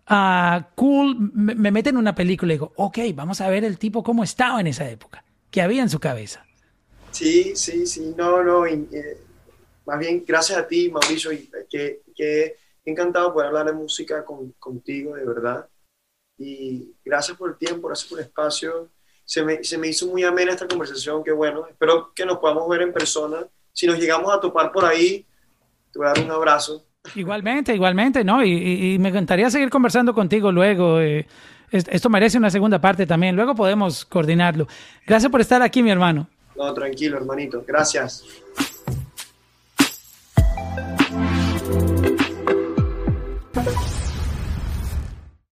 ah, 0.08 0.70
cool. 0.76 1.32
Me, 1.34 1.72
mete 1.72 1.90
en 1.90 1.98
una 1.98 2.16
película 2.16 2.54
y 2.54 2.56
digo, 2.56 2.74
ok, 2.76 2.98
vamos 3.14 3.42
a 3.42 3.50
ver 3.50 3.64
el 3.64 3.78
tipo 3.78 4.04
cómo 4.04 4.24
estaba 4.24 4.60
en 4.60 4.68
esa 4.68 4.90
época, 4.90 5.24
qué 5.52 5.62
había 5.62 5.82
en 5.84 5.90
su 5.90 6.00
cabeza. 6.00 6.46
Sí, 7.12 7.56
sí, 7.56 7.86
sí, 7.86 8.14
no, 8.18 8.44
no. 8.44 8.66
Eh, 8.66 9.18
más 9.86 10.00
bien, 10.00 10.24
gracias 10.28 10.58
a 10.58 10.68
ti, 10.68 10.90
Mauricio, 10.90 11.32
y 11.32 11.50
que, 11.70 12.02
que 12.16 12.58
encantado 12.84 13.34
poder 13.34 13.48
hablar 13.48 13.68
de 13.68 13.74
música 13.74 14.26
contigo, 14.60 15.16
de 15.16 15.26
verdad. 15.26 15.68
Y 16.38 16.94
gracias 17.04 17.38
por 17.38 17.52
el 17.52 17.58
tiempo, 17.58 17.88
gracias 17.88 18.10
por 18.10 18.20
el 18.20 18.26
espacio 18.26 18.90
se 19.26 19.44
me, 19.44 19.64
se 19.64 19.78
me 19.78 19.88
hizo 19.88 20.08
muy 20.08 20.24
amena 20.24 20.52
esta 20.52 20.68
conversación, 20.68 21.24
que 21.24 21.32
bueno, 21.32 21.66
espero 21.68 22.12
que 22.16 22.26
nos 22.26 22.38
podamos 22.38 22.70
ver 22.70 22.84
en 22.84 22.94
persona. 22.94 23.38
Si 23.74 23.88
nos 23.88 24.00
llegamos 24.00 24.32
a 24.32 24.40
topar 24.40 24.72
por 24.72 24.86
ahí, 24.86 25.26
te 25.92 26.00
voy 26.00 26.08
a 26.08 26.14
dar 26.14 26.24
un 26.24 26.32
abrazo. 26.32 26.86
Igualmente, 27.16 27.74
igualmente, 27.74 28.24
¿no? 28.24 28.44
Y, 28.44 28.98
me 29.00 29.10
encantaría 29.10 29.50
seguir 29.50 29.70
conversando 29.70 30.14
contigo 30.14 30.52
luego. 30.52 31.02
Eh, 31.02 31.28
esto 31.72 32.10
merece 32.10 32.38
una 32.38 32.50
segunda 32.50 32.80
parte 32.80 33.06
también. 33.06 33.36
Luego 33.36 33.56
podemos 33.56 34.06
coordinarlo. 34.06 34.68
Gracias 35.06 35.32
por 35.32 35.42
estar 35.42 35.62
aquí, 35.62 35.84
mi 35.84 35.92
hermano. 35.92 36.28
No, 36.56 36.74
tranquilo, 36.74 37.18
hermanito. 37.18 37.64
Gracias. 37.68 38.24